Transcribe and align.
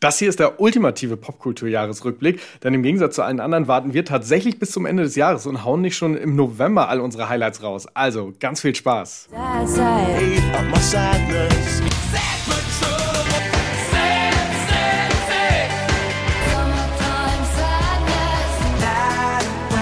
Das 0.00 0.20
hier 0.20 0.28
ist 0.28 0.38
der 0.38 0.60
ultimative 0.60 1.16
Popkultur-Jahresrückblick, 1.16 2.40
denn 2.62 2.72
im 2.72 2.84
Gegensatz 2.84 3.16
zu 3.16 3.22
allen 3.22 3.40
anderen 3.40 3.66
warten 3.66 3.94
wir 3.94 4.04
tatsächlich 4.04 4.60
bis 4.60 4.70
zum 4.70 4.86
Ende 4.86 5.02
des 5.02 5.16
Jahres 5.16 5.44
und 5.44 5.64
hauen 5.64 5.80
nicht 5.80 5.96
schon 5.96 6.16
im 6.16 6.36
November 6.36 6.88
all 6.88 7.00
unsere 7.00 7.28
Highlights 7.28 7.64
raus. 7.64 7.88
Also, 7.94 8.32
ganz 8.38 8.60
viel 8.60 8.76
Spaß. 8.76 9.28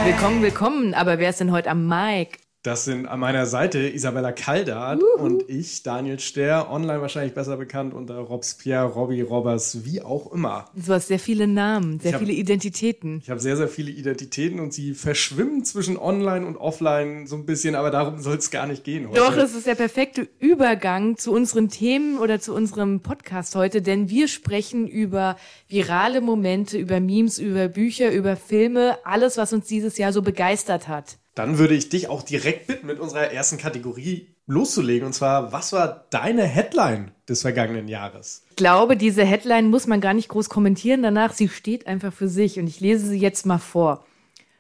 Willkommen, 0.05 0.41
willkommen. 0.41 0.95
Aber 0.95 1.19
wer 1.19 1.29
ist 1.29 1.41
denn 1.41 1.53
heute 1.53 1.69
am 1.69 1.87
Mic? 1.87 2.46
Das 2.67 2.85
sind 2.85 3.07
an 3.07 3.21
meiner 3.21 3.46
Seite 3.46 3.79
Isabella 3.79 4.33
Kaldat 4.33 5.01
Uhu. 5.01 5.23
und 5.23 5.48
ich, 5.48 5.85
Daniel 5.85 6.19
Ster, 6.19 6.69
online 6.69 7.01
wahrscheinlich 7.01 7.33
besser 7.33 7.57
bekannt 7.57 7.95
unter 7.95 8.16
Robespierre, 8.16 8.87
Robbie 8.87 9.21
Robbers, 9.21 9.85
wie 9.85 10.03
auch 10.03 10.33
immer. 10.33 10.65
Du 10.75 10.93
hast 10.93 11.07
sehr 11.07 11.21
viele 11.21 11.47
Namen, 11.47 12.01
sehr 12.01 12.15
hab, 12.15 12.19
viele 12.19 12.33
Identitäten. 12.33 13.20
Ich 13.23 13.30
habe 13.30 13.39
sehr, 13.39 13.56
sehr 13.56 13.69
viele 13.69 13.92
Identitäten 13.92 14.59
und 14.59 14.75
sie 14.75 14.95
verschwimmen 14.95 15.65
zwischen 15.65 15.97
online 15.97 16.45
und 16.45 16.56
offline 16.56 17.29
so 17.29 17.37
ein 17.37 17.47
bisschen, 17.47 17.77
aber 17.77 17.92
darum 17.92 18.19
soll 18.19 18.39
es 18.39 18.51
gar 18.51 18.67
nicht 18.67 18.83
gehen 18.83 19.11
heute. 19.11 19.20
Doch, 19.20 19.37
es 19.37 19.55
ist 19.55 19.69
der 19.69 19.77
perfekte 19.77 20.27
Übergang 20.41 21.17
zu 21.17 21.30
unseren 21.30 21.69
Themen 21.69 22.19
oder 22.19 22.41
zu 22.41 22.53
unserem 22.53 22.98
Podcast 22.98 23.55
heute, 23.55 23.80
denn 23.80 24.11
wir 24.11 24.27
sprechen 24.27 24.89
über 24.89 25.37
virale 25.69 26.20
Momente, 26.20 26.78
über 26.78 26.98
Memes, 26.98 27.39
über 27.39 27.69
Bücher, 27.69 28.11
über 28.11 28.34
Filme, 28.34 28.98
alles, 29.05 29.37
was 29.37 29.53
uns 29.53 29.69
dieses 29.69 29.98
Jahr 29.98 30.12
so 30.12 30.20
begeistert 30.20 30.89
hat. 30.89 31.19
Dann 31.37 31.59
würde 31.59 31.75
ich 31.75 31.91
dich 31.91 32.09
auch 32.09 32.23
direkt 32.23 32.67
bitten, 32.67 32.87
mit 32.87 32.99
unserer 32.99 33.31
ersten 33.31 33.59
Kategorie 33.59 34.27
loszulegen. 34.47 35.07
Und 35.07 35.13
zwar, 35.13 35.53
was 35.53 35.71
war 35.75 36.07
deine 36.09 36.45
Headline 36.45 37.12
des 37.29 37.43
vergangenen 37.43 37.89
Jahres? 37.89 38.43
Ich 38.51 38.57
glaube, 38.57 38.97
diese 38.97 39.23
Headline 39.23 39.69
muss 39.69 39.87
man 39.87 40.01
gar 40.01 40.15
nicht 40.15 40.29
groß 40.29 40.49
kommentieren. 40.49 41.03
Danach, 41.03 41.35
sie 41.35 41.51
steht 41.51 41.87
einfach 41.87 42.12
für 42.12 42.29
sich. 42.29 42.59
Und 42.59 42.67
ich 42.67 42.81
lese 42.81 43.07
sie 43.07 43.19
jetzt 43.19 43.45
mal 43.45 43.59
vor. 43.59 44.03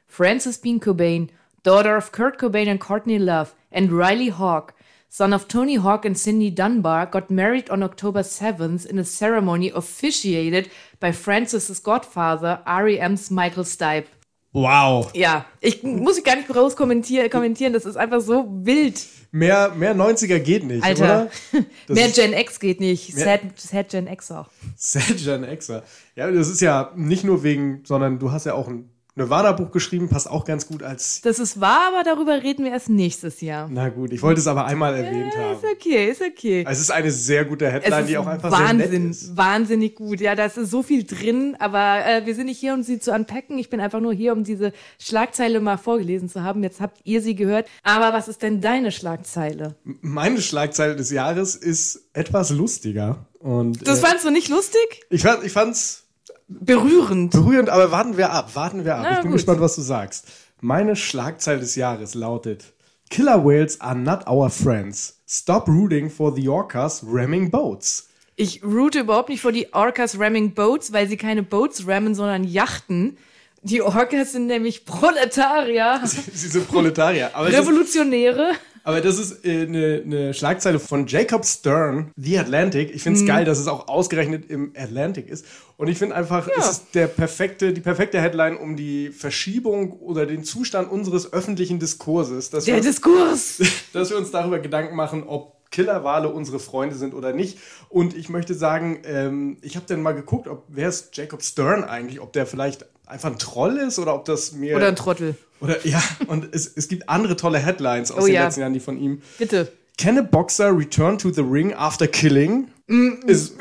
Frances 0.06 0.58
Bean 0.58 0.78
Cobain, 0.78 1.30
daughter 1.62 1.96
of 1.96 2.12
Kurt 2.12 2.38
Cobain 2.38 2.68
and 2.68 2.78
Courtney 2.78 3.16
Love, 3.16 3.52
and 3.70 3.90
Riley 3.90 4.28
Hawk, 4.28 4.74
son 5.08 5.32
of 5.32 5.48
Tony 5.48 5.76
Hawk 5.76 6.04
and 6.04 6.18
Cindy 6.18 6.54
Dunbar, 6.54 7.06
got 7.06 7.30
married 7.30 7.70
on 7.70 7.82
October 7.82 8.20
7th 8.20 8.84
in 8.84 8.98
a 8.98 9.04
ceremony 9.04 9.70
officiated 9.74 10.70
by 11.00 11.10
Frances' 11.10 11.80
godfather, 11.80 12.60
R.E.M.'s 12.66 13.30
Michael 13.30 13.64
Stipe. 13.64 14.08
Wow. 14.56 15.10
Ja, 15.12 15.44
ich 15.60 15.82
muss 15.82 16.22
gar 16.22 16.34
nicht 16.34 16.48
groß 16.48 16.76
kommentieren, 16.76 17.28
kommentieren, 17.28 17.74
das 17.74 17.84
ist 17.84 17.98
einfach 17.98 18.22
so 18.22 18.46
wild. 18.48 19.04
Mehr, 19.30 19.70
mehr 19.76 19.94
90er 19.94 20.38
geht 20.38 20.64
nicht, 20.64 20.82
Alter. 20.82 21.28
mehr 21.88 22.08
Gen 22.08 22.32
X 22.32 22.58
geht 22.58 22.80
nicht. 22.80 23.14
Sad, 23.14 23.40
Sad 23.56 23.90
Gen 23.90 24.06
X 24.06 24.30
auch. 24.30 24.48
Sad 24.74 25.18
Gen 25.22 25.44
X. 25.44 25.70
Ja, 26.14 26.30
das 26.30 26.48
ist 26.48 26.62
ja 26.62 26.90
nicht 26.96 27.22
nur 27.22 27.42
wegen, 27.42 27.82
sondern 27.84 28.18
du 28.18 28.32
hast 28.32 28.46
ja 28.46 28.54
auch 28.54 28.68
ein 28.68 28.88
Nirvana-Buch 29.16 29.70
geschrieben, 29.70 30.10
passt 30.10 30.30
auch 30.30 30.44
ganz 30.44 30.66
gut 30.66 30.82
als. 30.82 31.22
Das 31.22 31.38
ist 31.38 31.58
wahr, 31.58 31.88
aber 31.88 32.04
darüber 32.04 32.42
reden 32.42 32.64
wir 32.66 32.72
erst 32.72 32.90
nächstes 32.90 33.40
Jahr. 33.40 33.66
Na 33.72 33.88
gut, 33.88 34.12
ich 34.12 34.20
wollte 34.20 34.40
es 34.40 34.46
aber 34.46 34.66
einmal 34.66 34.94
erwähnt 34.94 35.32
ja, 35.34 35.40
haben. 35.40 35.54
Ist 35.54 35.64
okay, 35.64 36.10
ist 36.10 36.20
okay. 36.20 36.66
Es 36.68 36.80
ist 36.80 36.90
eine 36.90 37.10
sehr 37.10 37.46
gute 37.46 37.70
Headline, 37.70 38.06
die 38.06 38.18
auch 38.18 38.26
einfach 38.26 38.52
Wahnsinn, 38.52 38.90
sehr 38.90 39.00
nett 39.00 39.10
ist. 39.12 39.36
Wahnsinnig 39.36 39.94
gut. 39.94 40.20
Ja, 40.20 40.34
da 40.34 40.44
ist 40.44 40.56
so 40.56 40.82
viel 40.82 41.04
drin, 41.04 41.56
aber 41.58 42.04
äh, 42.04 42.26
wir 42.26 42.34
sind 42.34 42.44
nicht 42.44 42.58
hier, 42.58 42.74
um 42.74 42.82
sie 42.82 42.98
zu 42.98 43.10
unpacken. 43.10 43.58
Ich 43.58 43.70
bin 43.70 43.80
einfach 43.80 44.00
nur 44.00 44.12
hier, 44.12 44.34
um 44.34 44.44
diese 44.44 44.74
Schlagzeile 44.98 45.60
mal 45.60 45.78
vorgelesen 45.78 46.28
zu 46.28 46.42
haben. 46.42 46.62
Jetzt 46.62 46.82
habt 46.82 46.98
ihr 47.04 47.22
sie 47.22 47.34
gehört. 47.34 47.66
Aber 47.82 48.12
was 48.12 48.28
ist 48.28 48.42
denn 48.42 48.60
deine 48.60 48.92
Schlagzeile? 48.92 49.76
Meine 49.82 50.42
Schlagzeile 50.42 50.94
des 50.94 51.10
Jahres 51.10 51.54
ist 51.54 52.06
etwas 52.12 52.50
lustiger. 52.50 53.26
Und, 53.38 53.86
das 53.88 54.00
äh, 54.00 54.06
fandst 54.06 54.26
du 54.26 54.30
nicht 54.30 54.48
lustig? 54.48 55.06
Ich, 55.08 55.22
fand, 55.22 55.42
ich 55.42 55.52
fand's 55.52 56.05
Berührend. 56.48 57.32
Berührend, 57.32 57.68
aber 57.68 57.90
warten 57.90 58.16
wir 58.16 58.30
ab, 58.30 58.54
warten 58.54 58.84
wir 58.84 58.96
ab. 58.96 59.02
Na, 59.02 59.12
ich 59.12 59.18
bin 59.18 59.30
gut. 59.30 59.38
gespannt, 59.38 59.60
was 59.60 59.74
du 59.76 59.82
sagst. 59.82 60.26
Meine 60.60 60.96
Schlagzeile 60.96 61.60
des 61.60 61.74
Jahres 61.74 62.14
lautet: 62.14 62.72
Killer 63.10 63.44
Whales 63.44 63.80
are 63.80 63.96
not 63.96 64.28
our 64.28 64.48
friends. 64.50 65.20
Stop 65.28 65.68
rooting 65.68 66.08
for 66.08 66.34
the 66.34 66.48
Orcas 66.48 67.04
ramming 67.06 67.50
boats. 67.50 68.08
Ich 68.36 68.62
route 68.62 69.00
überhaupt 69.00 69.28
nicht 69.28 69.40
vor 69.40 69.52
die 69.52 69.72
Orcas 69.72 70.18
ramming 70.18 70.54
boats, 70.54 70.92
weil 70.92 71.08
sie 71.08 71.16
keine 71.16 71.42
Boats 71.42 71.86
rammen, 71.86 72.14
sondern 72.14 72.44
Yachten. 72.44 73.16
Die 73.62 73.82
Orcas 73.82 74.32
sind 74.32 74.46
nämlich 74.46 74.84
Proletarier. 74.84 76.00
Sie, 76.04 76.20
sie 76.32 76.48
sind 76.48 76.68
Proletarier. 76.68 77.30
Revolutionäre. 77.34 78.52
Aber 78.86 79.00
das 79.00 79.18
ist 79.18 79.44
äh, 79.44 79.62
eine, 79.62 80.02
eine 80.04 80.32
Schlagzeile 80.32 80.78
von 80.78 81.08
Jacob 81.08 81.44
Stern, 81.44 82.12
The 82.14 82.38
Atlantic. 82.38 82.94
Ich 82.94 83.02
finde 83.02 83.16
es 83.16 83.24
mhm. 83.24 83.26
geil, 83.26 83.44
dass 83.44 83.58
es 83.58 83.66
auch 83.66 83.88
ausgerechnet 83.88 84.48
im 84.48 84.74
Atlantic 84.76 85.28
ist. 85.28 85.44
Und 85.76 85.88
ich 85.88 85.98
finde 85.98 86.14
einfach, 86.14 86.46
ja. 86.46 86.54
es 86.56 86.70
ist 86.70 86.94
der 86.94 87.08
perfekte, 87.08 87.72
die 87.72 87.80
perfekte 87.80 88.20
Headline 88.20 88.56
um 88.56 88.76
die 88.76 89.10
Verschiebung 89.10 89.94
oder 89.94 90.24
den 90.24 90.44
Zustand 90.44 90.88
unseres 90.88 91.32
öffentlichen 91.32 91.80
Diskurses. 91.80 92.50
der 92.50 92.76
wir, 92.76 92.80
Diskurs! 92.80 93.60
Dass 93.92 94.10
wir 94.10 94.18
uns 94.18 94.30
darüber 94.30 94.60
Gedanken 94.60 94.94
machen, 94.94 95.24
ob 95.24 95.56
Killerwale 95.72 96.28
unsere 96.28 96.60
Freunde 96.60 96.94
sind 96.94 97.12
oder 97.12 97.32
nicht. 97.32 97.58
Und 97.88 98.16
ich 98.16 98.28
möchte 98.28 98.54
sagen, 98.54 99.00
ähm, 99.04 99.56
ich 99.62 99.74
habe 99.74 99.86
dann 99.88 100.00
mal 100.00 100.12
geguckt, 100.12 100.46
ob 100.46 100.62
wer 100.68 100.88
ist 100.88 101.16
Jacob 101.16 101.42
Stern 101.42 101.82
eigentlich, 101.82 102.20
ob 102.20 102.32
der 102.32 102.46
vielleicht 102.46 102.86
einfach 103.06 103.30
ein 103.30 103.38
Troll 103.38 103.78
ist 103.78 103.98
oder 103.98 104.14
ob 104.14 104.24
das 104.24 104.52
mir. 104.52 104.76
Oder 104.76 104.88
ein 104.88 104.96
Trottel. 104.96 105.36
Oder 105.60 105.86
ja, 105.86 106.02
und 106.26 106.54
es, 106.54 106.70
es 106.76 106.88
gibt 106.88 107.08
andere 107.08 107.36
tolle 107.36 107.58
Headlines 107.58 108.10
aus 108.10 108.24
oh, 108.24 108.26
den 108.26 108.34
ja. 108.34 108.44
letzten 108.44 108.60
Jahren, 108.60 108.74
die 108.74 108.80
von 108.80 108.98
ihm. 108.98 109.22
Bitte. 109.38 109.72
Can 109.98 110.18
a 110.18 110.22
boxer 110.22 110.76
return 110.76 111.16
to 111.16 111.30
the 111.32 111.40
ring 111.40 111.72
after 111.72 112.06
killing? 112.06 112.68
Mm, 112.86 113.14
ist 113.26 113.54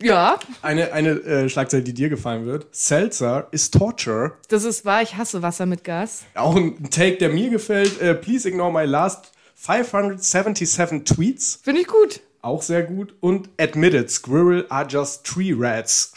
ja. 0.00 0.38
Eine, 0.62 0.92
eine 0.92 1.10
äh, 1.10 1.48
Schlagzeile, 1.48 1.82
die 1.82 1.92
dir 1.92 2.08
gefallen 2.08 2.46
wird. 2.46 2.68
Seltzer 2.70 3.48
is 3.50 3.70
torture. 3.72 4.34
Das 4.48 4.62
ist 4.62 4.84
wahr, 4.84 5.02
ich 5.02 5.16
hasse 5.16 5.42
Wasser 5.42 5.66
mit 5.66 5.82
Gas. 5.82 6.22
Auch 6.34 6.54
ein 6.54 6.88
Take, 6.90 7.16
der 7.16 7.30
mir 7.30 7.50
gefällt. 7.50 8.00
Uh, 8.00 8.14
please 8.14 8.48
ignore 8.48 8.72
my 8.72 8.84
last 8.84 9.32
577 9.56 11.02
tweets. 11.04 11.58
Finde 11.62 11.80
ich 11.80 11.88
gut. 11.88 12.20
Auch 12.42 12.62
sehr 12.62 12.84
gut. 12.84 13.14
Und 13.18 13.48
admitted, 13.58 14.08
squirrel 14.08 14.66
are 14.68 14.86
just 14.88 15.24
tree 15.24 15.52
rats. 15.52 16.12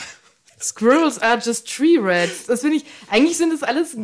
Squirrels 0.62 1.20
are 1.20 1.40
just 1.40 1.68
tree 1.74 1.98
rats. 2.00 2.46
Das 2.46 2.62
finde 2.62 2.78
ich, 2.78 2.86
eigentlich 3.10 3.38
sind 3.38 3.54
das 3.54 3.64
alles 3.64 3.96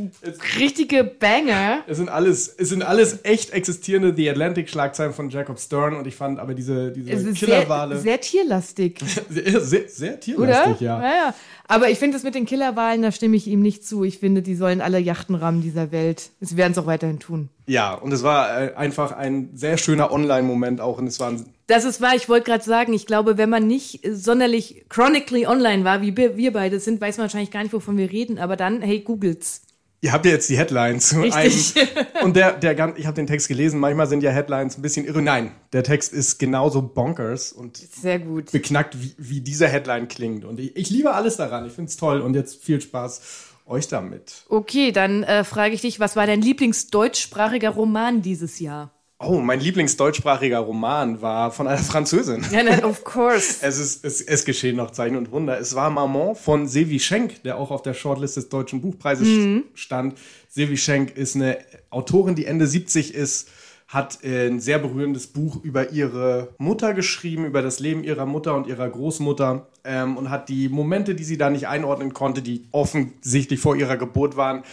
richtige 0.58 1.04
Banger. 1.04 1.84
Es 1.88 1.98
sind 1.98 2.10
alles, 2.10 2.48
es 2.58 2.70
sind 2.70 2.82
alles 2.82 3.20
echt 3.24 3.52
existierende 3.52 4.14
The 4.16 4.30
Atlantic 4.30 4.70
Schlagzeilen 4.70 5.14
von 5.14 5.30
Jacob 5.30 5.60
Stern 5.60 5.96
und 5.96 6.08
ich 6.08 6.16
fand 6.16 6.40
aber 6.40 6.54
diese, 6.54 6.92
diese 6.92 7.34
Killerwale. 7.34 7.96
Sehr, 7.96 8.04
sehr 8.04 8.22
tierlastig. 8.22 9.00
sehr, 9.30 9.62
sehr, 9.62 9.90
sehr 9.90 10.20
tierlastig, 10.20 10.76
Oder? 10.76 10.82
ja. 10.82 11.02
ja, 11.02 11.16
ja. 11.16 11.36
Aber 11.68 11.90
ich 11.90 12.00
finde 12.00 12.16
das 12.16 12.24
mit 12.24 12.36
den 12.36 12.46
Killerwahlen, 12.46 13.02
da 13.02 13.12
stimme 13.12 13.36
ich 13.36 13.48
ihm 13.48 13.62
nicht 13.62 13.86
zu. 13.86 14.04
Ich 14.04 14.20
finde, 14.20 14.42
die 14.42 14.56
sollen 14.56 14.82
alle 14.82 15.00
Yachten 15.00 15.36
rammen 15.36 15.62
dieser 15.62 15.92
Welt. 15.92 16.30
Sie 16.40 16.58
werden 16.58 16.72
es 16.72 16.78
auch 16.78 16.86
weiterhin 16.86 17.20
tun. 17.20 17.50
Ja, 17.68 17.94
und 17.94 18.12
es 18.12 18.24
war 18.24 18.62
äh, 18.62 18.74
einfach 18.76 19.12
ein 19.12 19.50
sehr 19.54 19.78
schöner 19.78 20.12
Online-Moment 20.12 20.82
auch. 20.82 21.00
Und 21.00 21.08
es 21.08 21.20
war 21.20 21.34
das 21.68 21.84
ist 21.84 22.00
wahr, 22.00 22.16
ich 22.16 22.30
wollte 22.30 22.46
gerade 22.46 22.64
sagen, 22.64 22.94
ich 22.94 23.08
glaube, 23.08 23.38
wenn 23.40 23.50
man 23.50 23.66
nicht 23.66 24.02
sonderlich 24.08 24.86
chronically 24.88 25.48
online 25.48 25.84
war, 25.84 26.02
wie 26.02 26.16
wir 26.16 26.54
beide 26.54 26.80
sind, 26.80 27.02
weiß 27.02 27.18
man 27.18 27.24
wahrscheinlich 27.24 27.50
gar 27.50 27.64
nicht, 27.64 27.74
wovon 27.74 27.98
wir 27.98 28.12
reden, 28.12 28.38
aber 28.38 28.56
dann, 28.56 28.82
hey, 28.84 29.00
googelt's. 29.00 29.62
Ihr 30.02 30.12
habt 30.12 30.28
ja 30.28 30.34
jetzt 30.34 30.48
die 30.50 30.58
Headlines 30.58 31.10
zu 31.10 31.22
einem. 31.22 31.52
Und 32.22 32.36
der, 32.36 32.54
der, 32.54 32.96
ich 32.96 33.08
habe 33.08 33.16
den 33.16 33.26
Text 33.26 33.48
gelesen, 33.48 33.80
manchmal 33.80 34.06
sind 34.06 34.22
ja 34.22 34.30
Headlines 34.30 34.78
ein 34.78 34.84
bisschen 34.84 35.04
irre. 35.04 35.24
Nein, 35.24 35.52
der 35.74 35.82
Text 35.82 36.14
ist 36.14 36.38
genauso 36.38 36.84
bonkers 36.84 37.52
und 37.52 37.78
sehr 37.78 38.20
gut. 38.20 38.52
beknackt, 38.52 39.02
wie, 39.02 39.16
wie 39.18 39.42
diese 39.42 39.68
Headline 39.68 40.08
klingt. 40.08 40.46
Und 40.46 40.60
ich, 40.60 40.76
ich 40.76 40.92
liebe 40.92 41.16
alles 41.16 41.38
daran. 41.38 41.66
Ich 41.66 41.74
finde 41.74 41.90
es 41.90 41.98
toll 41.98 42.22
und 42.22 42.36
jetzt 42.36 42.64
viel 42.64 42.80
Spaß 42.80 43.55
euch 43.66 43.88
damit. 43.88 44.46
Okay, 44.50 44.92
dann 44.92 45.24
äh, 45.24 45.44
frage 45.44 45.74
ich 45.74 45.82
dich, 45.82 46.00
was 46.00 46.16
war 46.16 46.28
dein 46.28 46.42
Lieblingsdeutschsprachiger 46.42 47.72
Roman 47.72 48.22
dieses 48.22 48.60
Jahr? 48.60 48.92
Oh, 49.18 49.40
mein 49.40 49.62
Lieblingsdeutschsprachiger 49.62 50.60
Roman 50.60 51.22
war 51.22 51.50
von 51.52 51.68
einer 51.68 51.78
Französin. 51.78 52.46
Ja, 52.52 52.64
nein, 52.64 52.84
of 52.84 53.04
course. 53.06 53.60
es, 53.62 53.80
ist, 53.80 54.04
es, 54.04 54.20
es 54.20 54.44
geschehen 54.44 54.76
noch 54.76 54.92
Zeichen 54.92 55.16
und 55.16 55.32
Wunder. 55.32 55.58
Es 55.58 55.74
war 55.74 55.90
Maman 55.90 56.36
von 56.36 56.68
Sevi 56.68 57.00
Schenk, 57.00 57.42
der 57.44 57.58
auch 57.58 57.72
auf 57.72 57.82
der 57.82 57.94
Shortlist 57.94 58.36
des 58.36 58.50
Deutschen 58.50 58.82
Buchpreises 58.82 59.28
mhm. 59.28 59.64
stand. 59.74 60.18
Sevi 60.50 60.76
Schenk 60.76 61.16
ist 61.16 61.36
eine 61.36 61.60
Autorin, 61.92 62.36
die 62.36 62.46
Ende 62.46 62.68
70 62.68 63.14
ist, 63.14 63.50
hat 63.96 64.20
ein 64.24 64.60
sehr 64.60 64.78
berührendes 64.78 65.28
Buch 65.28 65.64
über 65.64 65.92
ihre 65.92 66.54
Mutter 66.60 66.94
geschrieben, 66.94 67.46
über 67.46 67.62
das 67.62 67.80
Leben 67.80 68.04
ihrer 68.04 68.26
Mutter 68.26 68.54
und 68.56 68.68
ihrer 68.68 68.90
Großmutter 68.90 69.68
ähm, 69.86 70.18
und 70.18 70.30
hat 70.30 70.50
die 70.50 70.70
Momente, 70.70 71.16
die 71.16 71.24
sie 71.24 71.38
da 71.38 71.50
nicht 71.50 71.68
einordnen 71.68 72.14
konnte, 72.14 72.42
die 72.42 72.68
offensichtlich 72.72 73.60
vor 73.60 73.76
ihrer 73.76 73.98
Geburt 73.98 74.36
waren, 74.36 74.64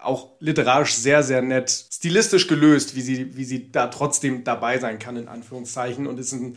auch 0.00 0.30
literarisch 0.40 0.94
sehr, 0.94 1.22
sehr 1.22 1.42
nett, 1.42 1.70
stilistisch 1.70 2.48
gelöst, 2.48 2.96
wie 2.96 3.02
sie, 3.02 3.36
wie 3.36 3.44
sie 3.44 3.70
da 3.70 3.86
trotzdem 3.86 4.44
dabei 4.44 4.78
sein 4.78 4.98
kann, 4.98 5.16
in 5.16 5.28
Anführungszeichen. 5.28 6.06
Und 6.08 6.18
ist 6.18 6.32
ein 6.32 6.56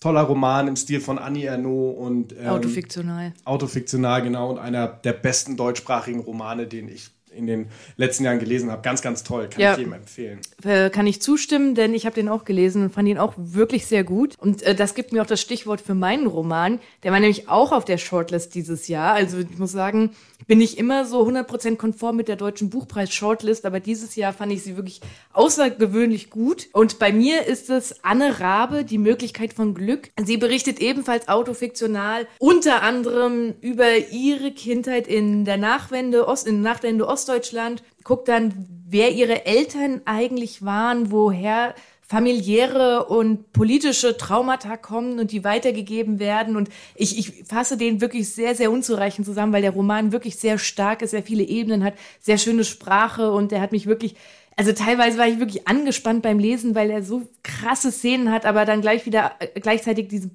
toller 0.00 0.22
Roman 0.22 0.68
im 0.68 0.76
Stil 0.76 1.00
von 1.00 1.18
Annie 1.18 1.46
Ernaux 1.46 1.98
und 1.98 2.34
ähm, 2.38 2.48
autofiktional. 2.48 3.32
Autofiktional, 3.44 4.22
genau, 4.22 4.50
und 4.50 4.58
einer 4.58 4.88
der 4.88 5.12
besten 5.12 5.56
deutschsprachigen 5.56 6.20
Romane, 6.20 6.66
den 6.66 6.88
ich 6.88 7.10
in 7.36 7.46
den 7.46 7.66
letzten 7.96 8.24
Jahren 8.24 8.38
gelesen 8.38 8.70
habe. 8.70 8.82
Ganz, 8.82 9.02
ganz 9.02 9.22
toll, 9.22 9.48
kann 9.48 9.60
Ja. 9.60 9.72
ich 9.72 9.78
jedem 9.78 9.92
empfehlen. 9.92 10.40
Äh, 10.64 10.90
kann 10.90 11.06
ich 11.06 11.20
zustimmen, 11.22 11.74
denn 11.74 11.94
ich 11.94 12.06
habe 12.06 12.14
den 12.14 12.28
auch 12.28 12.44
gelesen 12.44 12.82
und 12.82 12.90
fand 12.94 13.08
ihn 13.08 13.18
auch 13.18 13.34
wirklich 13.36 13.86
sehr 13.86 14.04
gut. 14.04 14.34
Und 14.38 14.62
äh, 14.62 14.74
das 14.74 14.94
gibt 14.94 15.12
mir 15.12 15.22
auch 15.22 15.26
das 15.26 15.40
Stichwort 15.40 15.80
für 15.80 15.94
meinen 15.94 16.26
Roman. 16.26 16.80
Der 17.02 17.12
war 17.12 17.20
nämlich 17.20 17.48
auch 17.48 17.72
auf 17.72 17.84
der 17.84 17.98
Shortlist 17.98 18.54
dieses 18.54 18.88
Jahr. 18.88 19.14
Also 19.14 19.38
ich 19.38 19.58
muss 19.58 19.72
sagen, 19.72 20.10
ich 20.40 20.46
bin 20.46 20.58
nicht 20.58 20.78
immer 20.78 21.04
so 21.04 21.26
100% 21.26 21.76
konform 21.76 22.16
mit 22.16 22.28
der 22.28 22.36
deutschen 22.36 22.70
Buchpreis-Shortlist, 22.70 23.64
aber 23.66 23.80
dieses 23.80 24.16
Jahr 24.16 24.32
fand 24.32 24.52
ich 24.52 24.62
sie 24.62 24.76
wirklich 24.76 25.00
außergewöhnlich 25.32 26.30
gut. 26.30 26.68
Und 26.72 26.98
bei 26.98 27.12
mir 27.12 27.46
ist 27.46 27.70
es 27.70 28.02
Anne 28.04 28.40
Rabe, 28.40 28.84
die 28.84 28.98
Möglichkeit 28.98 29.52
von 29.52 29.74
Glück. 29.74 30.10
Sie 30.24 30.36
berichtet 30.36 30.80
ebenfalls 30.80 31.28
autofiktional 31.28 32.26
unter 32.38 32.82
anderem 32.82 33.54
über 33.60 33.96
ihre 34.10 34.50
Kindheit 34.52 35.06
in 35.06 35.44
der 35.44 35.56
Nachwende, 35.56 36.26
Ost, 36.28 36.46
in 36.46 36.62
Nachwende 36.62 37.08
Ostdeutschland, 37.26 37.82
guckt 38.04 38.28
dann, 38.28 38.52
wer 38.88 39.10
ihre 39.10 39.46
Eltern 39.46 40.00
eigentlich 40.04 40.64
waren, 40.64 41.10
woher 41.10 41.74
familiäre 42.06 43.06
und 43.06 43.52
politische 43.52 44.16
Traumata 44.16 44.76
kommen 44.76 45.18
und 45.18 45.32
die 45.32 45.42
weitergegeben 45.42 46.20
werden. 46.20 46.54
Und 46.54 46.68
ich, 46.94 47.18
ich 47.18 47.44
fasse 47.48 47.76
den 47.76 48.00
wirklich 48.00 48.32
sehr, 48.32 48.54
sehr 48.54 48.70
unzureichend 48.70 49.26
zusammen, 49.26 49.52
weil 49.52 49.62
der 49.62 49.72
Roman 49.72 50.12
wirklich 50.12 50.36
sehr 50.36 50.56
stark 50.58 51.02
ist, 51.02 51.10
sehr 51.10 51.24
viele 51.24 51.42
Ebenen 51.42 51.82
hat, 51.82 51.94
sehr 52.20 52.38
schöne 52.38 52.62
Sprache 52.62 53.32
und 53.32 53.50
der 53.50 53.60
hat 53.60 53.72
mich 53.72 53.86
wirklich, 53.86 54.14
also 54.54 54.72
teilweise 54.72 55.18
war 55.18 55.26
ich 55.26 55.40
wirklich 55.40 55.66
angespannt 55.66 56.22
beim 56.22 56.38
Lesen, 56.38 56.76
weil 56.76 56.90
er 56.90 57.02
so 57.02 57.22
krasse 57.42 57.90
Szenen 57.90 58.30
hat, 58.30 58.46
aber 58.46 58.64
dann 58.64 58.82
gleich 58.82 59.04
wieder 59.04 59.32
äh, 59.40 59.58
gleichzeitig 59.58 60.06
diese 60.06 60.30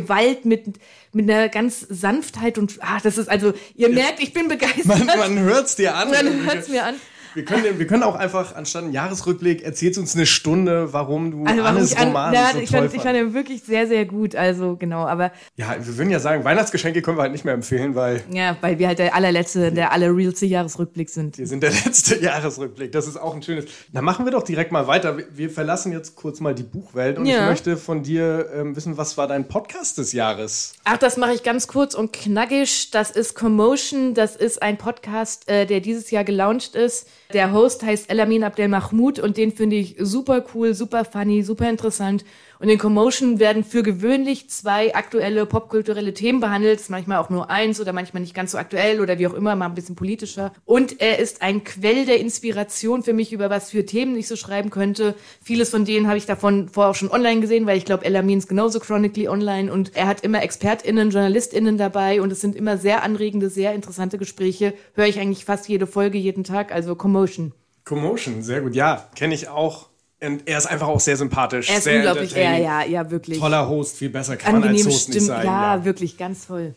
Gewalt 0.00 0.44
mit, 0.44 0.64
mit 1.12 1.30
einer 1.30 1.48
ganz 1.48 1.80
Sanftheit 1.88 2.58
und, 2.58 2.78
ah, 2.80 2.98
das 3.02 3.18
ist 3.18 3.28
also, 3.28 3.54
ihr 3.74 3.88
merkt, 3.88 4.20
ich 4.20 4.32
bin 4.32 4.48
begeistert. 4.48 4.86
Man, 4.86 5.06
man 5.06 5.38
hört 5.38 5.66
es 5.66 5.76
dir 5.76 5.94
an. 5.94 6.10
Man 6.10 6.44
hört's 6.44 6.68
mir 6.68 6.84
an. 6.84 6.96
Wir 7.36 7.44
können, 7.44 7.78
wir 7.78 7.86
können 7.86 8.02
auch 8.02 8.16
einfach, 8.16 8.56
anstatt 8.56 8.84
einen 8.84 8.92
Jahresrückblick, 8.92 9.62
erzählst 9.62 9.98
uns 9.98 10.14
eine 10.16 10.26
Stunde, 10.26 10.92
warum 10.92 11.30
du 11.30 11.44
Also 11.44 11.62
warum 11.62 11.76
Annes 11.76 11.92
ich 11.92 11.98
an, 11.98 12.08
Roman 12.08 12.32
ja, 12.34 12.50
so 12.52 12.58
ich, 12.58 12.70
toll 12.70 12.80
fand, 12.80 12.94
ich 12.94 13.02
fand 13.02 13.16
ihn 13.18 13.34
wirklich 13.34 13.62
sehr, 13.62 13.86
sehr 13.86 14.06
gut. 14.06 14.34
Also 14.34 14.76
genau, 14.76 15.06
aber 15.06 15.30
Ja, 15.56 15.76
wir 15.78 15.98
würden 15.98 16.10
ja 16.10 16.18
sagen, 16.18 16.44
Weihnachtsgeschenke 16.44 17.02
können 17.02 17.18
wir 17.18 17.22
halt 17.22 17.32
nicht 17.32 17.44
mehr 17.44 17.54
empfehlen, 17.54 17.94
weil 17.94 18.22
ja, 18.32 18.56
weil 18.62 18.78
wir 18.78 18.88
halt 18.88 18.98
der 18.98 19.14
allerletzte, 19.14 19.70
der 19.70 19.92
allerrealste 19.92 20.46
Jahresrückblick 20.46 21.10
sind. 21.10 21.36
wir 21.38 21.46
sind 21.46 21.62
der 21.62 21.70
letzte 21.70 22.18
Jahresrückblick. 22.22 22.90
Das 22.92 23.06
ist 23.06 23.16
auch 23.18 23.34
ein 23.34 23.42
schönes. 23.42 23.66
Dann 23.92 24.04
machen 24.04 24.24
wir 24.24 24.32
doch 24.32 24.42
direkt 24.42 24.72
mal 24.72 24.86
weiter. 24.86 25.16
Wir- 25.32 25.50
verlassen 25.50 25.92
jetzt 25.92 26.16
kurz 26.16 26.40
mal 26.40 26.54
die 26.54 26.62
Buchwelt 26.62 27.18
und 27.18 27.26
ich 27.26 27.32
Ja. 27.32 27.46
möchte 27.46 27.76
von 27.76 28.02
dir 28.02 28.48
ähm, 28.54 28.74
wissen, 28.76 28.96
was 28.96 29.16
war 29.18 29.28
dein 29.28 29.46
Podcast 29.46 29.98
des 29.98 30.12
Jahres? 30.12 30.72
Ach, 30.84 30.96
das 30.96 31.16
mache 31.18 31.32
ich 31.34 31.42
ganz 31.42 31.66
kurz 31.68 31.94
und 31.94 32.12
knackig. 32.12 32.90
Das 32.90 33.10
ist 33.10 33.34
Commotion. 33.34 34.14
Das 34.14 34.36
ist 34.36 34.62
ein 34.62 34.78
Podcast, 34.78 35.48
äh, 35.48 35.66
der 35.66 35.80
dieses 35.80 36.10
Jahr 36.10 36.24
gelauncht 36.24 36.74
ist. 36.74 37.06
Der 37.32 37.52
Host 37.52 37.82
heißt 37.82 38.08
Elamin 38.08 38.44
Abdel 38.44 38.68
Mahmoud 38.68 39.18
und 39.18 39.36
den 39.36 39.52
finde 39.52 39.76
ich 39.76 39.96
super 39.98 40.44
cool, 40.54 40.74
super 40.74 41.04
funny, 41.04 41.42
super 41.42 41.68
interessant. 41.68 42.24
Und 42.58 42.68
in 42.68 42.78
Commotion 42.78 43.38
werden 43.38 43.64
für 43.64 43.82
gewöhnlich 43.82 44.48
zwei 44.50 44.94
aktuelle 44.94 45.46
popkulturelle 45.46 46.14
Themen 46.14 46.40
behandelt. 46.40 46.88
Manchmal 46.88 47.18
auch 47.18 47.30
nur 47.30 47.50
eins 47.50 47.80
oder 47.80 47.92
manchmal 47.92 48.22
nicht 48.22 48.34
ganz 48.34 48.52
so 48.52 48.58
aktuell 48.58 49.00
oder 49.00 49.18
wie 49.18 49.26
auch 49.26 49.34
immer, 49.34 49.56
mal 49.56 49.66
ein 49.66 49.74
bisschen 49.74 49.96
politischer. 49.96 50.52
Und 50.64 51.00
er 51.00 51.18
ist 51.18 51.42
ein 51.42 51.64
Quell 51.64 52.06
der 52.06 52.18
Inspiration 52.18 53.02
für 53.02 53.12
mich, 53.12 53.32
über 53.32 53.50
was 53.50 53.70
für 53.70 53.84
Themen 53.84 54.16
ich 54.16 54.28
so 54.28 54.36
schreiben 54.36 54.70
könnte. 54.70 55.14
Vieles 55.42 55.70
von 55.70 55.84
denen 55.84 56.06
habe 56.06 56.18
ich 56.18 56.26
davon 56.26 56.68
vorher 56.68 56.90
auch 56.90 56.94
schon 56.94 57.10
online 57.10 57.40
gesehen, 57.40 57.66
weil 57.66 57.78
ich 57.78 57.84
glaube, 57.84 58.04
Elamin 58.04 58.38
ist 58.38 58.48
genauso 58.48 58.80
chronically 58.80 59.28
online 59.28 59.72
und 59.72 59.94
er 59.96 60.06
hat 60.06 60.22
immer 60.22 60.42
ExpertInnen, 60.42 61.10
JournalistInnen 61.10 61.78
dabei 61.78 62.20
und 62.20 62.32
es 62.32 62.40
sind 62.40 62.56
immer 62.56 62.78
sehr 62.78 63.02
anregende, 63.02 63.50
sehr 63.50 63.74
interessante 63.74 64.18
Gespräche. 64.18 64.74
Höre 64.94 65.06
ich 65.06 65.20
eigentlich 65.20 65.44
fast 65.44 65.68
jede 65.68 65.86
Folge, 65.86 66.18
jeden 66.18 66.44
Tag, 66.44 66.72
also 66.72 66.94
Commotion. 66.94 67.52
Commotion, 67.84 68.42
sehr 68.42 68.62
gut. 68.62 68.74
Ja, 68.74 69.08
kenne 69.14 69.34
ich 69.34 69.48
auch. 69.48 69.88
Und 70.22 70.42
er 70.48 70.58
ist 70.58 70.66
einfach 70.66 70.88
auch 70.88 71.00
sehr 71.00 71.16
sympathisch. 71.16 71.68
Er 71.68 71.78
ist 71.78 71.84
sehr 71.84 71.96
unglaublich, 71.96 72.32
ja, 72.34 72.56
ja, 72.56 72.84
ja, 72.84 73.10
wirklich. 73.10 73.38
Toller 73.38 73.68
Host, 73.68 73.96
viel 73.98 74.08
besser 74.10 74.36
kann 74.36 74.60
man 74.60 74.68
als 74.70 74.86
Host 74.86 75.08
nicht 75.10 75.16
Stimme, 75.16 75.26
sein. 75.26 75.46
ja, 75.46 75.76
ja. 75.76 75.84
wirklich, 75.84 76.16
ganz 76.16 76.46
toll. 76.46 76.74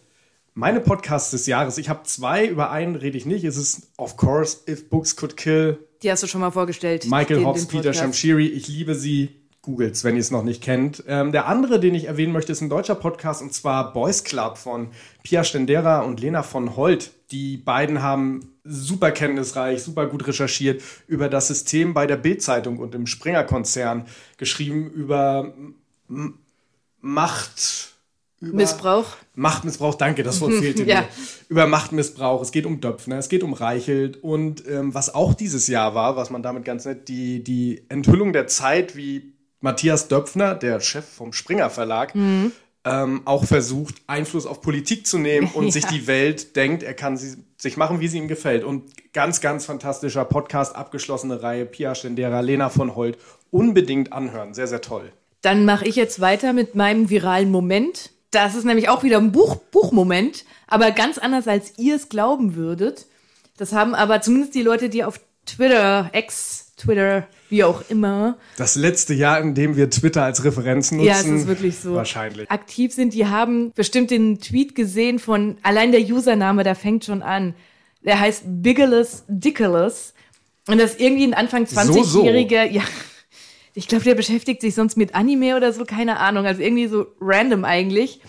Meine 0.56 0.82
Podcasts 0.82 1.32
des 1.32 1.48
Jahres, 1.48 1.78
ich 1.78 1.88
habe 1.88 2.04
zwei, 2.04 2.46
über 2.46 2.70
einen 2.70 2.96
rede 2.96 3.18
ich 3.18 3.26
nicht. 3.26 3.46
Es 3.46 3.56
ist, 3.56 3.84
of 3.98 4.18
course, 4.18 4.58
If 4.68 4.90
Books 4.90 5.16
Could 5.16 5.38
Kill, 5.38 5.78
Die 6.04 6.12
hast 6.12 6.22
du 6.24 6.28
schon 6.28 6.42
mal 6.42 6.52
vorgestellt. 6.52 7.06
Michael 7.10 7.38
den- 7.38 7.46
Hobbs, 7.46 7.68
den 7.68 7.78
Peter. 7.78 7.94
Shamshiri. 7.94 8.48
Ich 8.48 8.68
liebe 8.68 8.96
sie. 8.96 9.36
Googelt's, 9.62 10.06
wenn 10.06 10.16
ihr 10.16 10.22
es 10.22 10.32
noch 10.32 10.44
nicht 10.44 10.64
kennt. 10.64 11.04
Ähm, 11.08 11.34
der 11.34 11.46
andere, 11.48 11.82
den 11.82 11.94
ich 11.94 12.06
erwähnen 12.06 12.32
möchte, 12.32 12.52
ist 12.54 12.62
ein 12.62 12.70
deutscher 12.70 12.96
Podcast 12.96 13.42
und 13.42 13.54
zwar 13.54 13.92
Boys 13.92 14.24
Club 14.24 14.58
von 14.58 14.88
Pia 15.22 15.44
Stendera 15.44 16.00
und 16.00 16.22
Lena 16.22 16.44
von 16.44 16.78
Holt. 16.78 17.12
Die 17.32 17.58
beiden 17.58 18.02
haben 18.02 18.54
super 18.64 19.12
kenntnisreich, 19.12 19.84
super 19.84 20.08
gut 20.08 20.26
recherchiert 20.28 20.82
über 21.08 21.30
das 21.30 21.48
System 21.48 21.94
bei 21.94 22.08
der 22.08 22.18
Bild-Zeitung 22.18 22.78
und 22.80 22.96
im 22.96 23.06
Springer-Konzern 23.06 24.06
geschrieben 24.38 24.90
über 24.90 25.54
M- 26.10 26.40
Macht. 27.02 27.94
Über 28.42 28.56
Missbrauch. 28.56 29.16
Machtmissbrauch, 29.36 29.96
danke, 29.96 30.24
das 30.24 30.40
Wort 30.42 30.54
fehlte 30.60 30.84
Ja. 30.84 31.02
mir. 31.02 31.08
Über 31.50 31.68
Machtmissbrauch, 31.68 32.42
es 32.42 32.52
geht 32.52 32.66
um 32.66 32.80
Döpfner, 32.82 33.18
es 33.18 33.30
geht 33.30 33.44
um 33.44 33.54
Reichelt 33.54 34.24
und 34.24 34.66
ähm, 34.68 34.94
was 34.94 35.14
auch 35.14 35.34
dieses 35.34 35.68
Jahr 35.68 35.94
war, 35.96 36.16
was 36.16 36.30
man 36.30 36.42
damit 36.44 36.64
ganz 36.66 36.86
nett, 36.86 37.08
die, 37.10 37.44
die 37.44 37.84
Enthüllung 37.90 38.32
der 38.34 38.48
Zeit, 38.48 38.96
wie 38.96 39.34
Matthias 39.62 40.08
Döpfner, 40.08 40.56
der 40.56 40.80
Chef 40.80 41.06
vom 41.06 41.34
Springer 41.34 41.70
Verlag, 41.70 42.16
Mhm. 42.16 42.52
Ähm, 42.86 43.22
auch 43.26 43.46
versucht, 43.46 43.96
Einfluss 44.08 44.46
auf 44.46 44.62
Politik 44.62 45.06
zu 45.06 45.18
nehmen 45.18 45.50
und 45.54 45.66
Ja. 45.66 45.72
sich 45.72 45.86
die 45.86 46.08
Welt 46.08 46.56
denkt, 46.56 46.84
er 46.84 46.94
kann 46.94 47.18
sie, 47.18 47.38
sich 47.58 47.78
machen, 47.78 48.00
wie 48.00 48.08
sie 48.08 48.18
ihm 48.18 48.28
gefällt. 48.28 48.64
Und 48.64 49.14
ganz, 49.14 49.42
ganz 49.42 49.66
fantastischer 49.66 50.26
Podcast, 50.26 50.76
abgeschlossene 50.76 51.44
Reihe, 51.44 51.66
Pia 51.66 51.94
Stendera, 51.96 52.40
Lena 52.40 52.70
von 52.70 52.96
Holt, 52.96 53.18
unbedingt 53.52 54.14
anhören, 54.14 54.54
sehr, 54.54 54.68
sehr 54.68 54.82
toll. 54.82 55.12
Dann 55.42 55.66
mache 55.66 55.86
ich 55.86 55.96
jetzt 55.96 56.20
weiter 56.20 56.54
mit 56.54 56.76
meinem 56.76 57.10
viralen 57.10 57.52
Moment. 57.52 58.12
Das 58.32 58.56
ist 58.56 58.66
nämlich 58.66 58.90
auch 58.90 59.04
wieder 59.04 59.18
ein 59.18 59.32
Buch, 59.32 59.56
Buchmoment, 59.56 60.46
aber 60.68 60.92
ganz 60.92 61.18
anders, 61.18 61.48
als 61.48 61.74
ihr 61.78 61.96
es 61.96 62.10
glauben 62.10 62.56
würdet. 62.56 63.08
Das 63.58 63.74
haben 63.74 63.96
aber 63.96 64.22
zumindest 64.22 64.54
die 64.56 64.62
Leute, 64.62 64.90
die 64.90 65.04
auf 65.04 65.20
Twitter, 65.46 66.10
Ex, 66.14 66.59
Twitter, 66.80 67.28
wie 67.50 67.64
auch 67.64 67.84
immer, 67.90 68.38
Das 68.58 68.76
letzte 68.76 69.14
Jahr, 69.14 69.40
in 69.42 69.54
dem 69.54 69.76
wir 69.76 69.90
Twitter 69.90 70.24
als 70.24 70.44
Referenz 70.44 70.92
nutzen. 70.92 71.06
Ja, 71.06 71.20
es 71.20 71.26
ist 71.28 71.48
wirklich 71.48 71.78
so. 71.78 71.94
Wahrscheinlich. 71.94 72.50
aktiv 72.50 72.94
sind, 72.94 73.14
die 73.14 73.28
haben 73.28 73.72
bestimmt 73.74 74.12
den 74.12 74.40
Tweet 74.40 74.76
gesehen 74.76 75.20
von, 75.20 75.58
allein 75.62 75.92
der 75.92 76.02
Username, 76.02 76.64
da 76.64 76.76
fängt 76.76 77.06
schon 77.06 77.22
an. 77.22 77.54
Der 78.02 78.20
heißt 78.20 78.44
Bigeless 78.46 79.26
Dickeless. 79.28 80.14
Und 80.68 80.80
das 80.80 80.92
ist 80.92 81.02
irgendwie 81.02 81.26
ein 81.26 81.34
Anfang 81.34 81.66
So, 81.66 82.04
so. 82.04 82.24
20-jähriger, 82.24 82.64
ja. 82.64 82.84
Ich 83.74 83.88
glaube, 83.88 84.04
der 84.04 84.16
beschäftigt 84.16 84.62
sich 84.62 84.74
sonst 84.74 84.98
mit 84.98 85.16
Anime 85.16 85.56
oder 85.56 85.74
so, 85.74 85.84
keine 85.84 86.18
Ahnung. 86.20 86.46
Also 86.46 86.62
irgendwie 86.62 86.88
so 86.88 87.08
random 87.20 87.66
eigentlich. 87.66 88.22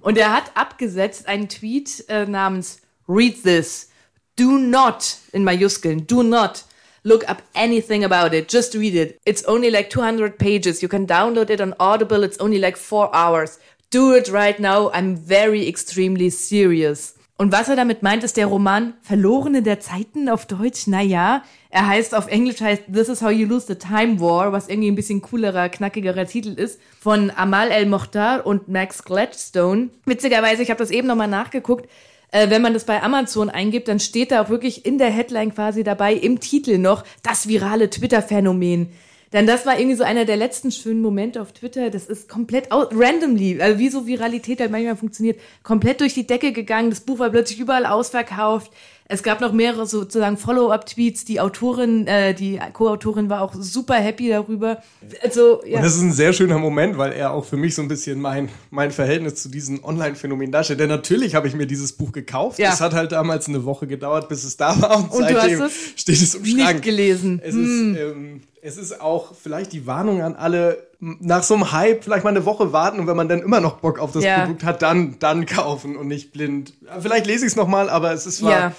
Und 0.00 0.16
er 0.18 0.32
hat 0.32 0.52
abgesetzt 0.54 1.28
einen 1.28 1.48
Tweet 1.48 2.04
äh, 2.08 2.26
namens 2.26 2.80
Read 3.08 3.42
this. 3.42 3.90
Do 4.36 4.56
not, 4.56 5.18
in 5.32 5.44
Majuskeln, 5.44 6.06
do 6.06 6.22
not 6.22 6.64
look 7.04 7.28
up 7.28 7.42
anything 7.54 8.04
about 8.04 8.34
it. 8.34 8.48
Just 8.48 8.74
read 8.74 8.94
it. 8.94 9.20
It's 9.26 9.44
only 9.44 9.70
like 9.70 9.90
200 9.90 10.38
pages. 10.38 10.82
You 10.82 10.88
can 10.88 11.06
download 11.06 11.50
it 11.50 11.60
on 11.60 11.74
Audible. 11.78 12.22
It's 12.22 12.38
only 12.38 12.58
like 12.58 12.76
four 12.76 13.14
hours. 13.14 13.58
Do 13.90 14.14
it 14.14 14.30
right 14.30 14.58
now. 14.58 14.90
I'm 14.92 15.16
very 15.16 15.68
extremely 15.68 16.30
serious. 16.30 17.14
Und 17.38 17.50
was 17.50 17.68
er 17.68 17.74
damit 17.74 18.04
meint, 18.04 18.22
ist 18.22 18.36
der 18.36 18.46
Roman 18.46 18.94
Verlorene 19.02 19.62
der 19.62 19.80
Zeiten 19.80 20.28
auf 20.28 20.46
Deutsch. 20.46 20.86
Naja, 20.86 21.42
er 21.70 21.88
heißt 21.88 22.14
auf 22.14 22.28
Englisch 22.28 22.60
heißt 22.60 22.84
This 22.92 23.08
is 23.08 23.20
how 23.20 23.30
you 23.30 23.48
lose 23.48 23.66
the 23.66 23.74
time 23.74 24.20
war, 24.20 24.52
was 24.52 24.68
irgendwie 24.68 24.90
ein 24.90 24.94
bisschen 24.94 25.22
coolerer, 25.22 25.68
knackigerer 25.68 26.26
Titel 26.26 26.50
ist, 26.50 26.78
von 27.00 27.32
Amal 27.34 27.72
El 27.72 27.86
Mokhtar 27.86 28.46
und 28.46 28.68
Max 28.68 29.02
Gladstone. 29.02 29.88
Witzigerweise, 30.04 30.62
ich 30.62 30.70
habe 30.70 30.78
das 30.78 30.92
eben 30.92 31.08
nochmal 31.08 31.26
nachgeguckt, 31.26 31.88
äh, 32.32 32.50
wenn 32.50 32.60
man 32.62 32.74
das 32.74 32.84
bei 32.84 33.02
Amazon 33.02 33.48
eingibt, 33.48 33.86
dann 33.88 34.00
steht 34.00 34.32
da 34.32 34.42
auch 34.42 34.48
wirklich 34.48 34.84
in 34.84 34.98
der 34.98 35.10
Headline 35.10 35.54
quasi 35.54 35.84
dabei, 35.84 36.14
im 36.14 36.40
Titel 36.40 36.78
noch, 36.78 37.04
das 37.22 37.46
virale 37.46 37.88
Twitter-Phänomen. 37.88 38.88
Denn 39.32 39.46
das 39.46 39.64
war 39.64 39.78
irgendwie 39.78 39.96
so 39.96 40.04
einer 40.04 40.26
der 40.26 40.36
letzten 40.36 40.70
schönen 40.70 41.00
Momente 41.00 41.40
auf 41.40 41.52
Twitter. 41.52 41.88
Das 41.88 42.04
ist 42.04 42.28
komplett 42.28 42.70
au- 42.70 42.88
randomly, 42.92 43.62
also 43.62 43.78
wie 43.78 43.88
so 43.88 44.06
Viralität 44.06 44.60
halt 44.60 44.70
manchmal 44.70 44.96
funktioniert, 44.96 45.40
komplett 45.62 46.00
durch 46.02 46.12
die 46.12 46.26
Decke 46.26 46.52
gegangen. 46.52 46.90
Das 46.90 47.00
Buch 47.00 47.18
war 47.18 47.30
plötzlich 47.30 47.58
überall 47.58 47.86
ausverkauft. 47.86 48.70
Es 49.08 49.22
gab 49.22 49.40
noch 49.40 49.52
mehrere 49.52 49.86
sozusagen 49.86 50.36
Follow-up-Tweets. 50.36 51.24
Die 51.24 51.40
Autorin, 51.40 52.06
äh, 52.06 52.34
die 52.34 52.58
Co-Autorin 52.72 53.28
war 53.28 53.42
auch 53.42 53.54
super 53.54 53.94
happy 53.94 54.28
darüber. 54.28 54.82
Also, 55.22 55.62
ja. 55.66 55.76
Und 55.78 55.84
das 55.84 55.96
ist 55.96 56.02
ein 56.02 56.12
sehr 56.12 56.32
schöner 56.32 56.58
Moment, 56.58 56.96
weil 56.96 57.12
er 57.12 57.32
auch 57.32 57.44
für 57.44 57.56
mich 57.56 57.74
so 57.74 57.82
ein 57.82 57.88
bisschen 57.88 58.20
mein, 58.20 58.48
mein 58.70 58.90
Verhältnis 58.90 59.34
zu 59.42 59.48
diesen 59.48 59.84
Online-Phänomenen 59.84 60.52
darstellt. 60.52 60.80
Denn 60.80 60.88
natürlich 60.88 61.34
habe 61.34 61.48
ich 61.48 61.54
mir 61.54 61.66
dieses 61.66 61.92
Buch 61.92 62.12
gekauft. 62.12 62.58
Ja. 62.58 62.72
Es 62.72 62.80
hat 62.80 62.94
halt 62.94 63.12
damals 63.12 63.48
eine 63.48 63.64
Woche 63.64 63.86
gedauert, 63.86 64.28
bis 64.28 64.44
es 64.44 64.56
da 64.56 64.80
war. 64.80 64.96
Und, 64.98 65.10
Und 65.10 65.28
du 65.28 65.34
seitdem 65.34 65.60
hast 65.60 66.00
steht 66.00 66.22
es 66.22 66.34
im 66.34 66.42
nicht 66.42 66.60
Schrank. 66.60 66.82
gelesen. 66.82 67.40
Es, 67.44 67.54
ist, 67.54 67.68
ähm, 67.68 68.40
es 68.64 68.76
ist 68.76 69.00
auch 69.00 69.34
vielleicht 69.34 69.72
die 69.72 69.86
Warnung 69.86 70.22
an 70.22 70.36
alle, 70.36 70.86
nach 71.00 71.42
so 71.42 71.54
einem 71.54 71.72
Hype 71.72 72.04
vielleicht 72.04 72.22
mal 72.22 72.30
eine 72.30 72.46
Woche 72.46 72.72
warten 72.72 73.00
und 73.00 73.08
wenn 73.08 73.16
man 73.16 73.28
dann 73.28 73.40
immer 73.40 73.60
noch 73.60 73.78
Bock 73.78 73.98
auf 73.98 74.12
das 74.12 74.22
Ja. 74.22 74.40
Produkt 74.40 74.62
hat, 74.62 74.82
dann, 74.82 75.16
dann 75.18 75.46
kaufen 75.46 75.96
und 75.96 76.06
nicht 76.06 76.32
blind. 76.32 76.72
Vielleicht 77.00 77.26
lese 77.26 77.44
ich 77.44 77.52
es 77.52 77.56
nochmal, 77.56 77.90
aber 77.90 78.12
es 78.12 78.24
ist, 78.24 78.40
war, 78.42 78.50
Ja. 78.50 78.72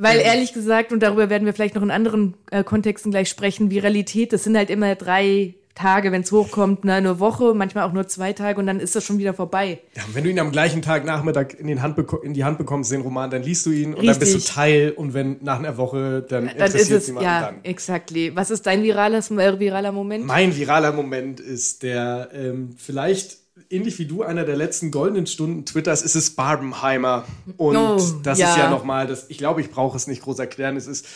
Weil 0.00 0.20
ehrlich 0.20 0.54
gesagt, 0.54 0.92
und 0.92 1.02
darüber 1.02 1.28
werden 1.28 1.44
wir 1.44 1.52
vielleicht 1.52 1.74
noch 1.74 1.82
in 1.82 1.90
anderen 1.90 2.34
äh, 2.50 2.62
Kontexten 2.64 3.10
gleich 3.10 3.28
sprechen, 3.28 3.70
Viralität, 3.70 4.32
das 4.32 4.44
sind 4.44 4.56
halt 4.56 4.70
immer 4.70 4.94
drei 4.94 5.54
Tage, 5.78 6.12
wenn 6.12 6.22
es 6.22 6.32
hochkommt, 6.32 6.84
ne, 6.84 6.94
eine 6.94 7.20
Woche, 7.20 7.54
manchmal 7.54 7.84
auch 7.84 7.92
nur 7.92 8.08
zwei 8.08 8.32
Tage 8.32 8.58
und 8.58 8.66
dann 8.66 8.80
ist 8.80 8.96
das 8.96 9.04
schon 9.04 9.18
wieder 9.18 9.32
vorbei. 9.32 9.80
Ja, 9.94 10.02
wenn 10.12 10.24
du 10.24 10.30
ihn 10.30 10.38
am 10.38 10.50
gleichen 10.50 10.82
Tag 10.82 11.04
Nachmittag 11.04 11.54
in, 11.54 11.66
den 11.66 11.82
Hand 11.82 11.96
in 12.22 12.34
die 12.34 12.44
Hand 12.44 12.58
bekommst, 12.58 12.90
den 12.90 13.02
Roman, 13.02 13.30
dann 13.30 13.42
liest 13.42 13.64
du 13.66 13.70
ihn 13.70 13.94
und 13.94 14.04
dann 14.04 14.18
bist 14.18 14.34
du 14.34 14.40
Teil 14.40 14.90
und 14.90 15.14
wenn 15.14 15.36
nach 15.42 15.58
einer 15.58 15.76
Woche, 15.76 16.26
dann, 16.28 16.46
dann 16.46 16.56
interessiert 16.56 17.02
es 17.02 17.06
jemanden 17.06 17.28
ja, 17.28 17.40
dann. 17.42 17.64
Exactly. 17.64 18.34
Was 18.34 18.50
ist 18.50 18.66
dein 18.66 18.82
viraler, 18.82 19.18
äh, 19.18 19.58
viraler 19.60 19.92
Moment? 19.92 20.26
Mein 20.26 20.56
viraler 20.56 20.92
Moment 20.92 21.40
ist 21.40 21.82
der 21.82 22.30
ähm, 22.32 22.70
vielleicht 22.76 23.38
ähnlich 23.70 23.98
wie 23.98 24.06
du 24.06 24.22
einer 24.22 24.44
der 24.44 24.56
letzten 24.56 24.90
goldenen 24.90 25.26
Stunden 25.26 25.64
Twitters 25.64 26.02
ist 26.02 26.14
es 26.14 26.30
Barbenheimer 26.30 27.24
und 27.56 27.76
oh, 27.76 28.00
das 28.22 28.38
ja. 28.38 28.50
ist 28.50 28.56
ja 28.56 28.70
nochmal 28.70 29.06
das 29.06 29.26
ich 29.28 29.38
glaube 29.38 29.60
ich 29.60 29.70
brauche 29.70 29.96
es 29.96 30.06
nicht 30.06 30.22
groß 30.22 30.38
erklären 30.38 30.76
es 30.76 30.86
ist 30.86 31.06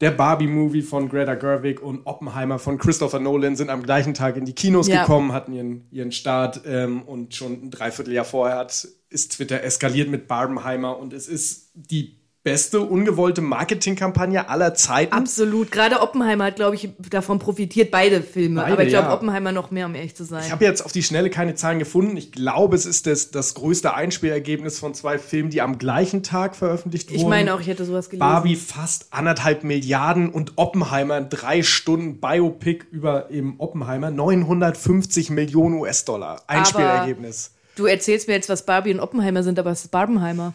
der 0.00 0.10
Barbie-Movie 0.10 0.82
von 0.82 1.08
Greta 1.08 1.34
Gerwig 1.34 1.80
und 1.80 2.06
Oppenheimer 2.06 2.58
von 2.58 2.76
Christopher 2.76 3.18
Nolan 3.18 3.56
sind 3.56 3.70
am 3.70 3.82
gleichen 3.82 4.12
Tag 4.12 4.36
in 4.36 4.44
die 4.44 4.52
Kinos 4.52 4.88
ja. 4.88 5.00
gekommen, 5.00 5.32
hatten 5.32 5.52
ihren, 5.52 5.86
ihren 5.90 6.12
Start 6.12 6.62
ähm, 6.66 7.02
und 7.02 7.34
schon 7.34 7.52
ein 7.52 7.70
Dreivierteljahr 7.70 8.24
vorher 8.24 8.58
hat, 8.58 8.86
ist 9.08 9.32
Twitter 9.32 9.62
eskaliert 9.62 10.10
mit 10.10 10.28
Barbenheimer 10.28 10.98
und 10.98 11.12
es 11.12 11.28
ist 11.28 11.70
die 11.74 12.15
beste 12.46 12.80
ungewollte 12.80 13.40
Marketingkampagne 13.40 14.48
aller 14.48 14.72
Zeiten. 14.72 15.12
Absolut. 15.12 15.72
Gerade 15.72 16.00
Oppenheimer 16.00 16.44
hat, 16.44 16.54
glaube 16.54 16.76
ich, 16.76 16.90
davon 17.10 17.40
profitiert, 17.40 17.90
beide 17.90 18.22
Filme. 18.22 18.60
Beide, 18.60 18.72
Aber 18.72 18.82
ich 18.84 18.90
glaube, 18.90 19.08
ja. 19.08 19.14
Oppenheimer 19.14 19.50
noch 19.50 19.72
mehr, 19.72 19.86
um 19.86 19.96
ehrlich 19.96 20.14
zu 20.14 20.22
sein. 20.22 20.44
Ich 20.46 20.52
habe 20.52 20.64
jetzt 20.64 20.84
auf 20.84 20.92
die 20.92 21.02
Schnelle 21.02 21.28
keine 21.28 21.56
Zahlen 21.56 21.80
gefunden. 21.80 22.16
Ich 22.16 22.30
glaube, 22.30 22.76
es 22.76 22.86
ist 22.86 23.08
das, 23.08 23.32
das 23.32 23.54
größte 23.54 23.94
Einspielergebnis 23.94 24.78
von 24.78 24.94
zwei 24.94 25.18
Filmen, 25.18 25.50
die 25.50 25.60
am 25.60 25.76
gleichen 25.78 26.22
Tag 26.22 26.54
veröffentlicht 26.54 27.10
wurden. 27.10 27.18
Ich 27.18 27.26
meine 27.26 27.52
auch, 27.52 27.58
ich 27.58 27.66
hätte 27.66 27.84
sowas 27.84 28.10
gelesen. 28.10 28.20
Barbie 28.20 28.54
fast 28.54 29.08
anderthalb 29.10 29.64
Milliarden 29.64 30.28
und 30.28 30.52
Oppenheimer 30.54 31.22
drei 31.22 31.64
Stunden 31.64 32.20
Biopic 32.20 32.84
über 32.92 33.28
eben 33.28 33.56
Oppenheimer 33.58 34.12
950 34.12 35.30
Millionen 35.30 35.80
US-Dollar. 35.80 36.42
Einspielergebnis. 36.46 37.50
Aber 37.56 37.82
du 37.82 37.86
erzählst 37.86 38.28
mir 38.28 38.34
jetzt, 38.34 38.48
was 38.48 38.64
Barbie 38.64 38.94
und 38.94 39.00
Oppenheimer 39.00 39.42
sind, 39.42 39.58
aber 39.58 39.72
es 39.72 39.82
ist 39.82 39.90
Barbenheimer. 39.90 40.54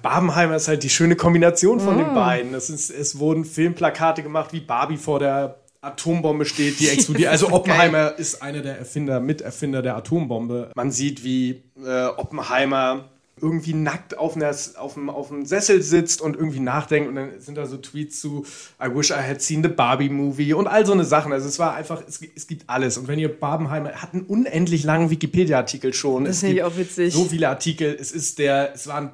Barbenheimer 0.00 0.56
ist 0.56 0.68
halt 0.68 0.82
die 0.82 0.90
schöne 0.90 1.16
Kombination 1.16 1.80
von 1.80 1.96
oh. 1.96 1.98
den 1.98 2.14
beiden. 2.14 2.54
Es, 2.54 2.70
ist, 2.70 2.90
es 2.90 3.18
wurden 3.18 3.44
Filmplakate 3.44 4.22
gemacht, 4.22 4.52
wie 4.52 4.60
Barbie 4.60 4.96
vor 4.96 5.18
der 5.18 5.58
Atombombe 5.82 6.44
steht, 6.44 6.78
die 6.78 6.88
explodiert. 6.88 7.30
Also 7.30 7.48
Oppenheimer 7.52 8.16
ist 8.16 8.40
einer 8.40 8.60
der 8.60 8.78
Erfinder, 8.78 9.20
Miterfinder 9.20 9.82
der 9.82 9.96
Atombombe. 9.96 10.70
Man 10.74 10.92
sieht, 10.92 11.24
wie 11.24 11.64
äh, 11.84 12.06
Oppenheimer 12.06 13.08
irgendwie 13.40 13.74
nackt 13.74 14.16
auf, 14.16 14.36
einer, 14.36 14.54
auf, 14.76 14.96
einem, 14.96 15.10
auf 15.10 15.32
einem 15.32 15.44
Sessel 15.44 15.82
sitzt 15.82 16.20
und 16.20 16.36
irgendwie 16.36 16.60
nachdenkt 16.60 17.08
und 17.08 17.16
dann 17.16 17.40
sind 17.40 17.56
da 17.56 17.66
so 17.66 17.76
Tweets 17.76 18.20
zu 18.20 18.46
I 18.80 18.94
wish 18.94 19.10
I 19.10 19.14
had 19.14 19.42
seen 19.42 19.62
the 19.64 19.68
Barbie 19.68 20.08
movie 20.08 20.52
und 20.52 20.68
all 20.68 20.86
so 20.86 20.92
eine 20.92 21.04
Sachen. 21.04 21.32
Also 21.32 21.48
es 21.48 21.58
war 21.58 21.74
einfach, 21.74 22.02
es, 22.06 22.20
es 22.36 22.46
gibt 22.46 22.70
alles. 22.70 22.98
Und 22.98 23.08
wenn 23.08 23.18
ihr 23.18 23.28
Barbenheimer 23.28 23.90
hat 23.94 24.14
einen 24.14 24.22
unendlich 24.22 24.84
langen 24.84 25.10
Wikipedia-Artikel 25.10 25.92
schon. 25.92 26.26
Das 26.26 26.40
finde 26.40 26.56
ich 26.56 26.62
auch 26.62 26.76
witzig. 26.76 27.12
So 27.12 27.24
viele 27.24 27.48
Artikel. 27.48 27.96
Es 27.98 28.12
ist 28.12 28.38
der, 28.38 28.74
es 28.74 28.86
war 28.86 28.98
ein 28.98 29.10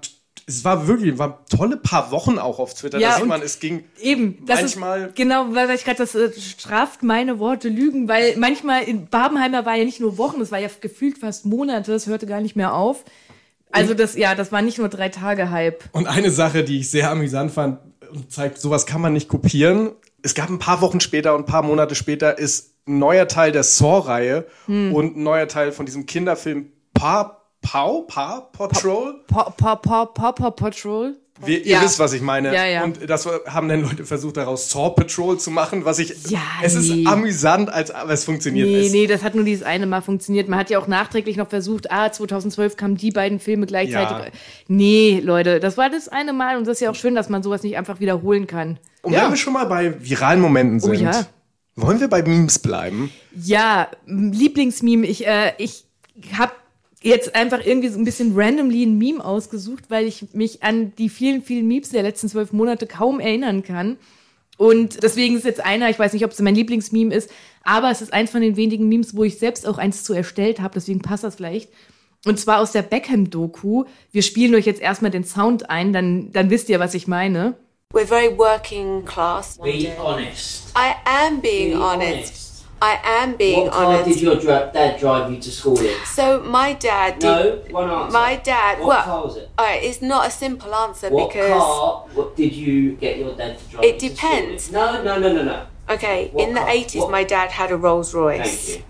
es 0.48 0.64
war 0.64 0.88
wirklich, 0.88 1.18
war 1.18 1.44
tolle 1.46 1.76
paar 1.76 2.10
Wochen 2.10 2.38
auch 2.38 2.58
auf 2.58 2.72
Twitter. 2.72 2.98
Ja, 2.98 3.10
da 3.10 3.16
sieht 3.18 3.26
man, 3.26 3.42
es 3.42 3.60
ging 3.60 3.84
eben, 4.00 4.38
manchmal. 4.46 5.08
Ist, 5.08 5.16
genau, 5.16 5.54
weil 5.54 5.70
ich 5.70 5.84
gerade 5.84 5.98
das 5.98 6.14
äh, 6.14 6.32
straft 6.40 7.02
meine 7.02 7.38
Worte 7.38 7.68
lügen, 7.68 8.08
weil 8.08 8.34
manchmal 8.38 8.84
in 8.84 9.08
Babenheimer 9.08 9.66
war 9.66 9.76
ja 9.76 9.84
nicht 9.84 10.00
nur 10.00 10.16
Wochen, 10.16 10.40
es 10.40 10.50
war 10.50 10.58
ja 10.58 10.70
gefühlt 10.80 11.18
fast 11.18 11.44
Monate, 11.44 11.92
es 11.92 12.06
hörte 12.06 12.26
gar 12.26 12.40
nicht 12.40 12.56
mehr 12.56 12.72
auf. 12.72 13.04
Also 13.70 13.92
das, 13.92 14.16
ja, 14.16 14.34
das 14.34 14.50
war 14.50 14.62
nicht 14.62 14.78
nur 14.78 14.88
drei 14.88 15.10
Tage 15.10 15.50
Hype. 15.50 15.84
Und 15.92 16.06
eine 16.06 16.30
Sache, 16.30 16.64
die 16.64 16.80
ich 16.80 16.90
sehr 16.90 17.10
amüsant 17.10 17.52
fand 17.52 17.80
und 18.10 18.32
zeigt, 18.32 18.58
sowas 18.58 18.86
kann 18.86 19.02
man 19.02 19.12
nicht 19.12 19.28
kopieren. 19.28 19.90
Es 20.22 20.34
gab 20.34 20.48
ein 20.48 20.58
paar 20.58 20.80
Wochen 20.80 21.00
später 21.00 21.34
und 21.34 21.42
ein 21.42 21.46
paar 21.46 21.62
Monate 21.62 21.94
später 21.94 22.38
ist 22.38 22.72
ein 22.86 22.98
neuer 22.98 23.28
Teil 23.28 23.52
der 23.52 23.64
Saw-Reihe 23.64 24.46
hm. 24.64 24.94
und 24.94 25.18
ein 25.18 25.22
neuer 25.22 25.46
Teil 25.46 25.72
von 25.72 25.84
diesem 25.84 26.06
Kinderfilm 26.06 26.72
Pop 26.94 27.38
Paw, 27.70 28.00
Paw 28.08 28.48
Patrol? 28.50 29.20
Paw, 29.26 29.50
Paw, 29.54 29.76
Paw, 29.76 30.06
Paw, 30.06 30.32
Paw 30.32 30.50
Patrol? 30.52 31.16
Wir, 31.44 31.58
ihr 31.58 31.72
ja. 31.72 31.82
wisst, 31.82 31.98
was 31.98 32.14
ich 32.14 32.22
meine. 32.22 32.52
Ja, 32.52 32.64
ja. 32.64 32.82
Und 32.82 33.08
das 33.08 33.26
haben 33.26 33.68
dann 33.68 33.82
Leute 33.82 34.06
versucht, 34.06 34.38
daraus 34.38 34.70
Saw 34.70 34.94
Patrol 34.94 35.38
zu 35.38 35.50
machen, 35.50 35.84
was 35.84 35.98
ich. 35.98 36.30
Ja, 36.30 36.40
es 36.62 36.74
nee. 36.74 37.02
ist 37.02 37.06
amüsant, 37.06 37.70
als, 37.70 37.90
aber 37.90 38.12
es 38.14 38.24
funktioniert 38.24 38.68
nicht. 38.68 38.78
Nee, 38.78 38.86
es. 38.86 38.92
nee, 38.92 39.06
das 39.06 39.22
hat 39.22 39.34
nur 39.34 39.44
dieses 39.44 39.64
eine 39.66 39.84
Mal 39.84 40.00
funktioniert. 40.00 40.48
Man 40.48 40.58
hat 40.58 40.70
ja 40.70 40.78
auch 40.78 40.86
nachträglich 40.86 41.36
noch 41.36 41.50
versucht, 41.50 41.92
ah, 41.92 42.10
2012 42.10 42.76
kamen 42.76 42.96
die 42.96 43.10
beiden 43.10 43.38
Filme 43.38 43.66
gleichzeitig. 43.66 44.16
Ja. 44.16 44.32
Nee, 44.68 45.20
Leute, 45.22 45.60
das 45.60 45.76
war 45.76 45.90
das 45.90 46.08
eine 46.08 46.32
Mal 46.32 46.56
und 46.56 46.66
das 46.66 46.78
ist 46.78 46.80
ja 46.80 46.90
auch 46.90 46.96
schön, 46.96 47.14
dass 47.14 47.28
man 47.28 47.42
sowas 47.42 47.62
nicht 47.62 47.76
einfach 47.76 48.00
wiederholen 48.00 48.46
kann. 48.46 48.78
Und 49.02 49.12
ja. 49.12 49.24
wenn 49.24 49.30
wir 49.30 49.36
schon 49.36 49.52
mal 49.52 49.66
bei 49.66 49.94
viralen 50.02 50.40
Momenten 50.40 50.80
sind, 50.80 50.90
oh, 50.90 50.94
ja. 50.94 51.26
wollen 51.76 52.00
wir 52.00 52.08
bei 52.08 52.22
Memes 52.22 52.58
bleiben? 52.58 53.12
Ja, 53.36 53.88
Lieblingsmeme. 54.06 55.06
Ich, 55.06 55.26
äh, 55.26 55.52
ich 55.58 55.84
habe 56.36 56.52
jetzt 57.02 57.34
einfach 57.34 57.64
irgendwie 57.64 57.88
so 57.88 57.98
ein 57.98 58.04
bisschen 58.04 58.32
randomly 58.34 58.84
ein 58.84 58.98
Meme 58.98 59.24
ausgesucht, 59.24 59.84
weil 59.88 60.06
ich 60.06 60.32
mich 60.32 60.62
an 60.62 60.92
die 60.96 61.08
vielen, 61.08 61.42
vielen 61.42 61.68
Memes 61.68 61.90
der 61.90 62.02
letzten 62.02 62.28
zwölf 62.28 62.52
Monate 62.52 62.86
kaum 62.86 63.20
erinnern 63.20 63.62
kann. 63.62 63.96
Und 64.56 65.04
deswegen 65.04 65.36
ist 65.36 65.44
jetzt 65.44 65.64
einer, 65.64 65.88
ich 65.88 65.98
weiß 65.98 66.12
nicht, 66.12 66.24
ob 66.24 66.32
es 66.32 66.40
mein 66.40 66.56
Lieblingsmeme 66.56 67.14
ist, 67.14 67.30
aber 67.62 67.90
es 67.90 68.02
ist 68.02 68.12
eins 68.12 68.30
von 68.30 68.40
den 68.40 68.56
wenigen 68.56 68.88
Memes, 68.88 69.14
wo 69.14 69.22
ich 69.22 69.38
selbst 69.38 69.66
auch 69.66 69.78
eins 69.78 70.02
zu 70.02 70.12
erstellt 70.12 70.60
habe, 70.60 70.74
deswegen 70.74 71.00
passt 71.00 71.22
das 71.22 71.36
vielleicht. 71.36 71.70
Und 72.26 72.40
zwar 72.40 72.58
aus 72.60 72.72
der 72.72 72.82
Beckham-Doku. 72.82 73.84
Wir 74.10 74.22
spielen 74.22 74.54
euch 74.56 74.66
jetzt 74.66 74.80
erstmal 74.80 75.12
den 75.12 75.22
Sound 75.22 75.70
ein, 75.70 75.92
dann, 75.92 76.32
dann 76.32 76.50
wisst 76.50 76.68
ihr, 76.68 76.80
was 76.80 76.94
ich 76.94 77.06
meine. 77.06 77.54
We're 77.94 78.06
very 78.06 78.36
working 78.36 79.04
class. 79.04 79.58
Be 79.58 79.92
honest. 79.98 80.72
I 80.76 80.94
am 81.04 81.40
being 81.40 81.74
honest. 81.74 82.12
honest. 82.12 82.47
I 82.80 83.00
am 83.04 83.36
being 83.36 83.64
what 83.64 83.72
car 83.72 83.86
honest. 83.86 84.08
did 84.08 84.20
your 84.20 84.36
dra- 84.36 84.70
dad 84.72 85.00
drive 85.00 85.32
you 85.32 85.40
to 85.40 85.50
school 85.50 85.78
in? 85.80 85.94
So 86.06 86.40
my 86.40 86.74
dad 86.74 87.18
did. 87.18 87.26
No, 87.26 87.62
one 87.70 87.90
answer. 87.90 88.12
My 88.12 88.36
dad. 88.36 88.78
What 88.78 88.88
well, 88.88 89.02
car 89.02 89.24
was 89.24 89.36
it? 89.36 89.50
Alright, 89.58 89.82
it's 89.82 90.00
not 90.00 90.26
a 90.26 90.30
simple 90.30 90.72
answer 90.74 91.10
what 91.10 91.32
because. 91.32 91.50
car 91.50 92.06
what 92.14 92.36
did 92.36 92.52
you 92.52 92.92
get 92.92 93.18
your 93.18 93.34
dad 93.34 93.58
to 93.58 93.64
drive? 93.66 93.84
It 93.84 93.98
depends. 93.98 94.70
No, 94.70 95.02
no, 95.02 95.18
no, 95.18 95.32
no, 95.32 95.42
no. 95.42 95.66
Okay, 95.90 96.30
what 96.32 96.48
in 96.48 96.54
the 96.54 96.66
eighties, 96.68 97.06
my 97.08 97.24
dad 97.24 97.50
had 97.50 97.72
a 97.72 97.76
Rolls 97.76 98.14
Royce. 98.14 98.66
Thank 98.66 98.78
you. 98.78 98.84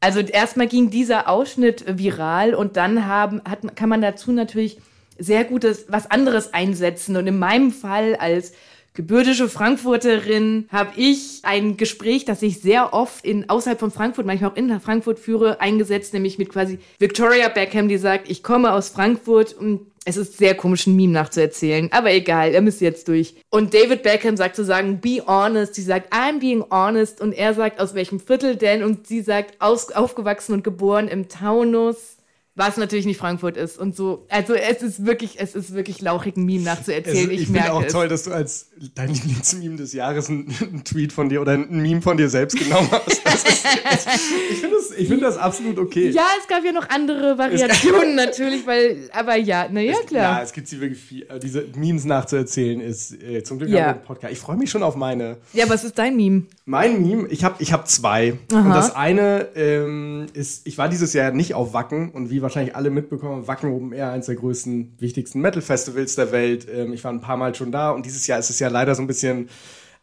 Also 0.00 0.20
erstmal 0.20 0.68
ging 0.68 0.90
dieser 0.90 1.28
Ausschnitt 1.28 1.84
viral 1.98 2.54
und 2.54 2.76
dann 2.76 3.08
haben, 3.08 3.42
hat, 3.48 3.76
kann 3.76 3.88
man 3.88 4.02
dazu 4.02 4.30
natürlich 4.30 4.78
sehr 5.18 5.44
gutes 5.44 5.86
was 5.88 6.08
anderes 6.10 6.54
einsetzen. 6.54 7.16
Und 7.16 7.26
in 7.26 7.38
meinem 7.38 7.72
Fall 7.72 8.14
als 8.14 8.52
gebürtische 8.96 9.48
Frankfurterin 9.48 10.66
habe 10.72 10.90
ich 10.96 11.40
ein 11.42 11.76
Gespräch, 11.76 12.24
das 12.24 12.42
ich 12.42 12.60
sehr 12.60 12.92
oft 12.94 13.24
in 13.24 13.48
außerhalb 13.48 13.78
von 13.78 13.92
Frankfurt, 13.92 14.26
manchmal 14.26 14.50
auch 14.50 14.56
in 14.56 14.80
Frankfurt 14.80 15.20
führe, 15.20 15.60
eingesetzt, 15.60 16.14
nämlich 16.14 16.38
mit 16.38 16.48
quasi 16.48 16.78
Victoria 16.98 17.48
Beckham, 17.48 17.88
die 17.88 17.98
sagt, 17.98 18.28
ich 18.28 18.42
komme 18.42 18.72
aus 18.72 18.88
Frankfurt 18.88 19.52
und 19.52 19.82
es 20.08 20.16
ist 20.16 20.38
sehr 20.38 20.54
komisch, 20.54 20.86
ein 20.86 20.96
Meme 20.96 21.12
nachzuerzählen, 21.12 21.90
aber 21.92 22.12
egal, 22.12 22.54
er 22.54 22.62
müsste 22.62 22.84
jetzt 22.84 23.08
durch. 23.08 23.34
Und 23.50 23.74
David 23.74 24.02
Beckham 24.02 24.36
sagt 24.36 24.56
zu 24.56 24.64
sagen, 24.64 25.00
be 25.00 25.22
honest. 25.26 25.74
Sie 25.74 25.82
sagt, 25.82 26.12
I'm 26.12 26.38
being 26.38 26.64
honest. 26.70 27.20
Und 27.20 27.32
er 27.32 27.54
sagt, 27.54 27.80
aus 27.80 27.94
welchem 27.94 28.20
Viertel 28.20 28.54
denn? 28.54 28.84
Und 28.84 29.08
sie 29.08 29.20
sagt, 29.20 29.60
aus, 29.60 29.90
aufgewachsen 29.90 30.52
und 30.52 30.62
geboren 30.62 31.08
im 31.08 31.28
Taunus 31.28 32.15
was 32.56 32.78
natürlich 32.78 33.04
nicht 33.04 33.18
Frankfurt 33.18 33.58
ist 33.58 33.78
und 33.78 33.94
so. 33.94 34.24
Also 34.30 34.54
es 34.54 34.82
ist 34.82 35.04
wirklich, 35.04 35.38
es 35.38 35.54
ist 35.54 35.74
wirklich 35.74 36.00
lauchig, 36.00 36.38
ein 36.38 36.44
Meme 36.46 36.64
nachzuerzählen. 36.64 37.26
Es, 37.26 37.34
ich 37.34 37.40
ich 37.42 37.46
finde 37.48 37.70
auch 37.70 37.84
es. 37.84 37.92
toll, 37.92 38.08
dass 38.08 38.22
du 38.24 38.32
als 38.32 38.70
dein 38.94 39.08
Lieblingsmeme 39.12 39.76
des 39.76 39.92
Jahres 39.92 40.30
einen, 40.30 40.82
Tweet 40.82 41.12
von 41.12 41.28
dir 41.28 41.42
oder 41.42 41.52
ein 41.52 41.68
Meme 41.82 42.00
von 42.00 42.16
dir 42.16 42.30
selbst 42.30 42.58
genommen 42.58 42.88
hast. 42.90 43.08
Ist, 43.08 43.24
das, 43.26 44.04
ich 44.50 44.58
finde 44.58 44.76
das, 44.76 45.06
find 45.06 45.22
das 45.22 45.36
absolut 45.36 45.78
okay. 45.78 46.08
Ja, 46.08 46.26
es 46.40 46.48
gab 46.48 46.64
ja 46.64 46.72
noch 46.72 46.88
andere 46.88 47.36
Variationen 47.36 48.14
natürlich, 48.14 48.66
weil, 48.66 49.10
aber 49.12 49.36
ja, 49.36 49.68
naja, 49.68 49.94
klar. 50.06 50.38
Ja, 50.38 50.42
es 50.42 50.52
gibt 50.54 50.68
sie 50.68 50.80
wirklich 50.80 51.00
viel. 51.00 51.26
Äh, 51.28 51.38
diese 51.38 51.66
Memes 51.76 52.06
nachzuerzählen 52.06 52.80
ist 52.80 53.22
äh, 53.22 53.42
zum 53.42 53.58
Glück 53.58 53.68
ja. 53.68 53.90
ein 53.90 54.02
Podcast. 54.02 54.32
Ich 54.32 54.38
freue 54.38 54.56
mich 54.56 54.70
schon 54.70 54.82
auf 54.82 54.96
meine. 54.96 55.36
Ja, 55.52 55.68
was 55.68 55.84
ist 55.84 55.98
dein 55.98 56.16
Meme? 56.16 56.44
Mein 56.64 57.02
Meme, 57.02 57.28
ich 57.28 57.44
habe 57.44 57.56
ich 57.58 57.74
hab 57.74 57.86
zwei. 57.86 58.38
Aha. 58.50 58.60
Und 58.60 58.70
das 58.70 58.94
eine 58.96 59.48
ähm, 59.54 60.26
ist, 60.32 60.66
ich 60.66 60.78
war 60.78 60.88
dieses 60.88 61.12
Jahr 61.12 61.32
nicht 61.32 61.52
auf 61.52 61.74
Wacken 61.74 62.10
und 62.10 62.30
wie 62.30 62.45
wahrscheinlich 62.46 62.76
alle 62.76 62.90
mitbekommen, 62.90 63.46
Wacken 63.46 63.72
Open 63.72 63.92
Air, 63.92 64.12
eines 64.12 64.26
der 64.26 64.36
größten, 64.36 64.94
wichtigsten 64.98 65.40
Metal-Festivals 65.40 66.14
der 66.14 66.32
Welt. 66.32 66.66
Ähm, 66.72 66.92
ich 66.92 67.02
war 67.04 67.12
ein 67.12 67.20
paar 67.20 67.36
Mal 67.36 67.54
schon 67.54 67.72
da 67.72 67.90
und 67.90 68.06
dieses 68.06 68.26
Jahr 68.26 68.38
ist 68.38 68.50
es 68.50 68.58
ja 68.58 68.68
leider 68.68 68.94
so 68.94 69.02
ein 69.02 69.06
bisschen 69.06 69.48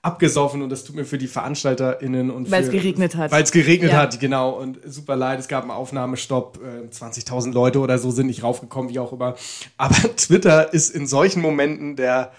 abgesoffen 0.01 0.61
und 0.61 0.69
das 0.69 0.83
tut 0.83 0.97
mir 0.97 1.05
für 1.05 1.17
die 1.17 1.27
VeranstalterInnen 1.27 2.29
und 2.29 2.51
Weil 2.51 2.63
es 2.63 2.69
geregnet 2.69 3.15
hat. 3.15 3.31
Weil 3.31 3.43
es 3.43 3.53
geregnet 3.53 3.91
ja. 3.91 3.99
hat, 3.99 4.19
genau. 4.19 4.51
Und 4.51 4.79
super 4.85 5.15
leid, 5.15 5.39
es 5.39 5.47
gab 5.47 5.63
einen 5.63 5.71
Aufnahmestopp, 5.71 6.59
äh, 6.61 6.93
20.000 6.93 7.53
Leute 7.53 7.79
oder 7.79 7.97
so 7.97 8.11
sind 8.11 8.27
nicht 8.27 8.43
raufgekommen, 8.43 8.91
wie 8.91 8.99
auch 8.99 9.13
immer. 9.13 9.35
Aber 9.77 9.95
Twitter 10.17 10.73
ist 10.73 10.93
in 10.93 11.07
solchen 11.07 11.41
Momenten 11.41 11.95
der 11.95 12.33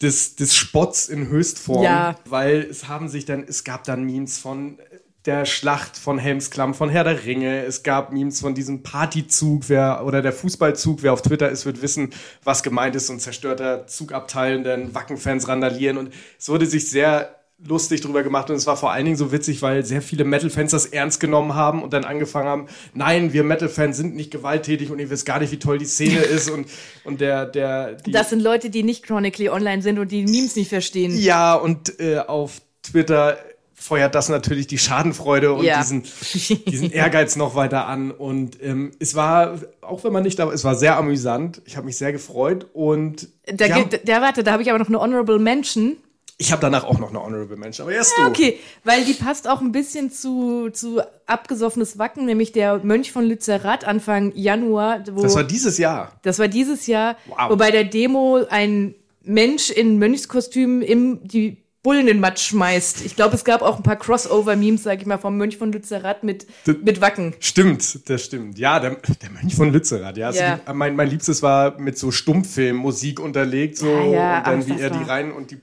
des, 0.00 0.36
des 0.36 0.54
Spotts 0.54 1.08
in 1.08 1.28
Höchstform, 1.28 1.82
ja. 1.82 2.16
weil 2.26 2.66
es 2.70 2.88
haben 2.88 3.08
sich 3.08 3.24
dann, 3.24 3.44
es 3.46 3.64
gab 3.64 3.84
dann 3.84 4.04
Memes 4.04 4.38
von 4.38 4.78
der 5.26 5.44
Schlacht 5.44 5.96
von 5.96 6.18
Helmsklamm, 6.18 6.74
von 6.74 6.88
Herr 6.88 7.04
der 7.04 7.24
Ringe. 7.24 7.64
Es 7.64 7.82
gab 7.82 8.12
Memes 8.12 8.40
von 8.40 8.54
diesem 8.54 8.82
Partyzug, 8.82 9.68
wer 9.68 10.04
oder 10.06 10.22
der 10.22 10.32
Fußballzug. 10.32 11.02
Wer 11.02 11.12
auf 11.12 11.22
Twitter 11.22 11.50
ist, 11.50 11.66
wird 11.66 11.82
wissen, 11.82 12.10
was 12.44 12.62
gemeint 12.62 12.94
ist. 12.94 13.10
Und 13.10 13.20
zerstörter 13.20 13.86
Zugabteil, 13.86 14.62
denn 14.62 14.94
Wackenfans 14.94 15.48
randalieren. 15.48 15.98
Und 15.98 16.12
es 16.38 16.48
wurde 16.48 16.66
sich 16.66 16.88
sehr 16.88 17.36
lustig 17.64 18.02
drüber 18.02 18.22
gemacht 18.22 18.50
und 18.50 18.56
es 18.56 18.66
war 18.66 18.76
vor 18.76 18.92
allen 18.92 19.06
Dingen 19.06 19.16
so 19.16 19.32
witzig, 19.32 19.62
weil 19.62 19.82
sehr 19.82 20.02
viele 20.02 20.24
Metal-Fans 20.24 20.72
das 20.72 20.84
ernst 20.84 21.20
genommen 21.20 21.54
haben 21.54 21.82
und 21.82 21.94
dann 21.94 22.04
angefangen 22.04 22.48
haben, 22.48 22.66
nein, 22.92 23.32
wir 23.32 23.44
Metal-Fans 23.44 23.96
sind 23.96 24.14
nicht 24.14 24.30
gewalttätig 24.30 24.90
und 24.90 24.98
ihr 24.98 25.08
wisst 25.08 25.24
gar 25.24 25.38
nicht, 25.40 25.52
wie 25.52 25.58
toll 25.58 25.78
die 25.78 25.86
Szene 25.86 26.18
ist 26.20 26.50
und, 26.50 26.66
und 27.04 27.22
der, 27.22 27.46
der, 27.46 27.94
die, 27.94 28.10
Das 28.10 28.28
sind 28.28 28.40
Leute, 28.40 28.68
die 28.68 28.82
nicht 28.82 29.04
chronically 29.04 29.48
online 29.48 29.80
sind 29.80 29.98
und 29.98 30.12
die 30.12 30.26
Memes 30.26 30.54
nicht 30.54 30.68
verstehen. 30.68 31.16
ja, 31.16 31.54
und 31.54 31.98
äh, 31.98 32.18
auf 32.18 32.60
Twitter 32.82 33.38
feuert 33.86 34.14
das 34.14 34.28
natürlich 34.28 34.66
die 34.66 34.78
Schadenfreude 34.78 35.52
und 35.52 35.64
Ja. 35.64 35.78
diesen, 35.80 36.02
diesen 36.66 36.90
Ehrgeiz 36.90 37.36
noch 37.36 37.54
weiter 37.54 37.86
an. 37.86 38.10
Und 38.10 38.62
ähm, 38.62 38.90
es 38.98 39.14
war, 39.14 39.58
auch 39.80 40.02
wenn 40.04 40.12
man 40.12 40.22
nicht 40.24 40.38
da 40.38 40.46
war, 40.46 40.52
es 40.54 40.64
war 40.64 40.74
sehr 40.74 40.96
amüsant. 40.96 41.62
Ich 41.64 41.76
habe 41.76 41.86
mich 41.86 41.96
sehr 41.96 42.12
gefreut 42.12 42.66
und 42.72 43.28
Da, 43.46 43.66
ja, 43.66 43.78
gibt, 43.78 44.08
da 44.08 44.20
warte, 44.20 44.42
da 44.44 44.52
habe 44.52 44.62
ich 44.62 44.70
aber 44.70 44.78
noch 44.78 44.88
eine 44.88 45.00
Honorable 45.00 45.38
Mention. 45.38 45.96
ich 46.38 46.52
habe 46.52 46.60
danach 46.60 46.84
auch 46.84 46.98
noch 46.98 47.10
eine 47.10 47.22
Honorable 47.22 47.56
Mention. 47.56 47.86
Aber 47.86 47.94
erst 47.96 48.12
du. 48.18 48.22
Okay, 48.26 48.58
weil 48.84 49.04
die 49.04 49.14
passt 49.14 49.48
auch 49.48 49.60
ein 49.60 49.72
bisschen 49.72 50.10
zu, 50.10 50.68
zu 50.70 51.00
abgesoffenes 51.26 51.98
Wacken, 51.98 52.26
nämlich 52.26 52.52
der 52.52 52.78
Mönch 52.84 53.12
von 53.12 53.24
Lützerath 53.24 53.84
Anfang 53.86 54.32
Januar. 54.34 55.04
Wo, 55.12 55.22
Das 55.22 55.34
war 55.34 55.44
dieses 55.44 55.78
Jahr. 55.78 56.12
das 56.22 56.38
war 56.38 56.48
dieses 56.48 56.86
Jahr, 56.86 57.16
Wow. 57.26 57.50
wo 57.50 57.56
bei 57.56 57.70
der 57.70 57.84
Demo 57.84 58.40
ein 58.50 58.94
Mensch 59.22 59.70
in 59.70 59.98
Mönchskostüm 59.98 60.82
im 60.82 61.20
die 61.26 61.56
Bullen 61.86 62.00
in 62.00 62.06
den 62.16 62.20
Matsch 62.20 62.48
schmeißt. 62.48 63.04
Ich 63.04 63.14
glaube, 63.14 63.36
es 63.36 63.44
gab 63.44 63.62
auch 63.62 63.76
ein 63.76 63.84
paar 63.84 63.94
Crossover-Memes, 63.94 64.82
sag 64.82 65.00
ich 65.00 65.06
mal, 65.06 65.18
vom 65.18 65.36
Mönch 65.36 65.56
von 65.56 65.70
Lützerath 65.70 66.24
mit, 66.24 66.44
mit 66.82 67.00
Wacken. 67.00 67.34
Stimmt, 67.38 68.10
das 68.10 68.24
stimmt. 68.24 68.58
Ja, 68.58 68.80
der, 68.80 68.96
der 69.22 69.30
Mönch 69.30 69.54
von 69.54 69.72
Lützerath. 69.72 70.16
Ja, 70.16 70.26
also 70.26 70.40
Ja. 70.40 70.56
die, 70.56 70.72
mein, 70.74 70.96
mein 70.96 71.08
Liebstes 71.08 71.44
war 71.44 71.78
mit 71.78 71.96
so 71.96 72.10
Stummfilm, 72.10 72.74
Musik 72.74 73.20
unterlegt, 73.20 73.78
so 73.78 73.86
Ja, 73.86 74.04
ja, 74.04 74.38
und 74.38 74.46
dann 74.48 74.62
ach, 74.62 74.66
wie 74.66 74.80
er 74.80 74.90
die 74.90 75.04
rein 75.04 75.30
und 75.30 75.52
die. 75.52 75.58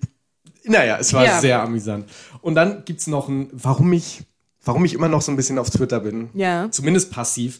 Naja, 0.64 0.96
es 0.98 1.12
war 1.12 1.42
sehr 1.42 1.62
amüsant. 1.62 2.10
Und 2.40 2.56
dann 2.56 2.86
gibt's 2.86 3.08
noch 3.08 3.28
ein, 3.28 3.50
warum 3.52 3.92
ich, 3.92 4.22
warum 4.64 4.86
ich 4.86 4.94
immer 4.94 5.10
noch 5.10 5.22
so 5.22 5.30
ein 5.30 5.36
bisschen 5.36 5.60
auf 5.60 5.72
Twitter 5.72 6.00
bin. 6.00 6.30
Ja. 6.36 6.72
Zumindest 6.72 7.12
passiv. 7.12 7.60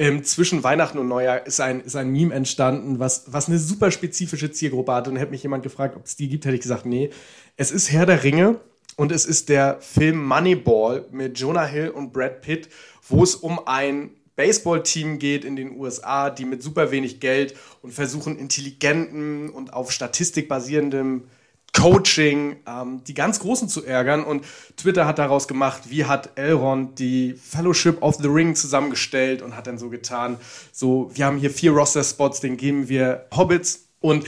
Ähm, 0.00 0.22
zwischen 0.22 0.62
Weihnachten 0.62 0.98
und 0.98 1.08
Neujahr 1.08 1.44
ist 1.44 1.60
ein, 1.60 1.80
ist 1.80 1.96
ein 1.96 2.10
Meme 2.10 2.32
entstanden, 2.32 3.00
was, 3.00 3.24
was 3.26 3.48
eine 3.48 3.58
super 3.58 3.90
spezifische 3.90 4.52
Zielgruppe 4.52 4.92
hat. 4.92 5.08
Und 5.08 5.16
hätte 5.16 5.32
mich 5.32 5.42
jemand 5.42 5.64
gefragt, 5.64 5.96
ob 5.96 6.06
es 6.06 6.14
die 6.14 6.28
gibt, 6.28 6.44
hätte 6.44 6.54
ich 6.54 6.62
gesagt, 6.62 6.86
nee. 6.86 7.10
Es 7.56 7.72
ist 7.72 7.90
Herr 7.90 8.06
der 8.06 8.22
Ringe 8.22 8.60
und 8.96 9.10
es 9.10 9.26
ist 9.26 9.48
der 9.48 9.80
Film 9.80 10.24
Moneyball 10.24 11.06
mit 11.10 11.38
Jonah 11.38 11.66
Hill 11.66 11.88
und 11.88 12.12
Brad 12.12 12.42
Pitt, 12.42 12.68
wo 13.08 13.24
es 13.24 13.34
um 13.34 13.60
ein 13.66 14.10
Baseballteam 14.36 15.18
geht 15.18 15.44
in 15.44 15.56
den 15.56 15.76
USA, 15.76 16.30
die 16.30 16.44
mit 16.44 16.62
super 16.62 16.92
wenig 16.92 17.18
Geld 17.18 17.56
und 17.82 17.92
versuchen 17.92 18.38
intelligenten 18.38 19.50
und 19.50 19.72
auf 19.72 19.90
Statistik 19.90 20.48
basierendem 20.48 21.24
Coaching, 21.72 22.56
ähm, 22.66 23.02
die 23.06 23.14
ganz 23.14 23.40
Großen 23.40 23.68
zu 23.68 23.84
ärgern. 23.84 24.24
Und 24.24 24.44
Twitter 24.76 25.06
hat 25.06 25.18
daraus 25.18 25.46
gemacht, 25.46 25.82
wie 25.88 26.04
hat 26.04 26.30
Elrond 26.36 26.98
die 26.98 27.34
Fellowship 27.34 28.02
of 28.02 28.16
the 28.16 28.28
Ring 28.28 28.54
zusammengestellt 28.54 29.42
und 29.42 29.56
hat 29.56 29.66
dann 29.66 29.78
so 29.78 29.88
getan, 29.88 30.38
so, 30.72 31.10
wir 31.14 31.26
haben 31.26 31.38
hier 31.38 31.50
vier 31.50 31.72
Roster-Spots, 31.72 32.40
den 32.40 32.56
geben 32.56 32.88
wir 32.88 33.26
Hobbits. 33.34 33.88
Und 34.00 34.26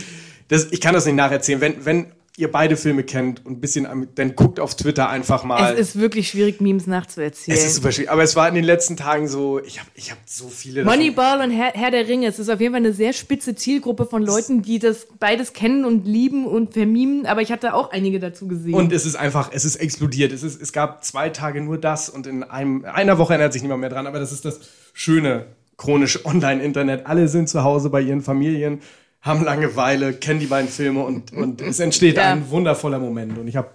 das, 0.49 0.67
ich 0.71 0.81
kann 0.81 0.95
das 0.95 1.07
nicht 1.07 1.17
nacherzählen. 1.17 1.61
Wenn, 1.61 1.85
wenn 1.85 2.13
ihr 2.41 2.51
beide 2.51 2.77
Filme 2.77 3.03
kennt 3.05 3.45
und 3.45 3.53
ein 3.59 3.61
bisschen, 3.61 3.87
dann 4.15 4.35
guckt 4.35 4.59
auf 4.59 4.75
Twitter 4.75 5.09
einfach 5.09 5.45
mal. 5.45 5.75
Es 5.75 5.79
ist 5.91 6.01
wirklich 6.01 6.29
schwierig, 6.29 6.61
Memes 6.61 6.87
nachzuerzählen. 6.87 7.57
Es 7.59 7.65
ist 7.65 7.75
super 7.77 7.93
schwierig. 7.93 8.11
Aber 8.11 8.23
es 8.23 8.35
war 8.37 8.49
in 8.49 8.55
den 8.55 8.65
letzten 8.65 8.97
Tagen 8.97 9.29
so, 9.29 9.61
ich 9.63 9.79
habe 9.79 9.89
ich 9.95 10.11
hab 10.11 10.19
so 10.27 10.49
viele. 10.49 10.83
davon- 10.85 10.99
Moneyball 10.99 11.41
und 11.43 11.51
Herr, 11.51 11.73
Herr 11.75 11.91
der 11.91 12.09
Ringe. 12.09 12.27
Es 12.27 12.39
ist 12.39 12.49
auf 12.49 12.61
jeden 12.61 12.73
Fall 12.73 12.81
eine 12.83 12.93
sehr 12.93 13.13
spitze 13.13 13.55
Zielgruppe 13.55 14.07
von 14.07 14.23
Leuten, 14.23 14.63
die 14.63 14.79
das 14.79 15.07
beides 15.19 15.53
kennen 15.53 15.85
und 15.85 16.07
lieben 16.07 16.47
und 16.47 16.73
vermimen. 16.73 17.27
Aber 17.27 17.43
ich 17.43 17.53
hatte 17.53 17.75
auch 17.75 17.91
einige 17.93 18.19
dazu 18.21 18.49
gesehen. 18.49 18.75
Und 18.75 18.93
es 18.93 19.07
ist 19.07 19.17
einfach, 19.17 19.51
es 19.53 19.65
ist 19.65 19.77
explodiert. 19.77 20.33
Es, 20.33 20.43
ist, 20.43 20.61
es 20.61 20.73
gab 20.73 21.05
zwei 21.05 21.29
Tage 21.29 21.61
nur 21.61 21.79
das 21.79 22.09
und 22.09 22.27
in 22.27 22.43
einem, 22.43 22.85
einer 22.85 23.19
Woche 23.19 23.35
erinnert 23.35 23.53
sich 23.53 23.63
niemand 23.63 23.81
mehr 23.83 23.91
dran. 23.91 24.07
Aber 24.07 24.19
das 24.19 24.33
ist 24.33 24.45
das 24.45 24.61
schöne 24.93 25.47
chronische 25.77 26.27
Online-Internet. 26.27 27.07
Alle 27.07 27.27
sind 27.29 27.49
zu 27.49 27.65
Hause 27.65 27.89
bei 27.91 28.03
ihren 28.03 28.21
Familien, 28.21 28.81
haben 29.23 29.45
Langeweile, 29.45 30.13
kennen 30.15 30.41
die 30.41 30.47
beiden 30.47 30.69
Filme 30.71 31.05
und, 31.05 31.33
und 31.33 31.61
es 31.61 31.79
entsteht 31.79 32.17
Ja. 32.17 32.33
ein 32.33 32.51
wundervoller 32.51 32.99
Moment. 32.99 33.37
Und 33.39 33.49
ich 33.49 33.57
habe 33.57 33.69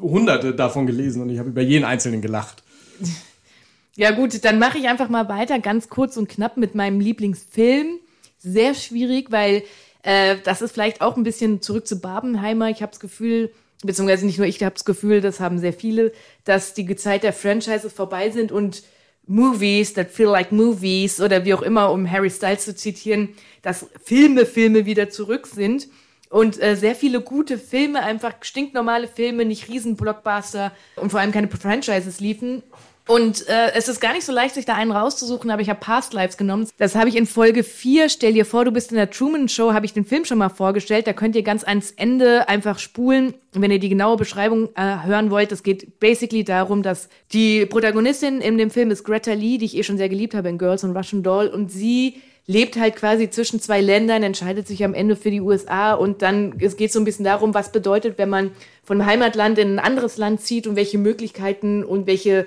hunderte 0.00 0.54
davon 0.54 0.86
gelesen 0.86 1.22
und 1.22 1.30
ich 1.30 1.38
habe 1.38 1.50
über 1.50 1.62
jeden 1.62 1.84
einzelnen 1.84 2.22
gelacht. 2.22 2.62
Ja 3.98 4.10
gut, 4.10 4.44
dann 4.44 4.58
mache 4.58 4.76
ich 4.76 4.88
einfach 4.88 5.08
mal 5.08 5.26
weiter, 5.30 5.58
ganz 5.58 5.88
kurz 5.88 6.18
und 6.18 6.28
knapp 6.28 6.58
mit 6.58 6.74
meinem 6.74 7.00
Lieblingsfilm. 7.00 7.98
Sehr 8.36 8.74
schwierig, 8.74 9.32
weil 9.32 9.62
äh, 10.02 10.36
das 10.44 10.60
ist 10.60 10.72
vielleicht 10.72 11.00
auch 11.00 11.16
ein 11.16 11.22
bisschen 11.22 11.62
zurück 11.62 11.86
zu 11.86 11.98
Barbenheimer. 11.98 12.68
Ich 12.68 12.82
habe 12.82 12.90
das 12.92 13.00
Gefühl, 13.00 13.50
beziehungsweise 13.82 14.26
nicht 14.26 14.36
nur 14.36 14.46
ich 14.46 14.62
habe 14.62 14.74
das 14.74 14.84
Gefühl, 14.84 15.22
das 15.22 15.40
haben 15.40 15.58
sehr 15.58 15.72
viele, 15.72 16.12
dass 16.44 16.74
die 16.74 16.94
Zeit 16.96 17.22
der 17.22 17.32
Franchises 17.32 17.90
vorbei 17.94 18.30
sind 18.30 18.52
und 18.52 18.82
Movies 19.26 19.92
that 19.94 20.10
feel 20.10 20.28
like 20.28 20.52
movies 20.52 21.20
oder 21.20 21.44
wie 21.44 21.54
auch 21.54 21.62
immer, 21.62 21.90
um 21.90 22.10
Harry 22.10 22.30
Styles 22.30 22.64
zu 22.64 22.74
zitieren, 22.74 23.30
dass 23.62 23.86
Filme, 24.04 24.46
Filme 24.46 24.86
wieder 24.86 25.10
zurück 25.10 25.46
sind. 25.46 25.88
Und 26.28 26.60
äh, 26.60 26.76
sehr 26.76 26.94
viele 26.94 27.20
gute 27.20 27.56
Filme, 27.56 28.02
einfach 28.02 28.34
stinknormale 28.40 29.08
Filme, 29.08 29.44
nicht 29.44 29.68
Riesenblockbuster 29.68 30.72
und 30.96 31.10
vor 31.10 31.20
allem 31.20 31.32
keine 31.32 31.48
Franchises 31.48 32.20
liefen. 32.20 32.62
Und 33.08 33.48
äh, 33.48 33.72
es 33.74 33.86
ist 33.86 34.00
gar 34.00 34.14
nicht 34.14 34.24
so 34.24 34.32
leicht, 34.32 34.56
sich 34.56 34.64
da 34.64 34.74
einen 34.74 34.90
rauszusuchen, 34.90 35.48
aber 35.50 35.62
ich 35.62 35.70
habe 35.70 35.78
Past 35.78 36.12
Lives 36.12 36.36
genommen. 36.36 36.68
Das 36.76 36.96
habe 36.96 37.08
ich 37.08 37.14
in 37.14 37.26
Folge 37.26 37.62
4, 37.62 38.08
stell 38.08 38.32
dir 38.32 38.44
vor, 38.44 38.64
du 38.64 38.72
bist 38.72 38.90
in 38.90 38.96
der 38.96 39.10
Truman 39.10 39.48
Show, 39.48 39.72
habe 39.72 39.86
ich 39.86 39.92
den 39.92 40.04
Film 40.04 40.24
schon 40.24 40.38
mal 40.38 40.48
vorgestellt. 40.48 41.06
Da 41.06 41.12
könnt 41.12 41.36
ihr 41.36 41.44
ganz 41.44 41.62
ans 41.62 41.92
Ende 41.92 42.48
einfach 42.48 42.80
spulen, 42.80 43.34
wenn 43.52 43.70
ihr 43.70 43.78
die 43.78 43.88
genaue 43.88 44.16
Beschreibung 44.16 44.70
äh, 44.74 45.04
hören 45.04 45.30
wollt. 45.30 45.52
Es 45.52 45.62
geht 45.62 46.00
basically 46.00 46.42
darum, 46.42 46.82
dass 46.82 47.08
die 47.32 47.64
Protagonistin 47.66 48.40
in 48.40 48.58
dem 48.58 48.70
Film 48.70 48.90
ist 48.90 49.04
Greta 49.04 49.34
Lee, 49.34 49.58
die 49.58 49.66
ich 49.66 49.76
eh 49.76 49.84
schon 49.84 49.98
sehr 49.98 50.08
geliebt 50.08 50.34
habe 50.34 50.48
in 50.48 50.58
Girls 50.58 50.82
und 50.82 50.96
Russian 50.96 51.22
Doll. 51.22 51.46
Und 51.46 51.70
sie 51.70 52.20
lebt 52.46 52.78
halt 52.78 52.96
quasi 52.96 53.28
zwischen 53.28 53.60
zwei 53.60 53.80
Ländern, 53.80 54.22
entscheidet 54.22 54.68
sich 54.68 54.84
am 54.84 54.94
Ende 54.94 55.16
für 55.16 55.30
die 55.30 55.40
USA 55.40 55.94
und 55.94 56.22
dann, 56.22 56.54
es 56.60 56.76
geht 56.76 56.92
so 56.92 57.00
ein 57.00 57.04
bisschen 57.04 57.24
darum, 57.24 57.54
was 57.54 57.72
bedeutet, 57.72 58.18
wenn 58.18 58.28
man 58.28 58.52
von 58.84 59.04
Heimatland 59.04 59.58
in 59.58 59.74
ein 59.74 59.78
anderes 59.80 60.16
Land 60.16 60.40
zieht 60.40 60.66
und 60.68 60.76
welche 60.76 60.98
Möglichkeiten 60.98 61.82
und 61.82 62.06
welche 62.06 62.46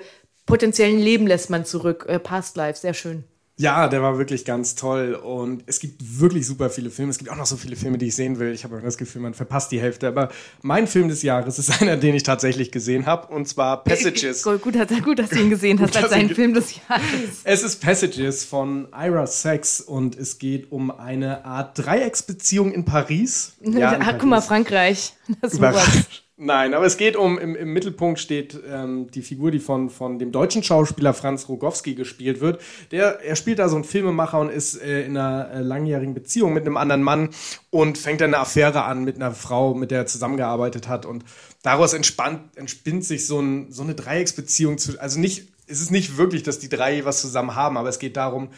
potenziellen 0.50 0.98
Leben 0.98 1.26
lässt 1.26 1.48
man 1.50 1.64
zurück. 1.64 2.04
Äh, 2.08 2.18
Past 2.18 2.56
Life, 2.56 2.78
sehr 2.80 2.94
schön. 2.94 3.24
Ja, 3.56 3.88
der 3.88 4.00
war 4.00 4.16
wirklich 4.16 4.46
ganz 4.46 4.74
toll 4.74 5.12
und 5.14 5.64
es 5.66 5.80
gibt 5.80 6.18
wirklich 6.18 6.46
super 6.46 6.70
viele 6.70 6.88
Filme. 6.88 7.10
Es 7.10 7.18
gibt 7.18 7.30
auch 7.30 7.36
noch 7.36 7.44
so 7.44 7.58
viele 7.58 7.76
Filme, 7.76 7.98
die 7.98 8.06
ich 8.06 8.16
sehen 8.16 8.38
will. 8.38 8.52
Ich 8.54 8.64
habe 8.64 8.78
auch 8.78 8.82
das 8.82 8.96
Gefühl, 8.96 9.20
man 9.20 9.34
verpasst 9.34 9.70
die 9.70 9.78
Hälfte. 9.78 10.08
Aber 10.08 10.30
mein 10.62 10.86
Film 10.86 11.08
des 11.08 11.20
Jahres 11.22 11.58
ist 11.58 11.70
einer, 11.82 11.98
den 11.98 12.14
ich 12.14 12.22
tatsächlich 12.22 12.72
gesehen 12.72 13.04
habe 13.04 13.26
und 13.34 13.46
zwar 13.48 13.84
Passages. 13.84 14.44
Gut, 14.44 14.62
gut, 14.62 14.76
dass- 14.76 14.88
gut, 15.02 15.18
dass 15.18 15.28
du 15.28 15.40
ihn 15.40 15.50
gesehen 15.50 15.78
hast 15.78 15.94
als 15.94 16.08
seinen 16.08 16.30
Film 16.30 16.54
des 16.54 16.74
Jahres. 16.76 17.04
Es 17.44 17.62
ist 17.62 17.82
Passages 17.82 18.46
von 18.46 18.88
Ira 18.98 19.26
Sachs 19.26 19.82
und 19.82 20.16
es 20.16 20.38
geht 20.38 20.72
um 20.72 20.90
eine 20.90 21.44
Art 21.44 21.78
Dreiecksbeziehung 21.78 22.72
in 22.72 22.86
Paris. 22.86 23.52
Ja, 23.60 23.92
in 23.92 24.00
Ach, 24.02 24.12
guck 24.18 24.22
mal, 24.24 24.36
Paris. 24.36 24.46
Frankreich. 24.46 25.12
Das 25.40 25.54
Über- 25.54 25.74
war's. 25.74 26.06
Nein, 26.42 26.72
aber 26.72 26.86
es 26.86 26.96
geht 26.96 27.16
um, 27.16 27.38
im, 27.38 27.54
im 27.54 27.74
Mittelpunkt 27.74 28.18
steht 28.18 28.58
ähm, 28.66 29.10
die 29.10 29.20
Figur, 29.20 29.50
die 29.50 29.58
von, 29.58 29.90
von 29.90 30.18
dem 30.18 30.32
deutschen 30.32 30.62
Schauspieler 30.62 31.12
Franz 31.12 31.50
Rogowski 31.50 31.94
gespielt 31.94 32.40
wird. 32.40 32.62
Der, 32.92 33.20
er 33.22 33.36
spielt 33.36 33.58
da 33.58 33.68
so 33.68 33.74
einen 33.76 33.84
Filmemacher 33.84 34.40
und 34.40 34.48
ist 34.48 34.80
äh, 34.80 35.04
in 35.04 35.18
einer 35.18 35.50
äh, 35.50 35.60
langjährigen 35.60 36.14
Beziehung 36.14 36.54
mit 36.54 36.64
einem 36.64 36.78
anderen 36.78 37.02
Mann 37.02 37.28
und 37.68 37.98
fängt 37.98 38.22
dann 38.22 38.32
eine 38.32 38.42
Affäre 38.42 38.84
an 38.84 39.04
mit 39.04 39.16
einer 39.16 39.32
Frau, 39.32 39.74
mit 39.74 39.90
der 39.90 39.98
er 39.98 40.06
zusammengearbeitet 40.06 40.88
hat. 40.88 41.04
Und 41.04 41.26
daraus 41.62 41.92
entspannt, 41.92 42.56
entspinnt 42.56 43.04
sich 43.04 43.26
so, 43.26 43.38
ein, 43.38 43.70
so 43.70 43.82
eine 43.82 43.94
Dreiecksbeziehung 43.94 44.78
zu, 44.78 44.98
also 44.98 45.20
nicht, 45.20 45.48
es 45.66 45.82
ist 45.82 45.90
nicht 45.90 46.16
wirklich, 46.16 46.42
dass 46.42 46.58
die 46.58 46.70
drei 46.70 47.04
was 47.04 47.20
zusammen 47.20 47.54
haben, 47.54 47.76
aber 47.76 47.90
es 47.90 47.98
geht 47.98 48.16
darum, 48.16 48.48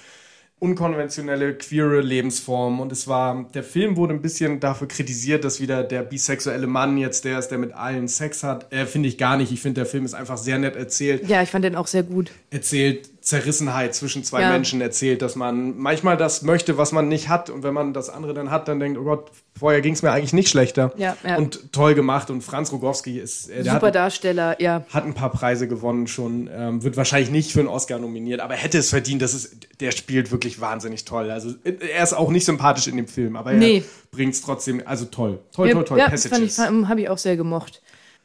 unkonventionelle, 0.62 1.54
queere 1.54 2.00
Lebensformen. 2.00 2.78
Und 2.78 2.92
es 2.92 3.08
war, 3.08 3.48
der 3.52 3.64
Film 3.64 3.96
wurde 3.96 4.14
ein 4.14 4.22
bisschen 4.22 4.60
dafür 4.60 4.86
kritisiert, 4.86 5.44
dass 5.44 5.60
wieder 5.60 5.82
der 5.82 6.02
bisexuelle 6.02 6.68
Mann 6.68 6.96
jetzt 6.98 7.24
der 7.24 7.40
ist, 7.40 7.48
der 7.48 7.58
mit 7.58 7.72
allen 7.72 8.06
Sex 8.06 8.44
hat. 8.44 8.72
Äh, 8.72 8.86
finde 8.86 9.08
ich 9.08 9.18
gar 9.18 9.36
nicht. 9.36 9.50
Ich 9.50 9.60
finde, 9.60 9.80
der 9.80 9.86
Film 9.86 10.04
ist 10.04 10.14
einfach 10.14 10.38
sehr 10.38 10.58
nett 10.58 10.76
erzählt. 10.76 11.28
Ja, 11.28 11.42
ich 11.42 11.50
fand 11.50 11.64
den 11.64 11.74
auch 11.74 11.88
sehr 11.88 12.04
gut. 12.04 12.30
Erzählt 12.50 13.10
Zerrissenheit 13.22 13.94
zwischen 13.94 14.24
zwei 14.24 14.42
Ja. 14.42 14.50
Menschen, 14.50 14.80
erzählt, 14.80 15.22
dass 15.22 15.36
man 15.36 15.78
manchmal 15.78 16.16
das 16.16 16.42
möchte, 16.42 16.76
was 16.76 16.92
man 16.92 17.08
nicht 17.08 17.28
hat. 17.28 17.50
Und 17.50 17.62
wenn 17.62 17.72
man 17.72 17.94
das 17.94 18.10
andere 18.10 18.34
dann 18.34 18.50
hat, 18.50 18.68
dann 18.68 18.80
denkt, 18.80 18.98
oh 18.98 19.04
Gott, 19.04 19.30
vorher 19.58 19.80
ging 19.80 19.94
es 19.94 20.02
mir 20.02 20.10
eigentlich 20.10 20.32
nicht 20.32 20.48
schlechter. 20.48 20.92
Ja, 20.96 21.16
ja. 21.26 21.36
Und 21.36 21.72
toll 21.72 21.94
gemacht. 21.94 22.30
Und 22.30 22.42
Franz 22.42 22.72
Rogowski 22.72 23.18
ist, 23.18 23.48
äh, 23.48 23.62
der 23.62 23.74
Super 23.74 23.86
hat, 23.86 23.94
Darsteller, 23.94 24.60
ja. 24.60 24.84
hat 24.92 25.04
ein 25.04 25.14
paar 25.14 25.30
Preise 25.30 25.68
gewonnen 25.68 26.06
schon, 26.08 26.50
ähm, 26.52 26.82
wird 26.82 26.96
wahrscheinlich 26.96 27.30
nicht 27.30 27.52
für 27.52 27.60
einen 27.60 27.68
Oscar 27.68 27.98
nominiert, 27.98 28.40
aber 28.40 28.54
hätte 28.54 28.78
es 28.78 28.90
verdient. 28.90 29.22
Das 29.22 29.34
ist, 29.34 29.56
der 29.80 29.92
spielt 29.92 30.32
wirklich 30.32 30.60
wahnsinnig 30.60 31.04
toll. 31.04 31.30
Also 31.30 31.50
äh, 31.64 31.74
er 31.94 32.02
ist 32.02 32.12
auch 32.14 32.30
nicht 32.30 32.44
sympathisch 32.44 32.88
in 32.88 32.96
dem 32.96 33.06
Film, 33.08 33.36
aber 33.36 33.52
Nee. 33.52 33.78
er 33.78 34.16
bringt 34.16 34.34
es 34.34 34.42
trotzdem, 34.42 34.82
also 34.84 35.04
toll. 35.04 35.38
Toll, 35.54 35.70
toll, 35.70 35.84
toll. 35.84 35.98
ja 35.98 36.08
fand 36.10 36.24
ich, 36.24 36.30
Passages. 36.30 36.58
habe 36.88 37.00
ich 37.00 37.08
auch 37.08 37.18
sehr 37.18 37.36
gemocht. 37.36 37.80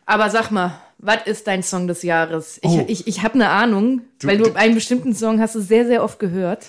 Aber 0.08 0.30
sag 0.32 0.50
mal, 0.52 0.80
was 1.00 1.18
ist 1.28 1.46
dein 1.46 1.62
Song 1.62 1.88
des 1.88 2.02
Jahres? 2.02 2.58
Ich, 2.64 2.70
Oh. 2.72 2.86
ich, 2.88 3.06
ich 3.08 3.22
habe 3.22 3.36
eine 3.36 3.50
Ahnung, 3.50 4.02
weil 4.24 4.38
du 4.40 4.46
du- 4.46 4.56
einen 4.56 4.74
bestimmten 4.74 5.14
Song 5.14 5.40
hast 5.40 5.54
du 5.54 5.60
sehr, 5.62 5.86
sehr 5.86 6.04
oft 6.04 6.18
gehört. 6.18 6.66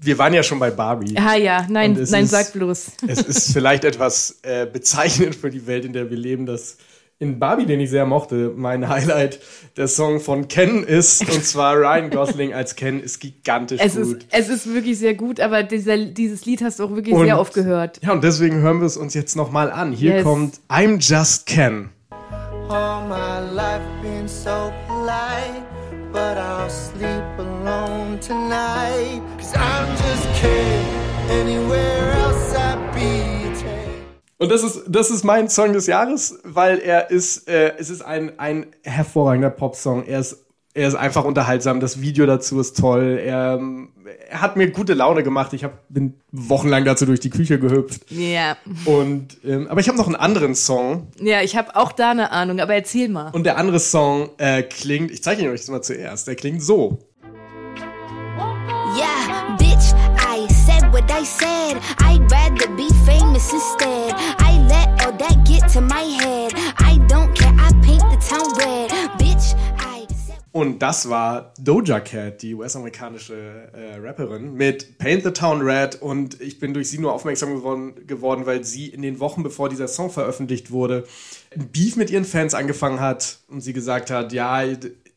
Wir 0.00 0.16
waren 0.18 0.32
ja 0.32 0.42
schon 0.42 0.58
bei 0.58 0.70
Barbie. 0.70 1.14
Ah 1.18 1.34
ja, 1.36 1.66
nein, 1.68 1.92
nein, 2.10 2.24
ist- 2.24 2.30
sag 2.30 2.52
bloß. 2.54 2.92
Es 3.06 3.20
ist 3.20 3.52
vielleicht 3.52 3.84
etwas 3.84 4.38
äh, 4.42 4.66
bezeichnend 4.66 5.34
für 5.34 5.50
die 5.50 5.66
Welt, 5.66 5.84
in 5.84 5.92
der 5.92 6.08
wir 6.10 6.16
leben, 6.16 6.46
dass 6.46 6.78
in 7.18 7.38
Barbie, 7.38 7.66
den 7.66 7.78
ich 7.78 7.90
sehr 7.90 8.06
mochte, 8.06 8.52
mein 8.56 8.88
Highlight 8.88 9.38
der 9.76 9.86
Song 9.88 10.18
von 10.18 10.48
Ken 10.48 10.82
ist. 10.82 11.20
Und 11.30 11.44
zwar 11.44 11.76
Ryan 11.76 12.10
Gosling 12.10 12.52
als 12.54 12.74
Ken 12.76 13.00
ist 13.00 13.20
gigantisch 13.20 13.80
Es 13.84 13.94
gut. 13.94 14.04
ist, 14.22 14.26
es 14.30 14.48
ist 14.48 14.72
wirklich 14.74 14.98
sehr 14.98 15.14
gut, 15.14 15.38
aber 15.38 15.62
dieser, 15.62 15.98
dieses 15.98 16.46
Lied 16.46 16.62
hast 16.62 16.78
du 16.78 16.84
auch 16.84 16.90
wirklich 16.96 17.14
Und- 17.14 17.26
sehr 17.26 17.38
oft 17.38 17.52
gehört. 17.54 18.00
ja, 18.02 18.12
und 18.12 18.24
deswegen 18.24 18.56
hören 18.56 18.80
wir 18.80 18.86
es 18.86 18.96
uns 18.96 19.12
jetzt 19.14 19.36
nochmal 19.36 19.70
an. 19.70 19.92
Hier 19.92 20.14
Yes. 20.16 20.24
kommt 20.24 20.60
I'm 20.68 20.98
Just 20.98 21.46
Ken. 21.46 21.90
All 22.72 23.06
my 23.06 23.40
life 23.40 23.82
been 24.00 24.26
so 24.26 24.72
polite, 24.86 25.62
but 26.10 26.38
I'll 26.38 26.70
sleep 26.70 27.22
alone 27.36 28.18
tonight. 28.18 29.20
Cause 29.36 29.54
I'm 29.54 29.94
just 29.96 30.26
kidding, 30.40 30.86
anywhere 31.28 32.12
else 32.12 32.54
I'd 32.54 32.94
be. 32.94 33.32
Und 34.38 34.50
das 34.50 34.64
ist, 34.64 34.84
das 34.88 35.10
ist 35.10 35.22
mein 35.22 35.48
Song 35.48 35.72
des 35.74 35.86
Jahres, 35.86 36.40
weil 36.42 36.78
er 36.78 37.10
ist, 37.10 37.46
äh, 37.46 37.74
es 37.78 37.90
ist 37.90 38.02
ein, 38.02 38.40
ein 38.40 38.74
hervorragender 38.82 39.50
Popsong. 39.50 40.04
Er 40.06 40.20
ist, 40.20 40.44
er 40.74 40.88
ist 40.88 40.94
einfach 40.94 41.24
unterhaltsam. 41.24 41.80
Das 41.80 42.00
Video 42.00 42.24
dazu 42.26 42.58
ist 42.58 42.78
toll. 42.78 43.20
Er, 43.22 43.60
er 44.30 44.40
hat 44.40 44.56
mir 44.56 44.70
gute 44.70 44.94
Laune 44.94 45.22
gemacht. 45.22 45.52
Ich 45.52 45.64
hab, 45.64 45.86
bin 45.90 46.14
wochenlang 46.30 46.84
dazu 46.84 47.04
durch 47.04 47.20
die 47.20 47.28
Küche 47.30 47.58
gehüpft. 47.58 48.10
Ja, 48.10 48.56
Und, 48.86 49.36
ähm, 49.44 49.68
aber 49.68 49.80
ich 49.80 49.88
habe 49.88 49.98
noch 49.98 50.06
einen 50.06 50.16
anderen 50.16 50.54
Song. 50.54 51.08
ja 51.20 51.42
ich 51.42 51.56
habe 51.56 51.76
auch 51.76 51.92
da 51.92 52.12
eine 52.12 52.30
Ahnung, 52.32 52.58
aber 52.60 52.74
erzähl 52.74 53.08
mal. 53.10 53.30
Und 53.32 53.44
der 53.44 53.58
andere 53.58 53.80
Song 53.80 54.30
äh, 54.38 54.62
klingt, 54.62 55.10
ich 55.10 55.22
zeige 55.22 55.42
ihn 55.42 55.48
euch 55.50 55.60
das 55.60 55.68
mal 55.68 55.82
zuerst. 55.82 56.26
Der 56.26 56.36
klingt 56.36 56.62
so. 56.62 56.98
Yeah, 58.96 59.56
bitch, 59.58 59.92
I 60.18 60.46
said 60.66 60.90
what 60.92 61.04
I 61.10 61.24
said. 61.24 61.76
I'd 62.00 62.30
rather 62.30 62.68
be 62.76 62.88
famous 63.06 63.52
instead. 63.52 64.14
I 64.40 64.58
let 64.68 64.88
all 65.06 65.12
that 65.18 65.44
get 65.46 65.68
to 65.72 65.80
my 65.80 66.02
head. 66.20 66.41
Und 70.62 70.80
das 70.80 71.08
war 71.08 71.52
Doja 71.58 71.98
Cat, 71.98 72.40
die 72.40 72.54
US-amerikanische 72.54 73.34
äh, 73.72 73.96
Rapperin, 73.96 74.54
mit 74.54 74.96
Paint 74.96 75.24
the 75.24 75.32
Town 75.32 75.60
Red. 75.60 76.00
Und 76.00 76.40
ich 76.40 76.60
bin 76.60 76.72
durch 76.72 76.88
sie 76.88 76.98
nur 76.98 77.12
aufmerksam 77.12 77.56
geworden, 77.56 78.06
geworden, 78.06 78.46
weil 78.46 78.62
sie 78.62 78.86
in 78.86 79.02
den 79.02 79.18
Wochen, 79.18 79.42
bevor 79.42 79.68
dieser 79.68 79.88
Song 79.88 80.08
veröffentlicht 80.08 80.70
wurde, 80.70 81.02
ein 81.52 81.66
Beef 81.72 81.96
mit 81.96 82.10
ihren 82.10 82.24
Fans 82.24 82.54
angefangen 82.54 83.00
hat 83.00 83.40
und 83.48 83.60
sie 83.60 83.72
gesagt 83.72 84.12
hat, 84.12 84.32
ja, 84.32 84.62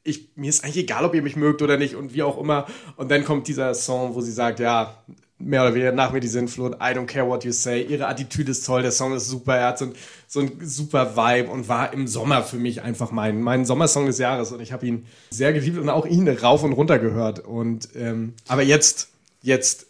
ich, 0.04 0.30
mir 0.36 0.50
ist 0.50 0.64
eigentlich 0.64 0.78
egal, 0.78 1.06
ob 1.06 1.14
ihr 1.14 1.22
mich 1.22 1.36
mögt 1.36 1.62
oder 1.62 1.78
nicht 1.78 1.94
und 1.94 2.16
wie 2.16 2.24
auch 2.24 2.42
immer. 2.42 2.66
Und 2.98 3.12
dann 3.12 3.24
kommt 3.24 3.48
dieser 3.48 3.76
Song, 3.76 4.16
wo 4.16 4.22
sie 4.22 4.32
sagt, 4.32 4.60
ja, 4.60 4.98
mehr 5.38 5.64
oder 5.64 5.74
weniger 5.74 5.92
nach 5.92 6.12
mir 6.12 6.22
die 6.22 6.28
Sinnflut, 6.28 6.76
I 6.76 6.96
don't 6.96 7.08
care 7.08 7.28
what 7.28 7.44
you 7.44 7.52
say. 7.52 7.82
Ihre 7.84 8.08
Attitüde 8.08 8.52
ist 8.52 8.66
toll, 8.66 8.82
der 8.82 8.92
Song 8.92 9.14
ist 9.14 9.28
super, 9.28 9.56
er 9.58 9.68
hat 9.68 9.80
so 9.80 9.86
ein, 9.86 9.94
so 10.28 10.40
ein 10.40 10.52
super 10.62 11.16
Vibe 11.18 11.50
und 11.50 11.68
war 11.68 11.94
im 11.94 12.08
Sommer 12.08 12.44
für 12.44 12.58
mich 12.58 12.82
einfach 12.82 13.12
mein, 13.12 13.42
mein 13.42 13.66
Sommersong 13.66 14.06
des 14.06 14.18
Jahres 14.18 14.52
und 14.52 14.62
ich 14.62 14.72
habe 14.72 14.86
ihn 14.86 15.06
sehr 15.30 15.52
geliebt 15.54 15.78
und 15.78 15.90
auch 15.90 16.06
ihn 16.06 16.28
rauf 16.28 16.64
und 16.64 16.74
runter 16.74 17.00
gehört. 17.00 17.40
Und 17.40 17.90
ähm, 17.96 18.34
aber 18.48 18.64
jetzt, 18.64 19.10
jetzt 19.42 19.88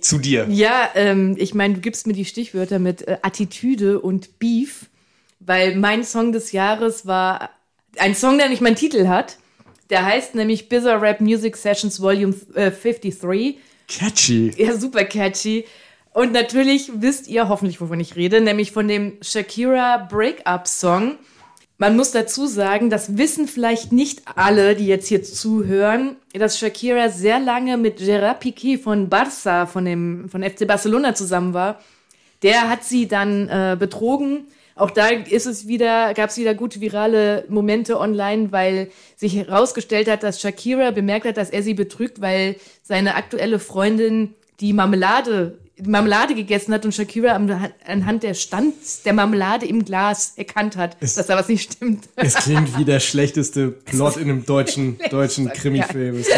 zu 0.00 0.18
dir. 0.18 0.46
Ja, 0.48 0.90
ähm, 0.94 1.34
ich 1.38 1.54
meine, 1.54 1.74
du 1.74 1.80
gibst 1.80 2.06
mir 2.06 2.12
die 2.12 2.24
Stichwörter 2.24 2.78
mit 2.78 3.06
äh, 3.06 3.18
Attitüde 3.22 4.00
und 4.00 4.38
Beef, 4.38 4.86
weil 5.40 5.76
mein 5.76 6.04
Song 6.04 6.32
des 6.32 6.52
Jahres 6.52 7.06
war 7.06 7.50
ein 7.98 8.14
Song, 8.14 8.38
der 8.38 8.48
nicht 8.48 8.62
meinen 8.62 8.76
Titel 8.76 9.08
hat. 9.08 9.38
Der 9.90 10.04
heißt 10.04 10.34
nämlich 10.34 10.68
Bizarre 10.68 11.00
Rap 11.00 11.20
Music 11.20 11.56
Sessions 11.56 12.00
Volume 12.00 12.34
äh, 12.54 12.70
53. 12.70 13.58
Catchy. 13.88 14.52
Ja, 14.56 14.76
super 14.76 15.04
catchy. 15.04 15.64
Und 16.12 16.32
natürlich 16.32 16.90
wisst 16.94 17.28
ihr 17.28 17.48
hoffentlich, 17.48 17.80
wovon 17.80 18.00
ich 18.00 18.16
rede, 18.16 18.40
nämlich 18.40 18.72
von 18.72 18.88
dem 18.88 19.18
Shakira 19.20 19.98
Breakup-Song. 20.10 21.16
Man 21.78 21.94
muss 21.94 22.10
dazu 22.10 22.46
sagen, 22.46 22.88
das 22.88 23.18
wissen 23.18 23.46
vielleicht 23.46 23.92
nicht 23.92 24.22
alle, 24.34 24.74
die 24.74 24.86
jetzt 24.86 25.08
hier 25.08 25.22
zuhören, 25.22 26.16
dass 26.32 26.58
Shakira 26.58 27.10
sehr 27.10 27.38
lange 27.38 27.76
mit 27.76 27.98
Gerard 27.98 28.42
Piqué 28.42 28.78
von 28.78 29.10
Barça, 29.10 29.66
von 29.66 29.84
dem 29.84 30.30
von 30.30 30.42
FC 30.42 30.66
Barcelona 30.66 31.14
zusammen 31.14 31.52
war. 31.52 31.80
Der 32.42 32.70
hat 32.70 32.82
sie 32.82 33.08
dann 33.08 33.48
äh, 33.48 33.76
betrogen. 33.78 34.46
Auch 34.76 34.90
da 34.90 35.08
ist 35.08 35.46
es 35.46 35.66
wieder, 35.66 36.12
gab 36.12 36.28
es 36.28 36.36
wieder 36.36 36.54
gute 36.54 36.82
virale 36.82 37.46
Momente 37.48 37.98
online, 37.98 38.52
weil 38.52 38.90
sich 39.16 39.34
herausgestellt 39.34 40.06
hat, 40.06 40.22
dass 40.22 40.38
Shakira 40.38 40.90
bemerkt 40.90 41.26
hat, 41.26 41.38
dass 41.38 41.48
er 41.48 41.62
sie 41.62 41.72
betrügt, 41.72 42.20
weil 42.20 42.56
seine 42.82 43.14
aktuelle 43.14 43.58
Freundin 43.58 44.34
die 44.60 44.74
Marmelade, 44.74 45.58
Marmelade 45.84 46.34
gegessen 46.34 46.72
hat 46.72 46.84
und 46.84 46.94
Shakira 46.94 47.38
anhand 47.86 48.22
der 48.22 48.34
Stand 48.34 48.74
der 49.04 49.12
Marmelade 49.12 49.66
im 49.66 49.84
Glas 49.84 50.32
erkannt 50.36 50.76
hat, 50.76 50.96
dass 51.00 51.14
da 51.14 51.36
was 51.36 51.48
nicht 51.48 51.72
stimmt. 51.72 52.08
Es 52.16 52.34
klingt 52.34 52.78
wie 52.78 52.84
der 52.84 53.00
schlechteste 53.00 53.70
Plot 53.84 54.16
in 54.16 54.30
einem 54.30 54.46
deutschen, 54.46 54.98
deutschen 55.10 55.48
Krimi-Film. 55.50 56.16
Es 56.16 56.28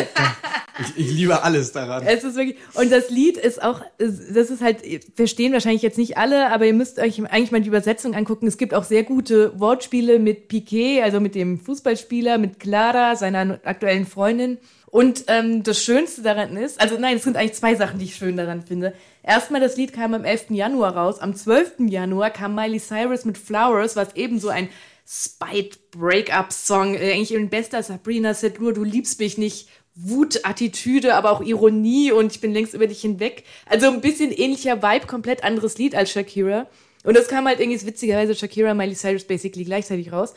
Ich, 0.81 1.07
ich 1.07 1.13
liebe 1.13 1.43
alles 1.43 1.73
daran. 1.73 2.05
Es 2.07 2.23
ist 2.23 2.37
wirklich, 2.37 2.57
und 2.75 2.93
das 2.93 3.11
Lied 3.11 3.37
ist 3.37 3.63
auch, 3.63 3.83
das 3.99 4.51
ist 4.51 4.61
halt, 4.63 4.79
verstehen 5.15 5.53
wahrscheinlich 5.53 5.83
jetzt 5.83 5.99
nicht 5.99 6.17
alle, 6.17 6.53
aber 6.53 6.67
ihr 6.67 6.75
müsst 6.75 6.99
euch 6.99 7.21
eigentlich 7.31 7.51
mal 7.51 7.61
die 7.61 7.69
Übersetzung 7.69 8.15
angucken. 8.15 8.47
Es 8.47 8.59
gibt 8.59 8.75
auch 8.75 8.85
sehr 8.85 9.03
gute 9.03 9.59
Wortspiele 9.59 10.19
mit 10.19 10.49
Piquet, 10.49 11.03
also 11.03 11.21
mit 11.21 11.35
dem 11.35 11.59
Fußballspieler, 11.59 12.39
mit 12.39 12.61
Clara, 12.61 13.17
seiner 13.17 13.59
aktuellen 13.65 14.07
Freundin. 14.07 14.59
Und 14.91 15.25
ähm, 15.29 15.63
das 15.63 15.83
Schönste 15.83 16.23
daran 16.23 16.57
ist, 16.57 16.81
also 16.81 16.99
nein, 16.99 17.17
es 17.17 17.25
sind 17.25 17.37
eigentlich 17.37 17.55
zwei 17.55 17.75
Sachen, 17.75 17.99
die 17.99 18.07
ich 18.07 18.17
schön 18.17 18.37
daran 18.37 18.63
finde. 18.63 18.95
Erstmal, 19.23 19.61
das 19.61 19.77
Lied 19.77 19.93
kam 19.93 20.15
am 20.15 20.25
11. 20.25 20.51
Januar 20.51 20.97
raus. 20.97 21.19
Am 21.19 21.35
12. 21.35 21.89
Januar 21.89 22.31
kam 22.31 22.55
Miley 22.55 22.81
Cyrus 22.81 23.25
mit 23.25 23.37
Flowers, 23.37 23.97
was 23.97 24.17
ebenso 24.17 24.49
ein 24.49 24.71
Spite-Breakup-Song, 25.07 26.95
äh, 26.95 27.13
eigentlich 27.13 27.33
in 27.33 27.49
bester 27.49 27.83
Sabrina 27.83 28.35
said 28.35 28.61
nur, 28.61 28.73
du 28.73 28.85
liebst 28.85 29.19
mich 29.21 29.39
nicht. 29.39 29.69
Wut, 30.01 30.45
Attitüde, 30.45 31.15
aber 31.15 31.33
auch 31.33 31.41
Ironie 31.41 32.13
und 32.13 32.31
ich 32.31 32.41
bin 32.41 32.53
längst 32.53 32.73
über 32.73 32.87
dich 32.87 33.01
hinweg. 33.01 33.43
Also 33.67 33.89
ein 33.89 34.01
bisschen 34.01 34.31
ähnlicher 34.31 34.81
Vibe, 34.81 35.07
komplett 35.07 35.43
anderes 35.43 35.77
Lied 35.77 35.97
als 35.97 36.13
Shakira. 36.13 36.69
Und 37.03 37.17
das 37.17 37.27
kam 37.27 37.47
halt 37.49 37.59
irgendwie 37.59 37.85
witzigerweise 37.85 38.37
Shakira, 38.37 38.75
Miley 38.75 38.95
Cyrus 38.95 39.25
basically 39.25 39.65
gleichzeitig 39.65 40.13
raus. 40.13 40.35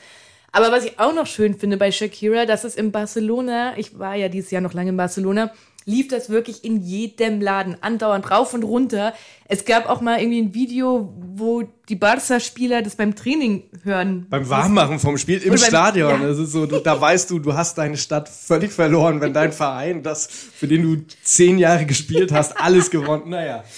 Aber 0.51 0.71
was 0.71 0.85
ich 0.85 0.99
auch 0.99 1.13
noch 1.13 1.27
schön 1.27 1.57
finde 1.57 1.77
bei 1.77 1.91
Shakira, 1.91 2.45
dass 2.45 2.65
es 2.65 2.75
in 2.75 2.91
Barcelona, 2.91 3.77
ich 3.77 3.97
war 3.97 4.15
ja 4.15 4.27
dieses 4.27 4.51
Jahr 4.51 4.61
noch 4.61 4.73
lange 4.73 4.89
in 4.89 4.97
Barcelona, 4.97 5.51
lief 5.85 6.07
das 6.07 6.29
wirklich 6.29 6.63
in 6.63 6.81
jedem 6.81 7.41
Laden, 7.41 7.75
andauernd 7.81 8.29
rauf 8.31 8.53
und 8.53 8.63
runter. 8.63 9.13
Es 9.47 9.65
gab 9.65 9.89
auch 9.89 9.99
mal 9.99 10.19
irgendwie 10.19 10.41
ein 10.41 10.53
Video, 10.53 11.13
wo 11.35 11.63
die 11.89 11.95
Barca-Spieler 11.95 12.81
das 12.81 12.95
beim 12.95 13.15
Training 13.15 13.63
hören. 13.83 14.27
Beim 14.29 14.47
Warmmachen 14.49 14.99
vom 14.99 15.17
Spiel 15.17 15.39
im 15.41 15.49
beim- 15.49 15.57
Stadion. 15.57 16.21
ja. 16.21 16.27
Das 16.27 16.37
ist 16.37 16.51
so, 16.51 16.65
du, 16.65 16.79
da 16.79 16.99
weißt 17.01 17.29
du, 17.31 17.39
du 17.39 17.53
hast 17.53 17.77
deine 17.77 17.97
Stadt 17.97 18.29
völlig 18.29 18.71
verloren, 18.71 19.19
wenn 19.21 19.33
dein 19.33 19.51
Verein, 19.51 20.03
das, 20.03 20.27
für 20.27 20.67
den 20.67 20.83
du 20.83 21.03
zehn 21.23 21.57
Jahre 21.57 21.85
gespielt 21.85 22.31
hast, 22.31 22.59
alles 22.61 22.89
gewonnen. 22.91 23.29
Naja. 23.29 23.63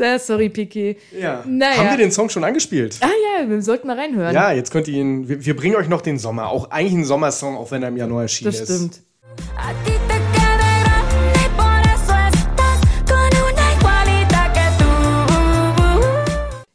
Ja, 0.00 0.16
sorry, 0.16 0.48
Piquet. 0.48 0.96
Ja. 1.20 1.42
Naja. 1.44 1.78
Haben 1.78 1.90
wir 1.90 1.96
den 1.96 2.12
Song 2.12 2.28
schon 2.30 2.44
angespielt? 2.44 2.98
Ah 3.00 3.08
ja, 3.40 3.48
wir 3.50 3.60
sollten 3.62 3.88
mal 3.88 3.98
reinhören. 3.98 4.32
Ja, 4.32 4.52
jetzt 4.52 4.70
könnt 4.70 4.86
ihr 4.86 4.94
ihn. 4.94 5.28
Wir, 5.28 5.44
wir 5.44 5.56
bringen 5.56 5.74
euch 5.74 5.88
noch 5.88 6.02
den 6.02 6.18
Sommer. 6.20 6.50
Auch 6.50 6.70
eigentlich 6.70 6.92
ein 6.94 7.04
Sommersong, 7.04 7.56
auch 7.56 7.72
wenn 7.72 7.82
er 7.82 7.88
im 7.88 7.96
Januar 7.96 8.22
erschienen 8.22 8.52
das 8.52 8.60
ist. 8.60 8.76
stimmt. 8.76 9.00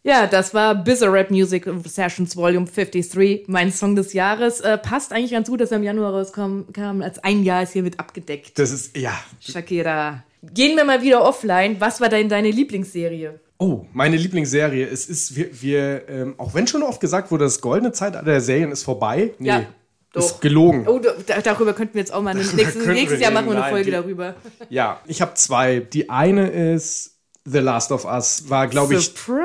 Ja, 0.05 0.27
das 0.27 0.53
war 0.53 0.75
Bizarre 0.75 1.13
Rap 1.13 1.31
Music 1.31 1.65
Sessions 1.85 2.35
Volume 2.35 2.65
53, 2.65 3.45
mein 3.47 3.71
Song 3.71 3.95
des 3.95 4.11
Jahres. 4.11 4.59
Äh, 4.59 4.77
passt 4.77 5.13
eigentlich 5.13 5.31
ganz 5.31 5.47
gut, 5.49 5.61
dass 5.61 5.71
er 5.71 5.77
im 5.77 5.83
Januar 5.83 6.11
rauskam, 6.13 6.63
kam, 6.73 7.01
als 7.01 7.19
ein 7.23 7.43
Jahr 7.43 7.63
ist 7.63 7.71
hiermit 7.71 7.99
abgedeckt. 7.99 8.59
Das 8.59 8.71
ist, 8.71 8.97
ja. 8.97 9.13
Shakira. 9.39 10.23
Gehen 10.53 10.75
wir 10.75 10.83
mal 10.83 11.01
wieder 11.01 11.23
offline. 11.23 11.77
Was 11.79 12.01
war 12.01 12.09
denn 12.09 12.27
deine 12.27 12.51
Lieblingsserie? 12.51 13.39
Oh, 13.59 13.85
meine 13.93 14.17
Lieblingsserie. 14.17 14.85
Es 14.85 15.05
ist, 15.05 15.37
wir, 15.37 15.61
wir 15.61 16.09
ähm, 16.09 16.33
auch 16.37 16.53
wenn 16.53 16.67
schon 16.67 16.83
oft 16.83 16.99
gesagt 16.99 17.31
wurde, 17.31 17.45
das 17.45 17.61
goldene 17.61 17.93
Zeitalter 17.93 18.25
der 18.25 18.41
Serien 18.41 18.73
ist 18.73 18.83
vorbei. 18.83 19.31
Nee, 19.39 19.47
Ja, 19.47 19.65
doch. 20.11 20.21
ist 20.25 20.41
gelogen. 20.41 20.85
Oh, 20.85 20.99
da, 20.99 21.39
darüber 21.39 21.71
könnten 21.71 21.93
wir 21.93 22.01
jetzt 22.01 22.13
auch 22.13 22.21
mal. 22.21 22.33
Nächstes, 22.53 22.75
nächstes 22.85 23.21
Jahr 23.21 23.31
machen 23.31 23.47
wir 23.51 23.55
eine 23.63 23.69
Folge 23.71 23.85
die- 23.85 23.91
darüber. 23.91 24.35
Ja, 24.69 24.99
ich 25.07 25.21
habe 25.21 25.33
zwei. 25.35 25.79
Die 25.79 26.09
eine 26.09 26.49
ist 26.49 27.11
The 27.45 27.59
Last 27.59 27.91
of 27.93 28.03
Us. 28.05 28.49
War, 28.49 28.67
glaube 28.67 28.95
ich, 28.95 29.05
Surprise! 29.05 29.43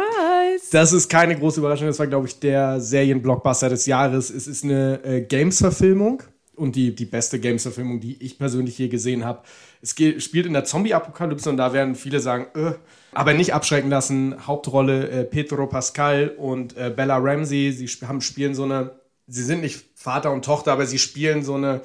Das 0.70 0.92
ist 0.92 1.08
keine 1.08 1.36
große 1.36 1.60
Überraschung. 1.60 1.86
Das 1.86 1.98
war, 1.98 2.06
glaube 2.06 2.26
ich, 2.26 2.38
der 2.40 2.80
Serienblockbuster 2.80 3.68
des 3.68 3.86
Jahres. 3.86 4.30
Es 4.30 4.46
ist 4.46 4.64
eine 4.64 5.02
äh, 5.04 5.20
Games-Verfilmung 5.22 6.22
und 6.56 6.76
die, 6.76 6.94
die 6.94 7.04
beste 7.04 7.38
Games-Verfilmung, 7.38 8.00
die 8.00 8.22
ich 8.22 8.38
persönlich 8.38 8.78
je 8.78 8.88
gesehen 8.88 9.24
habe. 9.24 9.42
Es 9.80 9.94
geht, 9.94 10.22
spielt 10.22 10.46
in 10.46 10.52
der 10.52 10.64
Zombie-Apokalypse 10.64 11.48
und 11.50 11.56
da 11.56 11.72
werden 11.72 11.94
viele 11.94 12.20
sagen, 12.20 12.46
äh, 12.54 12.72
aber 13.12 13.34
nicht 13.34 13.54
abschrecken 13.54 13.90
lassen. 13.90 14.46
Hauptrolle 14.46 15.08
äh, 15.08 15.24
Pedro 15.24 15.66
Pascal 15.66 16.34
und 16.36 16.76
äh, 16.76 16.92
Bella 16.94 17.16
Ramsey. 17.16 17.72
Sie 17.72 17.86
sp 17.88 18.06
haben, 18.06 18.20
spielen 18.20 18.54
so 18.54 18.64
eine 18.64 18.98
sie 19.28 19.42
sind 19.42 19.60
nicht 19.60 19.84
Vater 19.94 20.32
und 20.32 20.44
Tochter, 20.44 20.72
aber 20.72 20.86
sie 20.86 20.98
spielen 20.98 21.44
so 21.44 21.54
eine, 21.54 21.82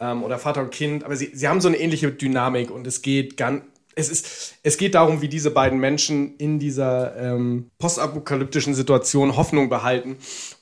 ähm, 0.00 0.22
oder 0.22 0.38
Vater 0.38 0.62
und 0.62 0.70
Kind, 0.72 1.04
aber 1.04 1.16
sie, 1.16 1.30
sie 1.32 1.48
haben 1.48 1.60
so 1.60 1.68
eine 1.68 1.78
ähnliche 1.78 2.10
Dynamik 2.12 2.70
und 2.70 2.86
es 2.86 3.00
geht 3.00 3.36
ganz, 3.36 3.62
es 3.94 4.08
ist, 4.08 4.54
es 4.62 4.76
geht 4.76 4.94
darum, 4.94 5.22
wie 5.22 5.28
diese 5.28 5.50
beiden 5.50 5.78
Menschen 5.78 6.36
in 6.36 6.58
dieser 6.58 7.16
ähm, 7.16 7.70
postapokalyptischen 7.78 8.74
Situation 8.74 9.36
Hoffnung 9.36 9.68
behalten. 9.68 10.16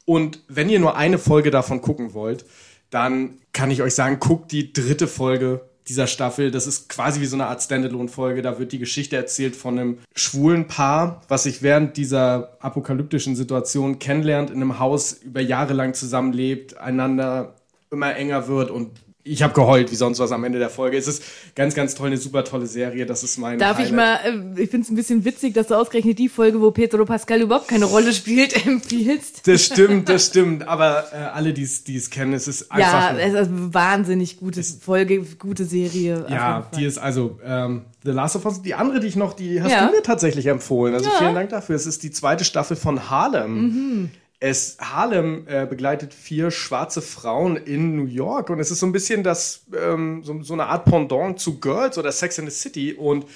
Und 0.05 0.43
wenn 0.49 0.69
ihr 0.69 0.81
nur 0.81 0.97
eine 0.97 1.19
Folge 1.19 1.51
davon 1.51 1.81
gucken 1.81 2.15
wollt, 2.15 2.45
dann 2.91 3.39
kann 3.53 3.71
ich 3.71 3.83
euch 3.83 3.95
sagen, 3.95 4.19
guckt 4.19 4.53
die 4.53 4.73
dritte 4.73 5.07
Folge 5.07 5.61
dieser 5.89 6.07
Staffel. 6.07 6.51
Das 6.51 6.67
ist 6.67 6.89
quasi 6.89 7.21
wie 7.21 7.27
so 7.27 7.37
eine 7.37 7.47
Art 7.47 7.63
Standalone-Folge. 7.63 8.43
Da 8.43 8.59
wird 8.59 8.73
die 8.73 8.79
Geschichte 8.79 9.17
erzählt 9.17 9.57
von 9.57 9.79
einem 9.79 9.99
schwulen 10.15 10.67
Paar, 10.67 11.23
was 11.29 11.45
sich 11.45 11.63
während 11.63 11.97
dieser 11.97 12.57
apokalyptischen 12.61 13.37
Situation 13.37 13.99
kennenlernt, 13.99 14.51
in 14.51 14.57
einem 14.57 14.79
Haus 14.79 15.13
über 15.13 15.41
Jahre 15.41 15.75
lang 15.75 15.95
zusammenlebt, 15.95 16.79
einander 16.79 17.55
immer 17.91 18.15
enger 18.15 18.47
wird 18.47 18.71
und 18.71 18.91
ich 19.23 19.43
habe 19.43 19.53
geheult 19.53 19.91
wie 19.91 19.97
sonst 19.97 20.19
was 20.19 20.33
am 20.33 20.45
Ende 20.45 20.59
der 20.59 20.71
Folge. 20.71 20.97
Es 20.97 21.07
ist 21.07 21.23
ganz, 21.55 21.75
ganz 21.75 21.95
toll, 21.95 22.07
eine 22.09 22.17
super 22.17 22.43
tolle 22.45 22.67
Serie. 22.67 23.05
Das 23.07 23.23
ist 23.23 23.37
mein 23.39 23.59
Darf 23.59 23.79
ich 23.79 23.93
mal, 23.93 24.17
äh, 24.25 24.63
ich 24.63 24.71
finde 24.71 24.85
es 24.85 24.91
ein 24.91 24.97
bisschen 24.97 25.25
witzig, 25.25 25.55
dass 25.55 25.67
du 25.67 25.75
ausgerechnet 25.75 26.19
die 26.19 26.29
Folge, 26.29 26.61
wo 26.61 26.71
Pedro 26.71 27.05
Pascal 27.05 27.43
überhaupt 27.43 27.69
keine 27.69 27.85
Rolle 27.85 28.13
spielt, 28.13 28.67
empfiehlst. 28.67 29.47
Das 29.47 29.65
stimmt, 29.65 30.09
das 30.09 30.27
stimmt. 30.27 30.67
Aber 30.67 31.05
äh, 31.13 31.17
alle, 31.17 31.53
die 31.53 31.63
es 31.65 32.11
kennen, 32.11 32.33
es 32.33 32.49
ist 32.49 32.73
einfach. 32.73 33.13
Ja, 33.13 33.19
es 33.19 33.35
ist 33.35 33.49
eine 33.49 33.75
wahnsinnig 33.75 34.39
gute 34.39 34.63
Folge, 34.63 35.23
gute 35.39 35.65
Serie. 35.65 36.25
Ja, 36.29 36.71
die 36.77 36.85
ist 36.87 36.99
also 36.99 37.39
ähm, 37.45 37.85
The 38.05 38.13
Last 38.13 38.37
of 38.37 38.45
Us. 38.47 38.63
Die 38.63 38.75
andere, 38.75 39.01
die 39.01 39.07
ich 39.09 39.17
noch, 39.17 39.35
die 39.35 39.61
hast 39.63 39.71
Ja. 39.71 39.87
du 39.87 39.93
mir 39.97 40.03
tatsächlich 40.03 40.47
empfohlen. 40.47 40.95
Also 40.95 41.11
Ja. 41.11 41.17
vielen 41.19 41.35
Dank 41.35 41.51
dafür. 41.51 41.77
Es 41.77 41.87
ist 41.87 42.03
die 42.03 42.11
zweite 42.11 42.45
Staffel 42.45 42.77
von 42.77 43.11
Harlem. 43.11 43.61
Mhm. 43.63 44.11
Es 44.43 44.79
Harlem 44.81 45.47
äh, 45.49 45.67
begleitet 45.67 46.15
vier 46.15 46.51
schwarze 46.51 47.03
Frauen 47.03 47.57
in 47.57 47.95
New 47.95 48.07
York 48.07 48.49
und 48.49 48.59
es 48.59 48.71
ist 48.71 48.81
so 48.81 48.87
ein 48.87 48.93
bisschen 48.93 49.23
das 49.23 49.67
ähm, 49.79 50.25
so, 50.25 50.43
so 50.43 50.55
eine 50.55 50.67
Art 50.67 50.87
Pendant 50.87 51.39
zu 51.39 51.61
Girls 51.61 51.99
oder 51.99 52.11
Sex 52.11 52.39
in 52.39 52.47
the 52.49 52.51
City 52.51 52.95
und 52.95 53.27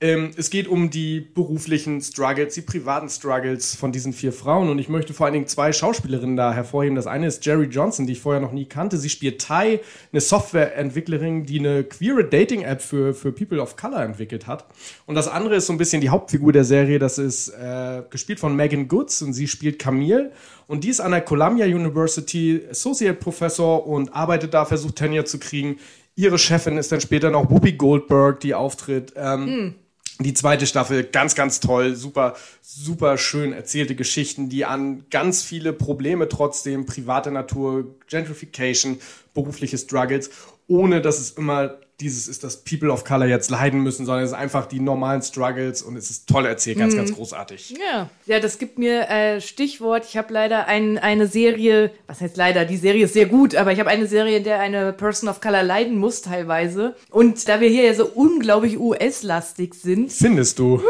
ähm, 0.00 0.30
es 0.36 0.50
geht 0.50 0.68
um 0.68 0.90
die 0.90 1.20
beruflichen 1.20 2.00
Struggles, 2.00 2.54
die 2.54 2.60
privaten 2.60 3.08
Struggles 3.08 3.74
von 3.74 3.90
diesen 3.90 4.12
vier 4.12 4.32
Frauen. 4.32 4.68
Und 4.68 4.78
ich 4.78 4.88
möchte 4.88 5.12
vor 5.12 5.26
allen 5.26 5.32
Dingen 5.32 5.48
zwei 5.48 5.72
Schauspielerinnen 5.72 6.36
da 6.36 6.52
hervorheben. 6.52 6.94
Das 6.94 7.08
eine 7.08 7.26
ist 7.26 7.44
Jerry 7.44 7.64
Johnson, 7.64 8.06
die 8.06 8.12
ich 8.12 8.20
vorher 8.20 8.40
noch 8.40 8.52
nie 8.52 8.66
kannte. 8.66 8.96
Sie 8.96 9.08
spielt 9.08 9.44
Ty, 9.44 9.80
eine 10.12 10.20
Softwareentwicklerin, 10.20 11.46
die 11.46 11.58
eine 11.58 11.82
queere 11.82 12.24
Dating-App 12.24 12.80
für, 12.80 13.12
für 13.12 13.32
People 13.32 13.60
of 13.60 13.76
Color 13.76 14.02
entwickelt 14.04 14.46
hat. 14.46 14.66
Und 15.06 15.16
das 15.16 15.26
andere 15.26 15.56
ist 15.56 15.66
so 15.66 15.72
ein 15.72 15.78
bisschen 15.78 16.00
die 16.00 16.10
Hauptfigur 16.10 16.52
der 16.52 16.64
Serie. 16.64 17.00
Das 17.00 17.18
ist 17.18 17.48
äh, 17.48 18.02
gespielt 18.08 18.38
von 18.38 18.54
Megan 18.54 18.86
Goods 18.86 19.20
und 19.22 19.32
sie 19.32 19.48
spielt 19.48 19.80
Camille. 19.80 20.30
Und 20.68 20.84
die 20.84 20.90
ist 20.90 21.00
an 21.00 21.10
der 21.10 21.22
Columbia 21.22 21.66
University 21.66 22.62
Associate 22.70 23.14
Professor 23.14 23.84
und 23.84 24.14
arbeitet 24.14 24.54
da, 24.54 24.64
versucht 24.64 24.94
Tenure 24.94 25.24
zu 25.24 25.40
kriegen. 25.40 25.78
Ihre 26.14 26.38
Chefin 26.38 26.78
ist 26.78 26.92
dann 26.92 27.00
später 27.00 27.30
noch 27.30 27.50
Whoopi 27.50 27.72
Goldberg, 27.72 28.38
die 28.40 28.54
auftritt. 28.54 29.14
Ähm, 29.16 29.74
die 30.20 30.34
zweite 30.34 30.66
Staffel, 30.66 31.04
ganz, 31.04 31.34
ganz 31.34 31.60
toll, 31.60 31.94
super, 31.94 32.34
super 32.60 33.18
schön 33.18 33.52
erzählte 33.52 33.94
Geschichten, 33.94 34.48
die 34.48 34.64
an 34.64 35.04
ganz 35.10 35.44
viele 35.44 35.72
Probleme 35.72 36.28
trotzdem, 36.28 36.86
private 36.86 37.30
Natur, 37.30 37.94
Gentrification, 38.08 38.98
berufliche 39.32 39.78
Struggles, 39.78 40.30
ohne 40.66 41.00
dass 41.00 41.20
es 41.20 41.30
immer 41.30 41.78
dieses 42.00 42.28
ist, 42.28 42.44
dass 42.44 42.58
People 42.58 42.92
of 42.92 43.04
Color 43.04 43.26
jetzt 43.26 43.50
leiden 43.50 43.82
müssen, 43.82 44.06
sondern 44.06 44.24
es 44.24 44.30
ist 44.30 44.36
einfach 44.36 44.66
die 44.66 44.78
normalen 44.78 45.20
Struggles 45.20 45.82
und 45.82 45.96
es 45.96 46.10
ist 46.10 46.28
toll 46.28 46.46
erzählt, 46.46 46.78
ganz, 46.78 46.94
ganz 46.94 47.12
großartig. 47.12 47.70
Ja, 47.70 48.08
ja, 48.26 48.38
das 48.38 48.58
gibt 48.58 48.78
mir 48.78 49.08
äh, 49.08 49.40
Stichwort. 49.40 50.04
Ich 50.08 50.16
habe 50.16 50.32
leider 50.32 50.66
ein, 50.66 50.98
eine 50.98 51.26
Serie, 51.26 51.90
was 52.06 52.20
heißt 52.20 52.36
leider, 52.36 52.64
die 52.64 52.76
Serie 52.76 53.06
ist 53.06 53.14
sehr 53.14 53.26
gut, 53.26 53.56
aber 53.56 53.72
ich 53.72 53.80
habe 53.80 53.90
eine 53.90 54.06
Serie, 54.06 54.38
in 54.38 54.44
der 54.44 54.60
eine 54.60 54.92
Person 54.92 55.28
of 55.28 55.40
Color 55.40 55.64
leiden 55.64 55.98
muss 55.98 56.22
teilweise. 56.22 56.94
Und 57.10 57.48
da 57.48 57.60
wir 57.60 57.68
hier 57.68 57.84
ja 57.84 57.94
so 57.94 58.06
unglaublich 58.06 58.78
US-lastig 58.78 59.74
sind, 59.74 60.12
Findest 60.12 60.58
du? 60.58 60.80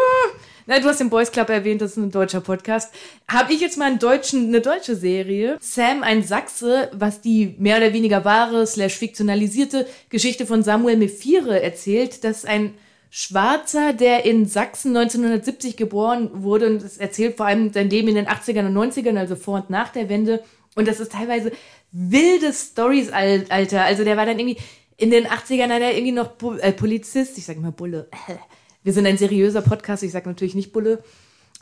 Na, 0.69 0.79
du 0.81 0.87
hast 0.87 1.01
den 1.01 1.09
Boys 1.09 1.33
Club 1.33 1.49
erwähnt, 1.49 1.81
das 1.81 1.93
ist 1.93 1.97
ein 1.97 2.11
deutscher 2.11 2.43
Podcast, 2.43 2.93
habe 3.27 3.55
ich 3.55 3.61
jetzt 3.63 3.79
mal 3.79 3.87
einen 3.87 3.99
deutschen, 3.99 4.49
eine 4.49 4.61
deutsche 4.61 4.97
Serie. 4.97 5.57
Sam, 5.61 6.03
ein 6.03 6.23
Sachse, 6.23 6.91
was 6.93 7.23
die 7.23 7.55
mehr 7.59 7.79
oder 7.79 7.95
weniger 7.95 8.27
wahre, 8.27 8.67
slash 8.67 8.95
fiktionalisierte 8.97 9.87
Geschichte 10.11 10.45
von 10.45 10.63
Samuel 10.63 10.99
Mephire 10.99 11.63
erzählt. 11.63 12.23
Das 12.23 12.39
ist 12.39 12.47
ein 12.47 12.75
Schwarzer, 13.09 13.95
der 13.95 14.27
in 14.27 14.45
Sachsen 14.45 14.95
1970 14.95 15.79
geboren 15.79 16.29
wurde 16.35 16.67
und 16.67 16.83
es 16.83 16.99
erzählt 16.99 17.39
vor 17.39 17.47
allem 17.47 17.73
sein 17.73 17.89
Leben 17.89 18.09
in 18.09 18.17
den 18.17 18.27
80ern 18.27 18.67
und 18.67 18.77
90ern, 18.77 19.17
also 19.17 19.37
vor 19.37 19.55
und 19.55 19.71
nach 19.71 19.89
der 19.89 20.11
Wende. 20.11 20.45
Und 20.75 20.87
das 20.87 21.01
ist 21.01 21.13
teilweise 21.13 21.51
wilde 21.93 22.53
Stories, 22.53 23.11
Al- 23.11 23.47
Alter. 23.49 23.85
Also 23.85 24.05
der 24.05 24.19
war 24.19 24.27
dann 24.27 24.39
irgendwie 24.39 24.59
in 24.99 25.11
den 25.11 25.27
80ern 25.27 25.73
hat 25.73 25.81
er 25.81 25.95
irgendwie 25.95 26.13
noch 26.13 26.33
äh, 26.61 26.73
Polizist, 26.73 27.39
ich 27.39 27.47
sage 27.47 27.59
immer 27.61 27.73
Bulle. 27.73 28.11
Wir 28.89 28.95
sind 28.95 29.05
ein 29.05 29.19
seriöser 29.19 29.61
Podcast, 29.61 30.03
ich 30.03 30.13
sage 30.13 30.31
natürlich 30.31 30.55
nicht 30.55 30.73
Bulle. 30.73 31.01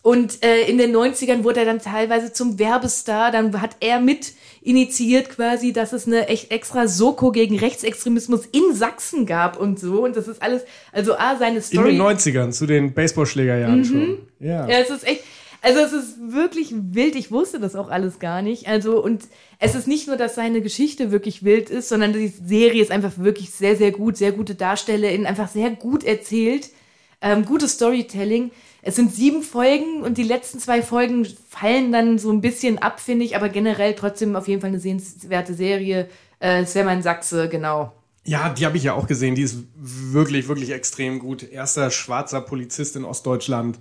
Und 0.00 0.44
äh, 0.44 0.60
in 0.70 0.78
den 0.78 0.94
90ern 0.94 1.42
wurde 1.42 1.58
er 1.58 1.66
dann 1.66 1.80
teilweise 1.80 2.32
zum 2.32 2.60
Werbestar. 2.60 3.32
Dann 3.32 3.60
hat 3.60 3.78
er 3.80 3.98
mit 3.98 4.34
initiiert 4.62 5.30
quasi, 5.30 5.72
dass 5.72 5.92
es 5.92 6.06
eine 6.06 6.28
echt 6.28 6.52
extra 6.52 6.86
Soko 6.86 7.32
gegen 7.32 7.58
Rechtsextremismus 7.58 8.46
in 8.52 8.72
Sachsen 8.76 9.26
gab 9.26 9.58
und 9.58 9.80
so. 9.80 10.04
Und 10.04 10.14
das 10.14 10.28
ist 10.28 10.40
alles, 10.40 10.62
also 10.92 11.16
A, 11.16 11.34
seine 11.36 11.56
In 11.56 11.62
Story. 11.62 11.96
den 11.96 12.00
90ern, 12.00 12.52
zu 12.52 12.64
den 12.64 12.94
Baseballschlägerjahren 12.94 13.84
schon. 13.84 14.18
Ja. 14.38 14.68
Ja, 14.68 14.78
es 14.78 14.90
ist 14.90 15.04
echt, 15.04 15.24
also 15.62 15.80
es 15.80 15.92
ist 15.92 16.32
wirklich 16.32 16.72
wild. 16.76 17.16
Ich 17.16 17.32
wusste 17.32 17.58
das 17.58 17.74
auch 17.74 17.88
alles 17.90 18.20
gar 18.20 18.40
nicht. 18.40 18.68
Also, 18.68 19.02
und 19.02 19.24
es 19.58 19.74
ist 19.74 19.88
nicht 19.88 20.06
nur, 20.06 20.16
dass 20.16 20.36
seine 20.36 20.60
Geschichte 20.60 21.10
wirklich 21.10 21.42
wild 21.42 21.70
ist, 21.70 21.88
sondern 21.88 22.12
die 22.12 22.28
Serie 22.28 22.80
ist 22.80 22.92
einfach 22.92 23.18
wirklich 23.18 23.50
sehr, 23.50 23.74
sehr 23.74 23.90
gut, 23.90 24.16
sehr 24.16 24.30
gute 24.30 24.54
DarstellerInnen, 24.54 25.26
einfach 25.26 25.48
sehr 25.48 25.70
gut 25.70 26.04
erzählt. 26.04 26.70
Ähm, 27.20 27.44
gutes 27.44 27.72
Storytelling. 27.72 28.50
Es 28.82 28.96
sind 28.96 29.12
sieben 29.12 29.42
Folgen 29.42 30.02
und 30.02 30.18
die 30.18 30.22
letzten 30.22 30.58
zwei 30.60 30.82
Folgen 30.82 31.26
fallen 31.48 31.90
dann 31.92 32.18
so 32.18 32.30
ein 32.30 32.40
bisschen 32.40 32.78
ab, 32.78 33.00
finde 33.00 33.24
ich, 33.24 33.34
aber 33.34 33.48
generell 33.48 33.94
trotzdem 33.94 34.36
auf 34.36 34.46
jeden 34.48 34.60
Fall 34.60 34.68
eine 34.68 34.80
sehenswerte 34.80 35.54
Serie. 35.54 36.08
Äh, 36.38 36.64
Sam 36.66 36.88
ein 36.88 37.02
Sachse, 37.02 37.48
genau. 37.48 37.92
Ja, 38.24 38.50
die 38.50 38.66
habe 38.66 38.76
ich 38.76 38.82
ja 38.82 38.92
auch 38.94 39.06
gesehen. 39.06 39.34
Die 39.34 39.42
ist 39.42 39.56
wirklich, 39.76 40.48
wirklich 40.48 40.70
extrem 40.70 41.18
gut. 41.18 41.42
Erster 41.42 41.90
schwarzer 41.90 42.40
Polizist 42.40 42.96
in 42.96 43.04
Ostdeutschland. 43.04 43.78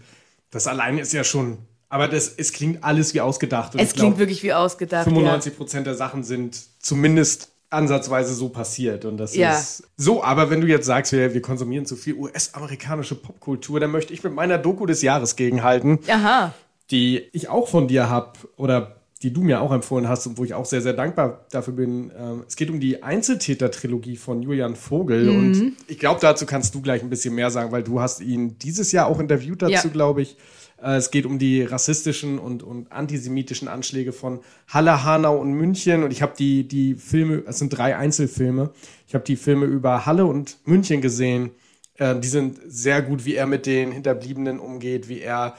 Das 0.52 0.68
allein 0.68 0.98
ist 0.98 1.14
ja 1.14 1.24
schon. 1.24 1.58
Aber 1.90 2.08
das, 2.08 2.30
es 2.30 2.54
klingt 2.54 2.84
alles 2.84 3.14
wie 3.14 3.22
ausgedacht. 3.22 3.74
Und 3.74 3.82
Es 3.82 3.94
klingt 3.94 4.16
glaub, 4.16 4.20
wirklich 4.20 4.44
wie 4.44 4.54
ausgedacht. 4.54 5.06
95 5.06 5.58
Prozent 5.58 5.88
der 5.88 5.96
Sachen 5.96 6.24
sind 6.24 6.60
zumindest 6.80 7.52
ansatzweise 7.76 8.34
so 8.34 8.50
passiert. 8.50 9.06
Und 9.06 9.18
das 9.18 9.36
Ja. 9.36 9.54
ist 9.58 9.84
so. 9.98 10.24
Aber 10.24 10.50
wenn 10.50 10.62
du 10.62 10.68
jetzt 10.68 10.86
sagst, 10.88 11.12
wir, 11.12 11.34
wir 11.34 11.42
konsumieren 11.42 11.86
zu 11.86 11.96
viel 11.96 12.16
US-amerikanische 12.16 13.16
Popkultur, 13.16 13.80
dann 13.80 13.92
möchte 13.92 14.14
ich 14.14 14.24
mit 14.24 14.34
meiner 14.34 14.58
Doku 14.58 14.86
des 14.86 15.02
Jahres 15.02 15.36
gegenhalten. 15.36 16.00
Aha. 16.10 16.54
die 16.92 17.24
ich 17.34 17.50
auch 17.50 17.68
von 17.68 17.88
dir 17.88 18.10
habe 18.12 18.34
oder 18.58 18.98
die 19.24 19.34
du 19.34 19.42
mir 19.42 19.60
auch 19.62 19.72
empfohlen 19.72 20.08
hast 20.08 20.28
und 20.28 20.38
wo 20.38 20.44
ich 20.44 20.54
auch 20.54 20.66
sehr, 20.66 20.82
sehr 20.84 20.94
dankbar 20.94 21.46
dafür 21.50 21.74
bin. 21.74 22.12
Ähm, 22.16 22.44
es 22.48 22.56
geht 22.56 22.70
um 22.70 22.80
die 22.80 23.02
Einzeltäter-Trilogie 23.02 24.18
von 24.18 24.42
Julian 24.44 24.76
Vogel 24.76 25.24
Mhm. 25.32 25.38
und 25.38 25.74
ich 25.88 26.00
glaube, 26.00 26.20
dazu 26.22 26.46
kannst 26.46 26.76
du 26.76 26.82
gleich 26.82 27.02
ein 27.02 27.10
bisschen 27.10 27.34
mehr 27.36 27.50
sagen, 27.50 27.72
weil 27.72 27.84
du 27.84 28.00
hast 28.02 28.22
ihn 28.22 28.58
dieses 28.60 28.92
Jahr 28.92 29.08
auch 29.08 29.20
interviewt 29.20 29.62
dazu, 29.64 29.88
Ja. 29.88 29.94
glaube 29.94 30.22
ich. 30.22 30.38
Äh, 30.86 30.98
Es 30.98 31.12
geht 31.12 31.26
um 31.26 31.40
die 31.40 31.64
rassistischen 31.64 32.38
und, 32.38 32.64
und 32.64 32.92
antisemitischen 32.92 33.68
Anschläge 33.68 34.14
von 34.14 34.40
Halle, 34.68 35.04
Hanau 35.04 35.38
und 35.38 35.54
München. 35.54 36.04
Und 36.04 36.12
ich 36.12 36.22
habe 36.22 36.34
die, 36.38 36.68
die 36.68 36.96
Filme, 36.96 37.44
es 37.48 37.60
sind 37.60 37.70
drei 37.70 37.98
Einzelfilme. 37.98 38.72
Ich 39.08 39.16
habe 39.16 39.26
die 39.26 39.36
Filme 39.36 39.66
über 39.66 40.06
Halle 40.06 40.26
und 40.26 40.58
München 40.66 41.02
gesehen. 41.02 41.52
Äh, 41.96 42.20
die 42.20 42.28
sind 42.28 42.60
sehr 42.68 43.02
gut, 43.02 43.26
wie 43.26 43.36
er 43.36 43.48
mit 43.48 43.66
den 43.66 43.92
Hinterbliebenen 43.92 44.60
umgeht, 44.60 45.10
wie 45.10 45.22
er 45.22 45.56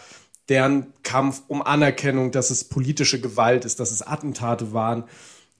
deren 0.49 0.93
Kampf 1.03 1.43
um 1.49 1.61
Anerkennung, 1.61 2.31
dass 2.31 2.51
es 2.51 2.63
politische 2.63 3.21
Gewalt 3.21 3.65
ist, 3.65 3.81
dass 3.81 3.91
es 3.91 4.03
Attentate 4.07 4.73
waren, 4.73 5.05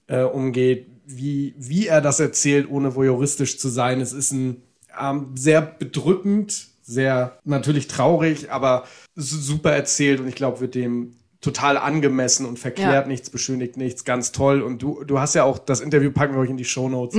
äh, 0.07 0.23
umgeht, 0.23 0.87
wie, 1.05 1.53
wie 1.57 1.87
er 1.87 1.99
das 1.99 2.21
erzählt, 2.21 2.69
ohne 2.69 2.95
voyeuristisch 2.95 3.59
zu 3.59 3.67
sein. 3.67 3.99
Es 3.99 4.13
ist 4.13 4.31
ein 4.31 4.61
ähm, 4.97 5.31
sehr 5.35 5.61
bedrückend, 5.61 6.69
sehr 6.87 7.37
natürlich 7.43 7.87
traurig, 7.87 8.49
aber 8.51 8.85
su- 9.15 9.37
super 9.39 9.71
erzählt 9.73 10.19
und 10.21 10.27
ich 10.27 10.35
glaube, 10.35 10.61
wird 10.61 10.73
dem 10.73 11.13
total 11.41 11.77
angemessen 11.77 12.45
und 12.45 12.57
verklärt 12.57 13.05
Ja. 13.05 13.07
nichts, 13.07 13.29
beschönigt 13.29 13.77
nichts, 13.77 14.05
ganz 14.05 14.31
toll. 14.31 14.61
Und 14.61 14.81
du, 14.81 15.03
du 15.03 15.19
hast 15.19 15.35
ja 15.35 15.43
auch 15.43 15.59
das 15.59 15.81
Interview, 15.81 16.11
packen 16.11 16.33
wir 16.33 16.39
euch 16.39 16.49
in 16.49 16.57
die 16.57 16.65
Shownotes. 16.65 17.15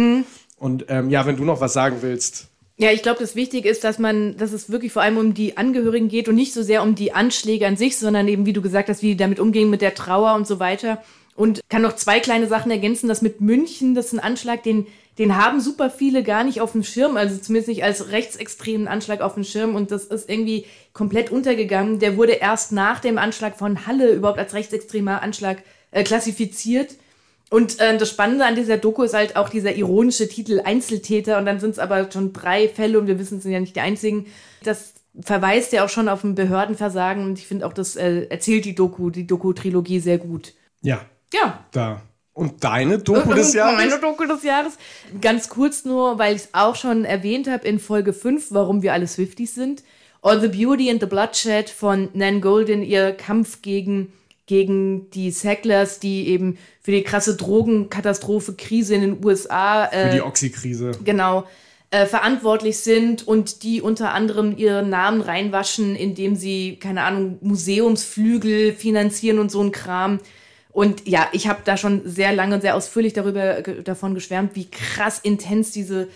Und 0.56 0.86
ähm, 0.88 1.10
ja, 1.10 1.24
wenn 1.26 1.36
du 1.36 1.44
noch 1.44 1.60
was 1.60 1.72
sagen 1.74 1.98
willst, 2.00 2.48
Ja, 2.78 2.90
ich 2.90 3.02
glaube, 3.02 3.20
das 3.20 3.36
Wichtige 3.36 3.68
ist, 3.68 3.84
dass 3.84 3.98
man, 3.98 4.36
dass 4.36 4.52
es 4.52 4.70
wirklich 4.70 4.92
vor 4.92 5.02
allem 5.02 5.18
um 5.18 5.34
die 5.34 5.56
Angehörigen 5.56 6.08
geht 6.08 6.28
und 6.28 6.34
nicht 6.34 6.52
so 6.52 6.62
sehr 6.62 6.82
um 6.82 6.94
die 6.94 7.12
Anschläge 7.12 7.66
an 7.66 7.76
sich, 7.76 7.96
sondern 7.96 8.26
eben, 8.26 8.46
wie 8.46 8.52
du 8.52 8.62
gesagt 8.62 8.88
hast, 8.88 9.02
wie 9.02 9.08
die 9.08 9.16
damit 9.16 9.38
umgehen 9.38 9.70
mit 9.70 9.82
der 9.82 9.94
Trauer 9.94 10.34
und 10.34 10.46
so 10.46 10.58
weiter. 10.58 11.02
Und 11.36 11.60
kann 11.68 11.82
noch 11.82 11.94
zwei 11.94 12.18
kleine 12.18 12.48
Sachen 12.48 12.72
ergänzen. 12.72 13.08
Das 13.08 13.22
mit 13.22 13.40
München, 13.40 13.94
das 13.94 14.06
ist 14.06 14.12
ein 14.14 14.18
Anschlag, 14.20 14.64
den, 14.64 14.86
den 15.18 15.36
haben 15.36 15.60
super 15.60 15.90
viele 15.90 16.22
gar 16.22 16.44
nicht 16.44 16.60
auf 16.60 16.72
dem 16.72 16.84
Schirm, 16.84 17.16
also 17.16 17.36
zumindest 17.36 17.68
nicht 17.68 17.82
als 17.82 18.10
rechtsextremen 18.10 18.86
Anschlag 18.86 19.20
auf 19.20 19.34
dem 19.34 19.44
Schirm. 19.44 19.74
Und 19.74 19.90
das 19.90 20.04
ist 20.04 20.30
irgendwie 20.30 20.66
komplett 20.92 21.30
untergegangen. 21.30 21.98
Der 21.98 22.16
wurde 22.16 22.32
erst 22.32 22.70
nach 22.70 23.00
dem 23.00 23.18
Anschlag 23.18 23.58
von 23.58 23.86
Halle 23.86 24.12
überhaupt 24.12 24.38
als 24.38 24.54
rechtsextremer 24.54 25.20
Anschlag 25.22 25.62
äh, 25.90 26.04
klassifiziert. 26.04 26.94
Und 27.50 27.80
äh, 27.80 27.98
das 27.98 28.10
Spannende 28.10 28.44
an 28.44 28.54
dieser 28.54 28.76
Doku 28.76 29.02
ist 29.02 29.14
halt 29.14 29.36
auch 29.36 29.48
dieser 29.48 29.74
ironische 29.74 30.28
Titel 30.28 30.60
Einzeltäter 30.64 31.38
und 31.38 31.46
dann 31.46 31.60
sind 31.60 31.70
es 31.70 31.78
aber 31.78 32.10
schon 32.12 32.32
drei 32.32 32.68
Fälle 32.68 32.98
und 32.98 33.06
wir 33.06 33.18
wissen, 33.18 33.38
es 33.38 33.42
sind 33.42 33.52
ja 33.52 33.60
nicht 33.60 33.74
die 33.74 33.80
einzigen. 33.80 34.26
Das 34.62 34.92
verweist 35.18 35.72
ja 35.72 35.84
auch 35.84 35.88
schon 35.88 36.08
auf 36.08 36.22
ein 36.24 36.34
Behördenversagen 36.34 37.24
und 37.24 37.38
ich 37.38 37.46
finde 37.46 37.66
auch, 37.66 37.72
das 37.72 37.96
äh, 37.96 38.26
erzählt 38.28 38.66
die 38.66 38.74
Doku, 38.74 39.10
die 39.10 39.26
Doku-Trilogie 39.26 39.98
sehr 39.98 40.18
gut. 40.18 40.52
Ja, 40.82 41.00
Ja, 41.32 41.64
da. 41.72 42.02
Und 42.38 42.62
deine 42.62 42.98
Doku 42.98 43.34
des 43.34 43.52
Jahres? 43.54 43.76
Meine 43.76 43.98
Doku 44.00 44.24
des 44.24 44.42
Jahres. 44.44 44.74
Ganz 45.20 45.48
kurz 45.48 45.84
nur, 45.84 46.18
weil 46.18 46.36
ich 46.36 46.42
es 46.42 46.48
auch 46.52 46.76
schon 46.76 47.04
erwähnt 47.04 47.48
habe 47.50 47.66
in 47.66 47.78
Folge 47.80 48.12
5, 48.12 48.46
warum 48.50 48.82
wir 48.82 48.92
alle 48.92 49.06
Swifties 49.08 49.54
sind. 49.54 49.82
All 50.22 50.40
the 50.40 50.48
Beauty 50.48 50.90
and 50.90 51.00
the 51.00 51.06
Bloodshed 51.06 51.68
von 51.68 52.08
Nan 52.12 52.40
Golden, 52.40 52.82
ihr 52.82 53.12
Kampf 53.12 53.62
gegen, 53.62 54.12
gegen 54.46 55.10
die 55.10 55.30
Sacklers, 55.30 56.00
die 56.00 56.28
eben 56.28 56.58
für 56.80 56.92
die 56.92 57.02
krasse 57.02 57.36
Drogenkatastrophe, 57.36 58.54
Krise 58.54 58.94
in 58.94 59.00
den 59.00 59.24
USA 59.24 59.86
Für 59.86 60.10
die 60.10 60.18
äh, 60.18 60.20
Oxy-Krise. 60.20 60.92
genau 61.04 61.44
äh, 61.90 62.06
verantwortlich 62.06 62.78
sind 62.78 63.26
und 63.26 63.62
die 63.62 63.80
unter 63.80 64.12
anderem 64.12 64.56
ihren 64.56 64.90
Namen 64.90 65.22
reinwaschen, 65.22 65.96
indem 65.96 66.36
sie, 66.36 66.76
keine 66.76 67.02
Ahnung, 67.02 67.38
Museumsflügel 67.40 68.72
finanzieren 68.72 69.38
und 69.38 69.50
so 69.50 69.60
ein 69.62 69.72
Kram. 69.72 70.18
Und 70.70 71.08
ja, 71.08 71.28
ich 71.32 71.48
habe 71.48 71.60
da 71.64 71.76
schon 71.76 72.02
sehr 72.04 72.32
lange 72.32 72.56
und 72.56 72.60
sehr 72.60 72.76
ausführlich 72.76 73.12
darüber 73.12 73.62
davon 73.62 74.14
geschwärmt, 74.14 74.54
wie 74.54 74.70
krass 74.70 75.18
intens 75.18 75.72
diese, 75.72 76.08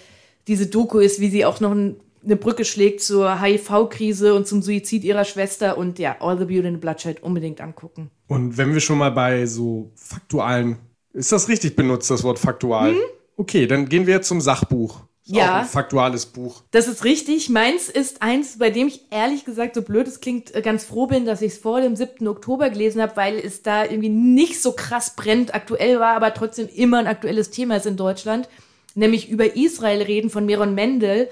diese 0.47 0.67
Doku 0.67 0.99
ist, 0.99 1.21
wie 1.21 1.31
sie 1.31 1.45
auch 1.45 1.61
noch 1.61 1.73
ein, 1.73 1.97
eine 2.25 2.37
Brücke 2.37 2.65
schlägt 2.65 3.01
zur 3.01 3.41
HIV-Krise 3.41 4.35
und 4.35 4.47
zum 4.47 4.63
Suizid 4.63 5.05
ihrer 5.05 5.25
Schwester. 5.25 5.79
Und 5.79 5.99
ja, 5.99 6.17
All 6.21 6.39
the 6.39 6.45
Beauty 6.45 6.69
and 6.69 6.77
the 6.77 6.81
Bloodshed 6.81 7.23
unbedingt 7.23 7.61
angucken. 7.61 8.11
Und 8.29 8.57
wenn 8.57 8.73
wir 8.73 8.81
schon 8.81 8.99
mal 8.99 9.11
bei 9.11 9.47
so 9.47 9.91
faktualen, 9.95 10.77
ist 11.13 11.33
das 11.33 11.49
richtig 11.49 11.77
benutzt, 11.77 12.11
das 12.11 12.23
Wort 12.23 12.39
faktual? 12.39 12.95
Okay, 13.37 13.67
dann 13.67 13.89
gehen 13.89 14.07
wir 14.07 14.15
jetzt 14.15 14.29
zum 14.29 14.41
Sachbuch. 14.41 15.01
Ist 15.25 15.37
Ja. 15.37 15.61
Ein 15.61 15.65
faktuales 15.67 16.27
Buch. 16.27 16.63
Das 16.73 16.89
ist 16.89 17.05
richtig. 17.05 17.49
Meins 17.49 17.89
ist 17.89 18.23
eins, 18.23 18.59
bei 18.59 18.71
dem 18.71 18.89
ich 18.89 19.03
ehrlich 19.11 19.45
gesagt, 19.45 19.77
so 19.77 19.83
blöd 19.83 20.09
es 20.09 20.21
klingt, 20.21 20.53
äh, 20.55 20.63
ganz 20.63 20.85
froh 20.85 21.07
bin, 21.07 21.25
dass 21.25 21.43
ich 21.43 21.53
es 21.53 21.59
vor 21.59 21.81
dem 21.81 21.95
7. 21.95 22.27
Oktober 22.27 22.71
gelesen 22.71 23.01
habe, 23.01 23.17
weil 23.17 23.39
es 23.39 23.63
da 23.63 23.85
irgendwie 23.85 24.09
nicht 24.09 24.61
so 24.61 24.73
krass 24.73 25.15
brennend 25.15 25.55
aktuell 25.55 26.01
war, 26.01 26.17
aber 26.17 26.35
trotzdem 26.35 26.69
immer 26.75 26.99
ein 26.99 27.07
aktuelles 27.07 27.51
Thema 27.51 27.77
ist 27.77 27.87
in 27.87 27.97
Deutschland. 27.97 28.49
Nämlich 28.95 29.31
über 29.31 29.55
Israel 29.57 30.03
reden 30.03 30.29
von 30.29 30.45
Meron 30.45 30.75
Mendel. 30.75 31.29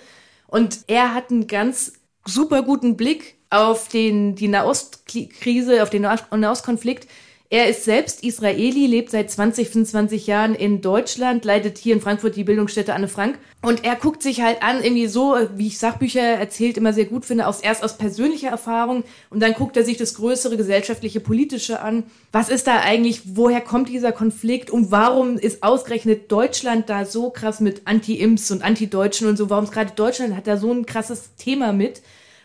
Und 0.47 0.81
er 0.87 1.15
hat 1.15 1.31
einen 1.31 1.47
ganz 1.49 1.95
super 2.27 2.63
guten 2.63 2.97
Blick 2.97 3.37
auf 3.51 3.89
den, 3.89 4.37
die 4.37 4.49
Nahostkrise, 4.49 5.83
auf 5.83 5.91
den 5.91 6.03
Nahost- 6.03 6.31
Nahostkonflikt. 6.35 7.09
Er 7.53 7.69
ist 7.69 7.83
selbst 7.83 8.23
Israeli, 8.23 8.87
lebt 8.87 9.11
seit 9.11 9.29
20, 9.29 9.71
25 9.71 10.29
Jahren 10.29 10.55
in 10.55 10.83
Deutschland, 10.83 11.45
leitet 11.45 11.79
hier 11.79 11.95
in 11.95 12.01
Frankfurt 12.01 12.37
die 12.37 12.45
Bildungsstätte 12.45 12.95
Anne 12.95 13.09
Frank. 13.09 13.41
Und 13.61 13.85
er 13.85 13.97
guckt 13.97 14.23
sich 14.23 14.41
halt 14.41 14.63
an, 14.63 14.85
irgendwie 14.85 15.09
so, 15.09 15.37
wie 15.57 15.67
ich 15.67 15.81
Sachbücher 15.81 16.21
erzählt 16.21 16.77
immer 16.77 16.93
sehr 16.93 17.07
gut 17.07 17.25
finde, 17.25 17.49
aus, 17.49 17.61
erst 17.61 17.83
aus 17.83 17.99
persönlicher 17.99 18.51
Erfahrung 18.51 19.03
und 19.31 19.41
dann 19.41 19.55
guckt 19.55 19.77
er 19.77 19.83
sich 19.83 19.97
das 19.97 20.15
größere 20.15 20.57
gesellschaftliche, 20.57 21.19
politische 21.19 21.81
an. 21.81 22.05
Was 22.31 22.51
ist 22.51 22.69
da 22.69 22.83
eigentlich, 22.83 23.23
woher 23.35 23.61
kommt 23.61 23.89
dieser 23.89 24.13
Konflikt 24.13 24.71
und 24.71 24.93
warum 24.93 25.37
ist 25.37 25.65
ausgerechnet 25.65 26.31
Deutschland 26.31 26.89
da 26.89 27.05
so 27.05 27.31
krass 27.31 27.59
mit 27.59 27.83
Anti-Imps 27.85 28.53
und 28.53 28.63
Anti-Deutschen 28.63 29.27
und 29.27 29.37
so? 29.37 29.51
Warum 29.51 29.65
ist 29.65 29.73
gerade 29.73 29.91
Deutschland 29.97 30.37
hat 30.37 30.47
da 30.47 30.57
so 30.57 30.73
ein 30.73 30.87
krasses 30.87 31.35
Thema 31.35 31.73
mit? 31.73 32.01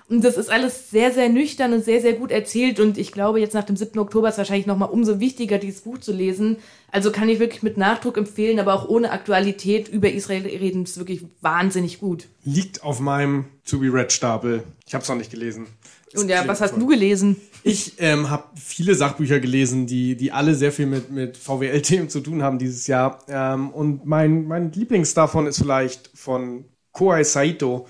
Und 0.07 0.23
das 0.23 0.37
ist 0.37 0.51
alles 0.51 0.91
sehr, 0.91 1.11
sehr 1.11 1.29
nüchtern 1.29 1.73
und 1.73 1.83
sehr, 1.83 1.99
sehr 1.99 2.13
gut 2.13 2.29
erzählt. 2.29 2.79
Und 2.79 2.97
ich 2.97 3.11
glaube, 3.11 3.39
jetzt 3.39 3.55
nach 3.55 3.63
dem 3.63 3.75
7. 3.75 3.97
Oktober 3.97 4.29
ist 4.29 4.37
wahrscheinlich 4.37 4.67
nochmal 4.67 4.89
umso 4.89 5.19
wichtiger, 5.19 5.57
dieses 5.57 5.81
Buch 5.81 5.97
zu 5.97 6.11
lesen. 6.11 6.57
Also 6.91 7.11
kann 7.11 7.27
ich 7.27 7.39
wirklich 7.39 7.63
mit 7.63 7.77
Nachdruck 7.77 8.17
empfehlen, 8.17 8.59
aber 8.59 8.75
auch 8.75 8.87
ohne 8.87 9.11
Aktualität 9.11 9.87
über 9.87 10.11
Israel 10.11 10.45
reden, 10.45 10.83
ist 10.83 10.97
wirklich 10.99 11.25
wahnsinnig 11.41 11.99
gut. 11.99 12.27
Liegt 12.43 12.83
auf 12.83 12.99
meinem 12.99 13.45
To-Be-Read-Stapel. 13.65 14.63
Ich 14.85 14.93
habe 14.93 15.01
es 15.01 15.09
noch 15.09 15.15
nicht 15.15 15.31
gelesen. 15.31 15.65
Es 16.13 16.21
Und 16.21 16.29
ja, 16.29 16.47
was 16.47 16.61
hast 16.61 16.71
toll. 16.71 16.81
du 16.81 16.87
gelesen? 16.87 17.37
Ich 17.63 17.93
ähm, 17.97 18.29
habe 18.29 18.43
viele 18.55 18.93
Sachbücher 18.93 19.39
gelesen, 19.39 19.87
die, 19.87 20.15
die 20.15 20.31
alle 20.31 20.53
sehr 20.53 20.71
viel 20.71 20.85
mit, 20.85 21.09
mit 21.09 21.35
VWL-Themen 21.35 22.09
zu 22.09 22.19
tun 22.19 22.43
haben 22.43 22.59
dieses 22.59 22.85
Jahr. 22.85 23.23
Ähm, 23.27 23.71
und 23.71 24.05
mein, 24.05 24.45
mein 24.45 24.71
Lieblings 24.71 25.15
davon 25.15 25.47
ist 25.47 25.57
vielleicht 25.57 26.11
von 26.13 26.65
Kohei 26.91 27.23
Saito, 27.23 27.87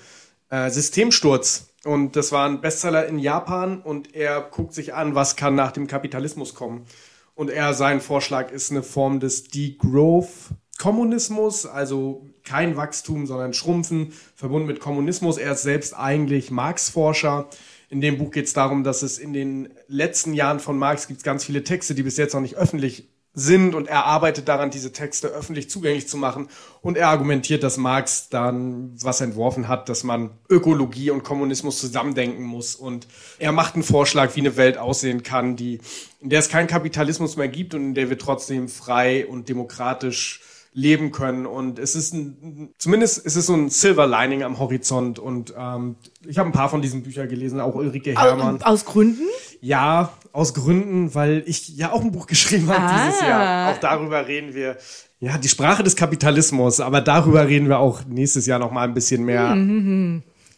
äh, 0.48 0.70
Systemsturz. 0.70 1.68
Und 1.86 2.16
das 2.16 2.32
war 2.32 2.48
ein 2.48 2.60
Bestseller 2.60 3.06
in 3.06 3.20
Japan 3.20 3.80
und 3.80 4.14
er 4.14 4.40
guckt 4.40 4.74
sich 4.74 4.94
an, 4.94 5.14
was 5.14 5.36
kann 5.36 5.54
nach 5.54 5.70
dem 5.72 5.86
Kapitalismus 5.86 6.54
kommen. 6.54 6.86
Und 7.34 7.50
er, 7.50 7.74
sein 7.74 8.00
Vorschlag 8.00 8.50
ist 8.50 8.70
eine 8.70 8.82
Form 8.82 9.20
des 9.20 9.44
Degrowth-Kommunismus, 9.44 11.66
also 11.66 12.24
kein 12.42 12.76
Wachstum, 12.76 13.26
sondern 13.26 13.52
Schrumpfen, 13.52 14.14
verbunden 14.34 14.66
mit 14.66 14.80
Kommunismus. 14.80 15.36
Er 15.38 15.52
ist 15.52 15.62
selbst 15.62 15.96
eigentlich 15.96 16.50
Marx-Forscher. 16.50 17.48
In 17.88 18.00
dem 18.00 18.18
Buch 18.18 18.32
geht 18.32 18.46
es 18.46 18.52
darum, 18.52 18.82
dass 18.82 19.02
es 19.02 19.18
in 19.18 19.32
den 19.32 19.68
letzten 19.86 20.34
Jahren 20.34 20.58
von 20.58 20.76
Marx 20.78 21.06
gibt 21.06 21.22
ganz 21.22 21.44
viele 21.44 21.62
Texte, 21.62 21.94
die 21.94 22.02
bis 22.02 22.16
jetzt 22.16 22.34
noch 22.34 22.40
nicht 22.40 22.56
öffentlich 22.56 23.08
sind 23.38 23.74
und 23.74 23.86
er 23.86 24.06
arbeitet 24.06 24.48
daran, 24.48 24.70
diese 24.70 24.92
Texte 24.92 25.28
öffentlich 25.28 25.68
zugänglich 25.68 26.08
zu 26.08 26.16
machen. 26.16 26.48
Und 26.80 26.96
er 26.96 27.08
argumentiert, 27.08 27.62
dass 27.62 27.76
Marx 27.76 28.30
dann 28.30 28.96
was 29.00 29.20
entworfen 29.20 29.68
hat, 29.68 29.90
dass 29.90 30.04
man 30.04 30.30
Ökologie 30.48 31.10
und 31.10 31.22
Kommunismus 31.22 31.78
zusammendenken 31.78 32.42
muss. 32.42 32.74
Und 32.74 33.06
er 33.38 33.52
macht 33.52 33.74
einen 33.74 33.84
Vorschlag, 33.84 34.34
wie 34.36 34.40
eine 34.40 34.56
Welt 34.56 34.78
aussehen 34.78 35.22
kann, 35.22 35.54
die, 35.54 35.80
in 36.20 36.30
der 36.30 36.38
es 36.38 36.48
keinen 36.48 36.66
Kapitalismus 36.66 37.36
mehr 37.36 37.48
gibt 37.48 37.74
und 37.74 37.82
in 37.82 37.94
der 37.94 38.08
wir 38.08 38.16
trotzdem 38.16 38.70
frei 38.70 39.26
und 39.26 39.50
demokratisch 39.50 40.40
leben 40.76 41.10
können. 41.10 41.46
Und 41.46 41.78
es 41.78 41.94
ist 41.96 42.12
ein, 42.12 42.68
zumindest 42.78 43.18
ist 43.24 43.34
es 43.34 43.46
so 43.46 43.54
ein 43.54 43.70
Silver 43.70 44.06
Lining 44.06 44.42
am 44.42 44.58
Horizont. 44.58 45.18
Und 45.18 45.54
ähm, 45.58 45.96
ich 46.26 46.38
habe 46.38 46.50
ein 46.50 46.52
paar 46.52 46.68
von 46.68 46.82
diesen 46.82 47.02
Büchern 47.02 47.28
gelesen, 47.28 47.60
auch 47.60 47.74
Ulrike 47.74 48.14
Herrmann. 48.14 48.62
Aus, 48.62 48.84
Gründen? 48.84 49.22
Ja, 49.62 50.12
aus 50.32 50.52
Gründen, 50.52 51.14
weil 51.14 51.42
ich 51.46 51.68
ja 51.76 51.92
auch 51.92 52.02
ein 52.02 52.12
Buch 52.12 52.26
geschrieben 52.26 52.68
habe 52.68 52.82
Ah. 52.82 53.06
dieses 53.06 53.20
Jahr. 53.22 53.72
Auch 53.72 53.78
darüber 53.78 54.28
reden 54.28 54.54
wir. 54.54 54.76
Ja, 55.18 55.38
die 55.38 55.48
Sprache 55.48 55.82
des 55.82 55.96
Kapitalismus, 55.96 56.78
aber 56.78 57.00
darüber 57.00 57.48
reden 57.48 57.68
wir 57.68 57.78
auch 57.78 58.04
nächstes 58.04 58.44
Jahr 58.44 58.58
noch 58.58 58.70
mal 58.70 58.82
ein 58.82 58.92
bisschen 58.92 59.24
mehr. 59.24 59.56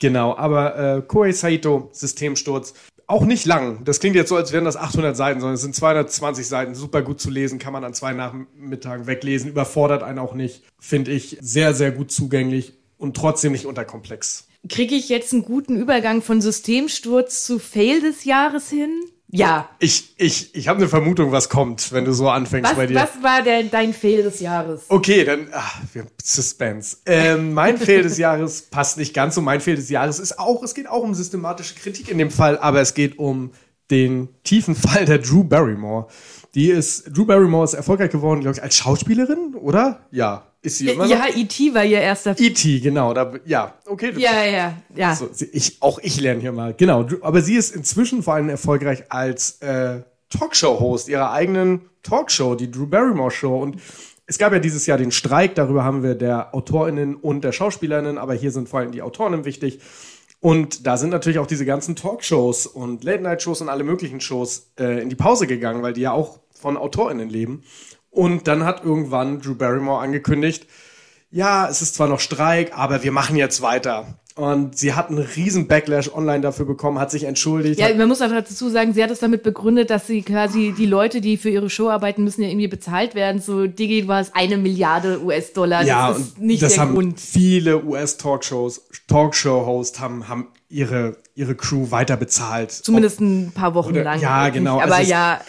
Genau, 0.01 0.37
aber 0.37 0.97
äh, 0.97 1.03
Koei 1.03 1.31
Saito, 1.31 1.91
Systemsturz, 1.93 2.75
auch 3.09 3.25
nicht 3.25 3.47
lang. 3.47 3.85
Das 3.85 4.01
klingt 4.01 4.15
jetzt 4.15 4.29
so, 4.29 4.37
als 4.37 4.53
wären 4.53 4.67
das 4.67 4.77
800 4.77 5.17
Seiten, 5.17 5.41
sondern 5.41 5.55
es 5.55 5.63
sind 5.63 5.75
220 5.75 6.47
Seiten, 6.47 6.75
super 6.75 7.03
gut 7.03 7.21
zu 7.21 7.31
lesen, 7.31 7.59
kann 7.59 7.73
man 7.73 7.83
an 7.83 7.95
zwei 7.95 8.13
Nachmittagen 8.13 9.07
weglesen, 9.07 9.51
überfordert 9.51 10.03
einen 10.03 10.19
auch 10.19 10.35
nicht, 10.35 10.63
finde 10.79 11.11
ich 11.11 11.39
sehr, 11.41 11.75
sehr 11.75 11.91
gut 11.91 12.13
zugänglich 12.13 12.75
und 12.99 13.17
trotzdem 13.17 13.53
nicht 13.53 13.67
unterkomplex. 13.67 14.47
Kriege 14.69 14.95
ich 14.95 15.09
jetzt 15.09 15.33
einen 15.33 15.45
guten 15.45 15.77
Übergang 15.77 16.21
von 16.21 16.41
Systemsturz 16.41 17.45
zu 17.45 17.59
Fail 17.59 18.01
des 18.01 18.25
Jahres 18.25 18.69
hin? 18.69 18.91
Ja. 19.31 19.69
Ich, 19.79 20.15
ich, 20.17 20.55
ich 20.55 20.69
habe 20.69 20.79
eine 20.79 20.89
Vermutung, 20.89 21.33
was 21.33 21.51
kommt, 21.51 21.93
wenn 21.93 22.05
du 22.07 22.13
so 22.13 22.31
anfängst 22.31 22.71
Was, 22.71 22.77
bei 22.77 22.87
dir. 22.87 22.95
was 22.95 23.23
war 23.23 23.43
der, 23.43 23.63
dein 23.65 23.93
Fail 23.93 24.23
des 24.23 24.41
Jahres? 24.41 24.87
Okay, 24.89 25.25
dann 25.25 25.49
ach, 25.53 25.81
wir 25.93 26.03
haben 26.03 26.11
Suspense. 26.23 26.97
Ähm, 27.05 27.53
mein 27.53 27.77
Fehl 27.77 28.03
des 28.03 28.17
Jahres 28.17 28.63
passt 28.63 28.97
nicht 28.97 29.13
ganz 29.13 29.35
so. 29.35 29.43
Mein 29.43 29.61
Fehl 29.61 29.77
des 29.77 29.91
Jahres 29.91 30.19
ist 30.19 30.39
auch, 30.39 30.63
es 30.63 30.75
geht 30.75 30.89
auch 30.89 31.03
um 31.03 31.15
systematische 31.15 31.75
Kritik 31.75 32.11
in 32.11 32.17
dem 32.17 32.31
Fall, 32.31 32.59
aber 32.59 32.81
es 32.81 32.95
geht 32.95 33.19
um 33.19 33.51
den 33.91 34.29
tiefen 34.45 34.75
Fall 34.75 35.05
der 35.05 35.19
Drew 35.19 35.45
Barrymore. 35.45 36.09
Die 36.59 36.71
ist, 36.71 37.17
Drew 37.17 37.25
Barrymore 37.25 37.63
ist 37.63 37.75
erfolgreich 37.75 38.11
geworden, 38.11 38.41
glaube 38.41 38.57
ich, 38.57 38.63
als 38.65 38.75
Schauspielerin, 38.75 39.55
oder? 39.55 40.01
Ja, 40.11 40.43
ist 40.61 40.79
sie 40.79 40.89
immer 40.91 41.05
noch? 41.05 41.11
Ja, 41.13 41.27
E.T. 41.33 41.73
war 41.73 41.85
ihr 41.85 42.01
erster. 42.01 42.35
E.T., 42.37 42.81
genau. 42.81 43.15
Da, 43.15 43.33
ja, 43.45 43.75
okay. 43.87 44.11
du- 44.11 44.19
ja, 44.19 44.45
ja, 44.45 44.75
ja. 44.93 45.15
so, 45.15 45.31
ich, 45.53 45.77
auch 45.81 46.01
ich 46.03 46.21
lerne 46.21 46.41
hier 46.41 46.51
mal. 46.51 46.75
Genau. 46.77 47.07
Aber 47.21 47.43
sie 47.43 47.55
ist 47.55 47.77
inzwischen 47.77 48.25
vor 48.25 48.35
allem 48.35 48.49
erfolgreich 48.49 49.05
als 49.09 49.61
äh, 49.61 50.01
Talkshow-Host 50.31 51.09
ihrer 51.09 51.31
eigenen 51.31 51.83
Talkshow, 52.03 52.57
die 52.57 52.69
Drew 52.69 52.87
Barrymore 52.87 53.31
Show. 53.31 53.57
Und 53.57 53.77
es 54.27 54.37
gab 54.37 54.53
ja 54.53 54.59
dieses 54.59 54.85
Jahr 54.87 54.99
den 54.99 55.13
Streik, 55.13 55.55
darüber 55.55 55.85
haben 55.85 56.03
wir 56.03 56.17
der 56.17 56.57
AutorInnen 56.57 57.15
und 57.15 57.45
der 57.45 57.53
SchauspielerInnen, 57.53 58.19
aber 58.19 58.35
hier 58.35 58.51
sind 58.51 58.69
vor 58.69 58.81
allem 58.81 58.91
die 58.91 59.03
AutorInnen 59.03 59.45
wichtig. 59.45 59.79
Und 60.41 60.87
da 60.89 60.97
sind 60.97 61.11
natürlich 61.11 61.39
auch 61.39 61.47
diese 61.47 61.65
ganzen 61.67 61.95
Talkshows 61.97 62.67
und 62.67 63.05
Late-Night-Shows 63.05 63.61
und 63.61 63.69
alle 63.69 63.85
möglichen 63.85 64.21
Shows 64.21 64.71
äh, 64.79 65.01
in 65.01 65.09
die 65.09 65.17
Pause 65.17 65.47
gegangen, 65.47 65.83
weil 65.83 65.93
die 65.93 66.03
ja 66.03 66.13
auch 66.13 66.41
von 66.61 66.77
AutorInnen 66.77 67.29
leben. 67.29 67.63
Und 68.11 68.49
dann 68.49 68.65
hat 68.65 68.85
irgendwann 68.85 69.41
Drew 69.41 69.55
Barrymore 69.55 70.01
angekündigt, 70.03 70.67
ja, 71.31 71.69
es 71.69 71.83
ist 71.83 71.95
zwar 71.95 72.09
noch 72.09 72.21
Streik, 72.21 72.73
aber 72.77 73.03
wir 73.03 73.13
machen 73.13 73.37
jetzt 73.37 73.61
weiter. 73.61 74.19
Und 74.35 74.79
sie 74.79 74.95
hat 74.95 75.09
einen 75.11 75.19
riesen 75.19 75.67
Backlash 75.67 76.11
online 76.15 76.41
dafür 76.41 76.65
bekommen, 76.65 76.99
hat 77.01 77.11
sich 77.11 77.25
entschuldigt. 77.25 77.79
Ja, 77.81 77.93
man 77.95 78.07
muss 78.09 78.23
einfach 78.23 78.37
dazu 78.39 78.69
sagen, 78.71 78.95
sie 78.95 79.03
hat 79.03 79.11
es 79.11 79.19
damit 79.19 79.43
begründet, 79.43 79.91
dass 79.91 80.07
sie 80.07 80.23
quasi 80.23 80.73
die 80.79 80.87
Leute, 80.87 81.21
die 81.21 81.37
für 81.37 81.51
ihre 81.51 81.69
Show 81.69 81.89
arbeiten, 81.91 82.23
müssen 82.23 82.43
ja 82.43 82.49
irgendwie 82.49 82.69
bezahlt 82.69 83.17
werden. 83.17 83.41
So 83.43 83.67
Digi 83.67 84.07
war 84.07 84.21
es 84.21 84.33
eine 84.35 84.57
Milliarde 84.57 85.21
US-Dollar. 85.23 85.83
ja, 85.85 86.09
das 86.11 86.19
ist 86.21 86.39
und 86.39 86.47
nicht 86.47 86.63
das 86.63 86.75
der 86.75 86.83
haben 86.83 86.95
Grund. 86.95 87.21
viele 87.21 87.85
US-Talkshows, 87.85 88.83
Talkshow-Hosts 89.09 89.99
haben, 90.01 90.29
haben 90.29 90.47
ihre, 90.69 91.17
ihre 91.35 91.55
Crew 91.57 91.91
weiter 91.91 92.17
bezahlt. 92.17 92.71
Zumindest 92.71 93.21
ein 93.21 93.51
paar 93.53 93.75
Wochen 93.75 93.91
Oder- 93.91 94.05
lang. 94.05 94.21
ja, 94.21 94.49
genau, 94.51 94.81
aber 94.81 95.01
ist- 95.03 95.09
ja, 95.09 95.41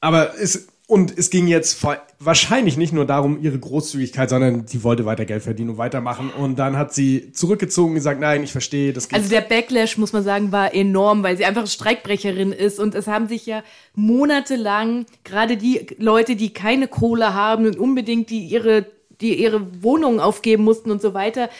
Aber 0.00 0.34
es, 0.38 0.68
Und 0.90 1.18
es 1.18 1.28
ging 1.28 1.48
jetzt 1.48 1.84
wahrscheinlich 2.18 2.78
nicht 2.78 2.94
nur 2.94 3.04
darum, 3.04 3.42
ihre 3.42 3.58
Großzügigkeit, 3.58 4.30
sondern 4.30 4.66
sie 4.66 4.82
wollte 4.82 5.04
weiter 5.04 5.26
Geld 5.26 5.42
verdienen 5.42 5.68
und 5.68 5.76
weitermachen. 5.76 6.30
Und 6.30 6.58
dann 6.58 6.78
hat 6.78 6.94
sie 6.94 7.30
zurückgezogen 7.32 7.90
und 7.90 7.96
gesagt, 7.96 8.20
nein, 8.20 8.42
ich 8.42 8.52
verstehe, 8.52 8.94
das 8.94 9.06
geht 9.06 9.18
Also 9.18 9.28
der 9.28 9.42
Backlash, 9.42 9.98
muss 9.98 10.14
man 10.14 10.24
sagen, 10.24 10.50
war 10.50 10.74
enorm, 10.74 11.22
weil 11.22 11.36
sie 11.36 11.44
einfach 11.44 11.66
Streikbrecherin 11.66 12.52
ist. 12.52 12.80
Und 12.80 12.94
es 12.94 13.06
haben 13.06 13.28
sich 13.28 13.44
ja 13.44 13.62
monatelang 13.94 15.04
gerade 15.24 15.58
die 15.58 15.88
Leute, 15.98 16.36
die 16.36 16.54
keine 16.54 16.88
Kohle 16.88 17.34
haben 17.34 17.66
und 17.66 17.78
unbedingt 17.78 18.30
die 18.30 18.46
ihre, 18.46 18.86
die 19.20 19.34
ihre 19.34 19.82
Wohnungen 19.82 20.20
aufgeben 20.20 20.64
mussten 20.64 20.90
und 20.90 21.02
so 21.02 21.12
weiter, 21.12 21.50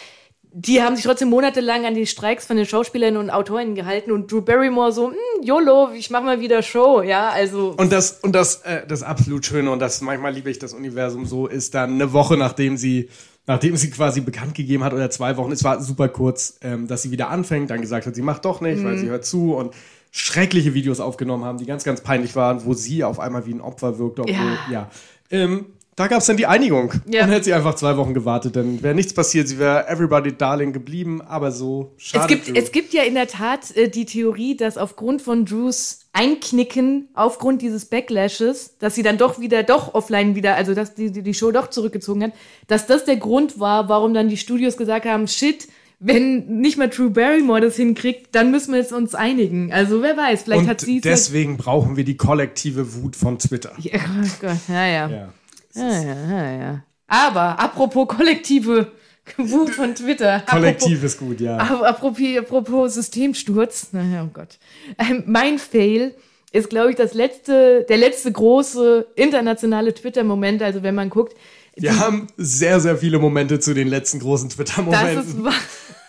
die 0.61 0.83
haben 0.83 0.97
sich 0.97 1.05
trotzdem 1.05 1.29
monatelang 1.29 1.87
an 1.87 1.95
die 1.95 2.07
Streiks 2.07 2.45
von 2.47 2.57
den 2.57 2.67
Schauspielern 2.67 3.17
und 3.17 3.31
Autorinnen 3.31 3.77
gehalten 3.77 4.11
und 4.11 4.31
Drew 4.33 4.41
Barrymore 4.41 4.91
so, 4.93 5.11
"Hm, 5.11 5.17
YOLO, 5.45 5.91
ich 5.95 6.11
mach 6.11 6.23
mal 6.23 6.41
wieder 6.41 6.63
Show, 6.63 7.03
ja, 7.03 7.29
also. 7.31 7.75
Und 7.77 7.93
das, 7.93 8.19
und 8.23 8.33
das, 8.35 8.63
äh, 8.63 8.85
das 8.87 9.03
absolut 9.05 9.47
Schöne, 9.47 9.71
und 9.71 9.79
das 9.79 10.01
manchmal 10.01 10.33
liebe 10.35 10.51
ich 10.51 10.59
das 10.59 10.73
Universum 10.75 11.27
so, 11.27 11.47
ist 11.47 11.75
dann 11.75 11.93
eine 11.93 12.13
Woche, 12.13 12.37
nachdem 12.37 12.77
sie, 12.77 13.09
nachdem 13.47 13.77
sie 13.77 13.91
quasi 13.91 14.21
bekannt 14.21 14.55
gegeben 14.57 14.83
hat, 14.83 14.93
oder 14.93 15.11
zwei 15.11 15.37
Wochen, 15.37 15.53
es 15.53 15.63
war 15.63 15.81
super 15.81 16.09
kurz, 16.09 16.59
ähm, 16.63 16.89
dass 16.89 17.03
sie 17.03 17.13
wieder 17.13 17.29
anfängt, 17.31 17.71
dann 17.71 17.81
gesagt 17.81 18.07
hat, 18.07 18.15
sie 18.17 18.23
macht 18.23 18.45
doch 18.45 18.61
nicht, 18.61 18.83
weil 18.83 18.95
Mhm. 18.95 18.99
sie 18.99 19.09
hört 19.11 19.25
zu 19.25 19.55
und 19.55 19.75
schreckliche 20.11 20.75
Videos 20.75 20.99
aufgenommen 21.01 21.45
haben, 21.45 21.59
die 21.59 21.67
ganz, 21.67 21.85
ganz 21.85 22.01
peinlich 22.01 22.35
waren, 22.35 22.65
wo 22.65 22.75
sie 22.75 23.05
auf 23.05 23.21
einmal 23.21 23.47
wie 23.47 23.53
ein 23.55 23.61
Opfer 23.61 23.99
wirkte, 23.99 24.23
obwohl, 24.23 24.35
Ja. 24.35 24.73
ja. 24.73 24.91
Ähm, 25.31 25.67
da 25.99 26.07
gab 26.07 26.21
es 26.21 26.27
dann 26.27 26.37
die 26.37 26.47
Einigung. 26.47 26.93
Ja. 27.11 27.25
Und 27.25 27.31
hätte 27.31 27.47
sie 27.47 27.53
einfach 27.53 27.75
zwei 27.75 27.97
Wochen 27.97 28.15
gewartet, 28.15 28.55
dann 28.55 28.81
wäre 28.85 28.95
nichts 28.95 29.13
passiert. 29.13 29.49
Sie 29.49 29.59
wäre 29.59 29.89
Everybody 29.89 30.37
Darling 30.37 30.73
geblieben, 30.73 31.21
aber 31.21 31.51
so 31.51 31.93
schade. 31.97 32.23
Es 32.23 32.29
gibt, 32.29 32.49
Drew. 32.49 32.55
es 32.55 32.71
gibt 32.71 32.93
ja 32.93 33.03
in 33.03 33.15
der 33.15 33.27
Tat 33.27 33.77
äh, 33.77 33.89
die 33.89 34.05
Theorie, 34.05 34.57
dass 34.57 34.79
aufgrund 34.79 35.23
von 35.23 35.45
Drews 35.45 36.07
Einknicken, 36.13 37.09
aufgrund 37.15 37.63
dieses 37.63 37.87
Backlashes, 37.87 38.79
dass 38.79 38.95
sie 38.95 39.03
dann 39.03 39.19
doch 39.19 39.41
wieder, 39.41 39.65
doch 39.65 39.95
offline 39.95 40.37
wieder, 40.37 40.55
also 40.55 40.73
dass 40.73 40.95
die, 40.95 41.11
die 41.11 41.23
die 41.23 41.35
Show 41.35 41.51
doch 41.51 41.69
zurückgezogen 41.69 42.23
hat, 42.23 42.33
dass 42.69 42.87
das 42.87 43.05
der 43.05 43.17
Grund 43.17 43.59
war, 43.59 43.89
warum 43.89 44.15
dann 44.15 44.29
die 44.29 44.37
Studios 44.37 44.77
gesagt 44.77 45.05
haben, 45.05 45.27
shit, 45.27 45.67
wenn 45.99 46.61
nicht 46.61 46.79
mal 46.79 46.89
Drew 46.89 47.11
Barrymore 47.11 47.61
das 47.61 47.75
hinkriegt, 47.75 48.37
dann 48.37 48.53
müssen 48.53 48.73
wir 48.73 48.79
jetzt 48.79 48.93
uns 48.93 49.17
einigen. 49.17 49.73
Also 49.73 50.01
wer 50.01 50.17
weiß, 50.17 50.45
vielleicht 50.45 50.63
und 50.63 50.69
hat 50.69 50.81
sie 50.81 50.99
es 50.99 51.03
deswegen 51.03 51.57
brauchen 51.57 51.97
wir 51.97 52.05
die 52.05 52.17
kollektive 52.17 52.95
Wut 52.95 53.17
von 53.17 53.41
Twitter. 53.41 53.73
Ja, 53.79 53.95
oh 53.97 54.29
Gott, 54.41 54.59
ja, 54.69 54.87
ja. 54.87 55.09
Ja. 55.09 55.33
Ja, 55.75 56.03
ja, 56.03 56.31
ja, 56.31 56.51
ja. 56.53 56.85
Aber 57.07 57.59
apropos 57.59 58.09
kollektive 58.09 58.93
Wut 59.37 59.71
von 59.71 59.95
Twitter. 59.95 60.43
Kollektiv 60.49 61.03
ist 61.05 61.19
gut, 61.19 61.41
ja. 61.41 61.59
Aber 61.59 61.89
apropos, 61.89 62.21
apropos 62.39 62.95
Systemsturz, 62.95 63.89
naja, 63.93 64.25
oh 64.25 64.31
Gott. 64.33 64.59
Ähm, 64.99 65.25
mein 65.27 65.59
Fail 65.59 66.15
ist, 66.53 66.71
glaube 66.71 66.91
ich, 66.91 66.97
das 66.97 67.15
letzte, 67.15 67.85
der 67.89 67.99
letzte 67.99 68.33
große 68.33 69.07
internationale 69.17 69.93
Twitter-Moment. 69.93 70.63
Also 70.63 70.83
wenn 70.83 70.95
man 70.95 71.11
guckt, 71.11 71.37
Wir 71.77 71.99
haben 71.99 72.27
sehr, 72.37 72.81
sehr 72.81 72.97
viele 72.97 73.19
Momente 73.19 73.61
zu 73.61 73.75
den 73.75 73.89
letzten 73.89 74.19
großen 74.19 74.49
das 74.49 74.57
Twitter-Momenten. 74.57 75.47
ist, 75.47 75.55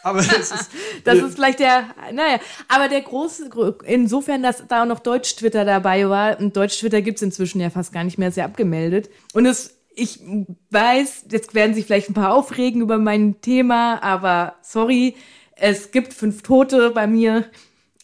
Aber 0.04 0.20
es 0.20 0.52
ist, 0.52 0.70
das 1.04 1.20
ist 1.20 1.36
vielleicht 1.36 1.60
der, 1.60 1.86
naja, 2.14 2.39
aber 2.68 2.88
der 2.88 3.02
große, 3.02 3.50
insofern, 3.86 4.43
dass 4.43 4.64
da 4.68 4.84
auch 4.84 4.88
noch 4.88 5.00
Deutsch-Twitter 5.00 5.66
dabei 5.66 6.08
war, 6.10 6.39
und 6.39 6.56
Deutsch-Twitter 6.56 7.02
gibt's 7.02 7.22
inzwischen 7.22 7.60
ja 7.60 7.70
fast 7.70 7.93
gar 7.93 8.04
nicht 8.04 8.18
mehr, 8.18 8.30
ist 8.30 8.38
ja 8.38 8.45
abgemeldet. 8.45 9.10
Und 9.34 9.45
es, 9.45 9.78
ich 9.93 10.20
weiß, 10.72 11.26
jetzt 11.32 11.54
werden 11.54 11.74
sich 11.74 11.86
vielleicht 11.86 12.10
ein 12.10 12.14
paar 12.14 12.34
aufregen 12.34 12.82
über 12.82 12.97
mein 12.97 13.41
Thema, 13.41 14.02
aber 14.02 14.56
sorry, 14.62 15.16
es 15.56 15.91
gibt 15.91 16.14
fünf 16.14 16.41
Tote 16.41 16.91
bei 16.91 17.08
mir. 17.08 17.45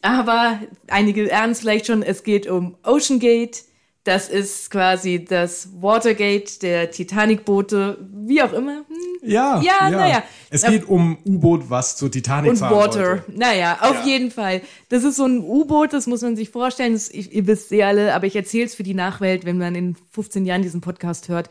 Aber 0.01 0.59
einige 0.87 1.29
ernst 1.31 1.61
vielleicht 1.61 1.87
schon, 1.87 2.03
es 2.03 2.23
geht 2.23 2.47
um 2.47 2.77
Ocean 2.83 3.19
Gate. 3.19 3.63
Das 4.05 4.29
ist 4.29 4.69
quasi 4.69 5.25
das 5.25 5.67
Watergate 5.81 6.61
der 6.61 6.91
Titanic-Boote, 6.91 7.97
wie 8.13 8.41
auch 8.43 8.53
immer. 8.53 8.77
Hm, 8.87 9.27
ja, 9.29 9.59
Ja, 9.61 9.89
naja. 9.89 10.23
Es 10.51 10.63
geht 10.63 10.87
um 10.87 11.17
U-Boot, 11.25 11.69
was 11.71 11.97
zur 11.97 12.11
Titanic 12.11 12.51
und 12.51 12.57
fahren 12.57 12.71
Water. 12.75 12.99
wollte. 13.09 13.23
Naja, 13.35 13.79
auf 13.81 13.95
Ja. 13.95 14.05
jeden 14.05 14.29
Fall. 14.29 14.61
Das 14.89 15.03
ist 15.03 15.15
so 15.15 15.25
ein 15.25 15.39
U-Boot, 15.39 15.91
das 15.91 16.05
muss 16.05 16.21
man 16.21 16.35
sich 16.35 16.51
vorstellen. 16.51 16.93
Das, 16.93 17.09
ich, 17.09 17.33
ihr 17.33 17.47
wisst 17.47 17.71
eh 17.71 17.81
alle, 17.83 18.13
aber 18.13 18.27
ich 18.27 18.35
erzähle 18.35 18.65
es 18.65 18.75
für 18.75 18.83
die 18.83 18.93
Nachwelt, 18.93 19.43
wenn 19.43 19.57
man 19.57 19.73
in 19.73 19.95
15 20.11 20.45
Jahren 20.45 20.61
diesen 20.61 20.81
Podcast 20.81 21.27
hört. 21.27 21.49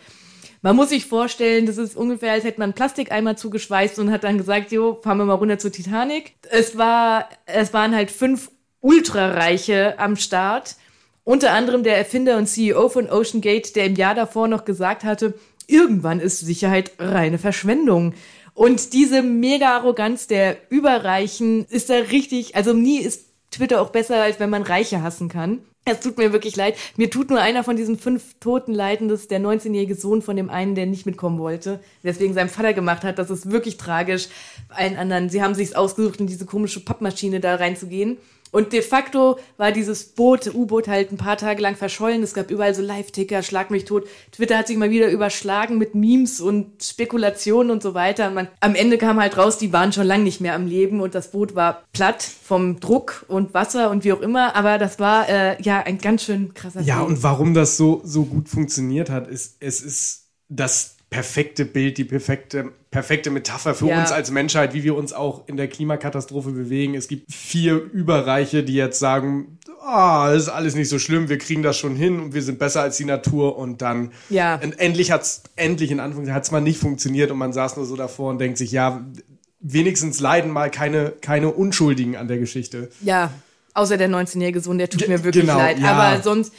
Man 0.63 0.77
muss 0.77 0.91
sich 0.91 1.07
vorstellen, 1.07 1.67
das 1.67 1.77
ist 1.77 1.97
ungefähr, 1.97 2.33
als 2.33 2.45
hätte 2.45 2.61
man 2.61 2.69
einen 2.69 2.75
Plastikeimer 2.75 3.37
zugeschweißt 3.37 3.99
und 3.99 4.11
hat 4.13 4.23
dann 4.25 4.39
gesagt, 4.39 4.71
jo, 4.73 4.99
fahren 5.03 5.19
wir 5.19 5.25
mal 5.27 5.35
runter 5.35 5.59
zur 5.59 5.73
Titanic. 5.73 6.37
Es 6.51 6.79
war, 6.79 7.29
es 7.47 7.75
waren 7.75 7.95
halt 7.95 8.13
fünf 8.13 8.51
Ultrareiche 8.81 9.99
am 9.99 10.17
Start. 10.17 10.77
Unter 11.25 11.53
anderem 11.53 11.83
der 11.83 11.97
Erfinder 11.97 12.37
und 12.37 12.47
CEO 12.47 12.91
von 12.91 13.09
Ocean 13.09 13.41
Gate, 13.41 13.75
der 13.77 13.87
im 13.87 13.95
Jahr 13.95 14.15
davor 14.15 14.47
noch 14.47 14.67
gesagt 14.67 15.05
hatte, 15.05 15.33
irgendwann 15.67 16.21
ist 16.21 16.41
Sicherheit 16.41 16.93
reine 16.99 17.39
Verschwendung. 17.39 18.13
Und 18.53 18.93
diese 18.93 19.23
mega 19.23 19.75
Arroganz 19.77 20.27
der 20.27 20.59
Überreichen 20.69 21.65
ist 21.65 21.89
da 21.89 21.95
richtig, 21.95 22.57
also 22.57 22.75
nie 22.75 22.99
ist 22.99 23.25
Twitter 23.51 23.81
auch 23.81 23.91
besser, 23.91 24.23
als 24.23 24.39
wenn 24.39 24.51
man 24.51 24.63
Reiche 24.63 25.03
hassen 25.03 25.31
kann. 25.31 25.61
Es 25.87 26.01
tut 26.01 26.19
mir 26.19 26.33
wirklich 26.33 26.57
leid. 26.57 26.77
Mir 26.97 27.11
tut 27.11 27.31
nur 27.31 27.41
einer 27.41 27.65
von 27.65 27.77
diesen 27.77 27.99
fünf 27.99 28.35
Toten 28.41 28.73
leiden, 28.73 29.09
das 29.09 29.23
ist 29.23 29.31
der 29.31 29.41
19-jährige 29.41 29.95
Sohn 29.95 30.23
von 30.23 30.37
dem 30.37 30.51
einen, 30.51 30.75
der 30.75 30.87
nicht 30.87 31.05
mitkommen 31.05 31.39
wollte, 31.39 31.81
deswegen 32.03 32.35
seinem 32.35 32.49
Vater 32.49 32.75
gemacht 32.75 33.03
hat. 33.03 33.19
Das 33.19 33.31
ist 33.31 33.51
wirklich 33.51 33.77
tragisch. 33.77 34.29
Allen 34.69 34.97
anderen, 34.97 35.31
sie 35.31 35.43
haben 35.43 35.55
sich's 35.55 35.75
ausgesucht, 35.75 36.21
in 36.21 36.27
diese 36.27 36.47
komische 36.47 36.81
Pappmaschine 36.81 37.41
da 37.41 37.57
reinzugehen. 37.57 38.19
Und 38.55 38.73
de 38.73 38.83
facto 38.83 39.37
war 39.57 39.73
dieses 39.73 40.05
Boot, 40.05 40.47
U-Boot 40.55 40.87
halt 40.87 41.11
ein 41.11 41.17
paar 41.17 41.37
Tage 41.37 41.61
lang 41.61 41.75
verschollen. 41.75 42.23
Es 42.23 42.35
gab 42.35 42.53
überall 42.53 42.73
so 42.73 42.83
Live-Ticker, 42.83 43.43
schlag 43.43 43.73
mich 43.73 43.85
tot. 43.85 44.07
Twitter 44.31 44.57
hat 44.57 44.69
sich 44.69 44.77
mal 44.77 44.91
wieder 44.91 45.11
überschlagen 45.11 45.77
mit 45.77 45.97
Memes 45.97 46.41
und 46.41 46.81
Spekulationen 46.81 47.73
und 47.73 47.83
so 47.83 47.95
weiter. 47.95 48.31
Man, 48.31 48.47
am 48.61 48.77
Ende 48.77 48.97
kam 48.97 49.19
halt 49.19 49.37
raus, 49.37 49.59
die 49.59 49.73
waren 49.73 49.93
schon 49.93 50.07
lang 50.07 50.23
nicht 50.23 50.41
mehr 50.41 50.55
am 50.55 50.69
Leben 50.69 51.01
und 51.01 51.17
das 51.17 51.33
Boot 51.33 51.57
war 51.57 51.83
platt 51.93 52.23
vom 52.23 52.79
Druck 52.79 53.25
und 53.27 53.55
Wasser 53.55 53.91
und 53.91 54.05
wie 54.05 54.13
auch 54.13 54.21
immer. 54.21 54.55
Aber 54.55 54.79
das 54.79 55.01
war 55.01 55.29
äh, 55.29 55.61
ja 55.61 55.81
ein 55.81 55.99
ganz 55.99 56.23
schön 56.23 56.55
krasser 56.55 56.81
Ja, 56.83 56.99
Film. 56.99 57.09
und 57.09 57.23
warum 57.25 57.55
das 57.55 57.77
so, 57.77 58.03
so 58.05 58.25
gut 58.25 58.49
funktioniert 58.49 59.11
hat, 59.11 59.27
ist, 59.27 59.57
es 59.59 59.81
ist 59.83 60.29
das 60.49 60.94
perfekte 61.15 61.65
Bild, 61.65 61.97
die 61.97 62.03
perfekte, 62.05 62.73
perfekte 62.91 63.31
Metapher 63.31 63.77
für 63.77 63.87
Ja. 63.87 64.01
uns 64.01 64.11
als 64.11 64.33
Menschheit, 64.33 64.75
wie 64.75 64.83
wir 64.83 64.97
uns 64.97 65.13
auch 65.13 65.47
in 65.47 65.57
der 65.57 65.69
Klimakatastrophe 65.69 66.51
bewegen. 66.51 66.97
Es 66.97 67.07
gibt 67.07 67.33
vier 67.33 67.77
Überreiche, 67.77 68.65
die 68.65 68.75
jetzt 68.75 68.99
sagen, 68.99 69.59
ah, 69.81 70.33
das 70.33 70.45
ist 70.45 70.49
alles 70.49 70.75
nicht 70.75 70.89
so 70.89 70.99
schlimm, 70.99 71.29
wir 71.29 71.39
kriegen 71.39 71.63
das 71.63 71.79
schon 71.79 71.95
hin 71.95 72.19
und 72.19 72.35
wir 72.35 72.43
sind 72.43 72.59
besser 72.59 72.83
als 72.83 72.97
die 72.97 73.05
Natur 73.05 73.57
und 73.57 73.81
dann 73.81 74.11
Ja. 74.29 74.57
und 74.61 74.77
endlich 74.81 75.13
hat's, 75.13 75.45
endlich 75.55 75.93
in 75.93 76.01
Anführungszeichen, 76.01 76.35
hat's 76.35 76.51
mal 76.51 76.61
nicht 76.61 76.81
funktioniert 76.81 77.31
und 77.31 77.39
man 77.39 77.53
saß 77.53 77.77
nur 77.77 77.87
so 77.87 77.95
davor 77.95 78.31
und 78.31 78.39
denkt 78.41 78.59
sich, 78.59 78.73
ja, 78.73 79.07
wenigstens 79.61 80.19
leiden 80.19 80.51
mal 80.51 80.69
keine, 80.69 81.13
keine 81.21 81.51
Unschuldigen 81.53 82.17
an 82.17 82.27
der 82.27 82.39
Geschichte. 82.39 82.91
Ja, 83.03 83.31
außer 83.73 83.97
der 83.97 84.09
19-jährige 84.09 84.59
Sohn, 84.59 84.79
der 84.79 84.91
tut 84.91 85.07
mir 85.07 85.23
wirklich 85.23 85.45
genau, 85.47 85.59
leid. 85.59 85.79
ja. 85.79 85.93
Aber 85.93 86.23
sonst, 86.25 86.53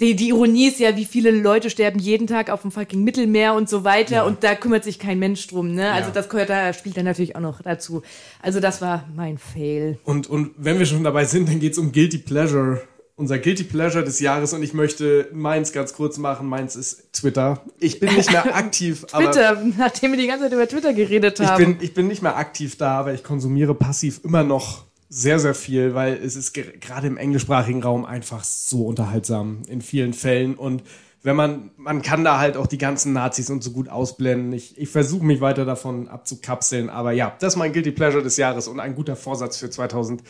die, 0.00 0.14
die 0.14 0.28
Ironie 0.28 0.68
ist 0.68 0.78
ja, 0.78 0.96
wie 0.96 1.04
viele 1.04 1.30
Leute 1.30 1.70
sterben 1.70 1.98
jeden 1.98 2.26
Tag 2.26 2.50
auf 2.50 2.62
dem 2.62 2.70
fucking 2.70 3.02
Mittelmeer 3.02 3.54
und 3.54 3.68
so 3.68 3.82
weiter 3.84 4.16
Ja. 4.16 4.22
und 4.24 4.44
da 4.44 4.54
kümmert 4.54 4.84
sich 4.84 4.98
kein 4.98 5.18
Mensch 5.18 5.46
drum, 5.48 5.74
ne? 5.74 5.90
Also 5.92 6.08
Ja. 6.08 6.14
das 6.14 6.28
gehört 6.28 6.50
da, 6.50 6.72
spielt 6.72 6.96
dann 6.96 7.04
natürlich 7.04 7.34
auch 7.36 7.40
noch 7.40 7.62
dazu. 7.62 8.02
Also 8.40 8.60
das 8.60 8.80
war 8.80 9.04
mein 9.16 9.38
Fail. 9.38 9.98
Und, 10.04 10.28
und 10.28 10.52
wenn 10.56 10.78
wir 10.78 10.86
schon 10.86 11.02
dabei 11.04 11.24
sind, 11.24 11.48
dann 11.48 11.58
geht's 11.60 11.78
um 11.78 11.90
Guilty 11.92 12.18
Pleasure. 12.18 12.80
Unser 13.16 13.40
Guilty 13.40 13.64
Pleasure 13.64 14.04
des 14.04 14.20
Jahres 14.20 14.52
und 14.52 14.62
ich 14.62 14.74
möchte 14.74 15.28
meins 15.32 15.72
ganz 15.72 15.92
kurz 15.92 16.18
machen. 16.18 16.46
Meins 16.46 16.76
ist 16.76 17.12
Twitter. 17.12 17.64
Ich 17.80 17.98
bin 17.98 18.14
nicht 18.14 18.30
mehr 18.30 18.44
aktiv, 18.54 19.04
aber 19.10 19.32
Twitter, 19.32 19.60
nachdem 19.76 20.12
wir 20.12 20.18
die 20.20 20.28
ganze 20.28 20.44
Zeit 20.44 20.52
über 20.52 20.68
Twitter 20.68 20.92
geredet 20.94 21.40
ich 21.40 21.46
haben. 21.48 21.64
bin, 21.76 21.76
ich 21.84 21.94
bin 21.94 22.06
nicht 22.06 22.22
mehr 22.22 22.36
aktiv 22.36 22.76
da, 22.76 22.92
aber 23.00 23.12
ich 23.14 23.24
konsumiere 23.24 23.74
passiv 23.74 24.20
immer 24.22 24.44
noch 24.44 24.84
sehr, 25.08 25.38
sehr 25.38 25.54
viel, 25.54 25.94
weil 25.94 26.14
es 26.14 26.36
ist 26.36 26.52
ge- 26.52 26.76
gerade 26.78 27.06
im 27.06 27.16
englischsprachigen 27.16 27.82
Raum 27.82 28.04
einfach 28.04 28.44
so 28.44 28.86
unterhaltsam 28.86 29.62
in 29.68 29.80
vielen 29.80 30.12
Fällen 30.12 30.54
und 30.54 30.82
wenn 31.24 31.34
man, 31.34 31.70
man 31.76 32.00
kann 32.02 32.22
da 32.24 32.38
halt 32.38 32.56
auch 32.56 32.68
die 32.68 32.78
ganzen 32.78 33.12
Nazis 33.12 33.50
und 33.50 33.62
so 33.64 33.72
gut 33.72 33.88
ausblenden. 33.88 34.52
Ich, 34.52 34.78
ich 34.78 34.88
versuche 34.88 35.24
mich 35.24 35.40
weiter 35.40 35.64
davon 35.64 36.06
abzukapseln, 36.08 36.88
aber 36.90 37.10
ja, 37.10 37.34
das 37.40 37.54
ist 37.54 37.56
mein 37.58 37.72
Guilty 37.72 37.90
Pleasure 37.90 38.22
des 38.22 38.36
Jahres 38.36 38.68
und 38.68 38.78
ein 38.78 38.94
guter 38.94 39.16
Vorsatz 39.16 39.56
für 39.56 39.68
2004, 39.68 40.22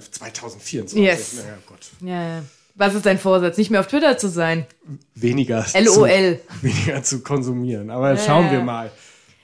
2024. 0.00 0.98
Yes. 0.98 1.34
Naja, 1.36 1.58
Gott. 1.66 1.90
ja, 2.00 2.22
ja. 2.38 2.42
Was 2.74 2.94
ist 2.94 3.06
dein 3.06 3.18
Vorsatz? 3.18 3.56
Nicht 3.58 3.70
mehr 3.70 3.80
auf 3.80 3.86
Twitter 3.88 4.18
zu 4.18 4.28
sein. 4.28 4.64
Weniger, 5.14 5.64
LOL. 5.80 6.38
Zu, 6.38 6.62
weniger 6.62 7.02
zu 7.02 7.20
konsumieren. 7.22 7.90
Aber 7.90 8.16
schauen 8.16 8.46
Ja. 8.46 8.52
wir 8.52 8.60
mal. 8.62 8.90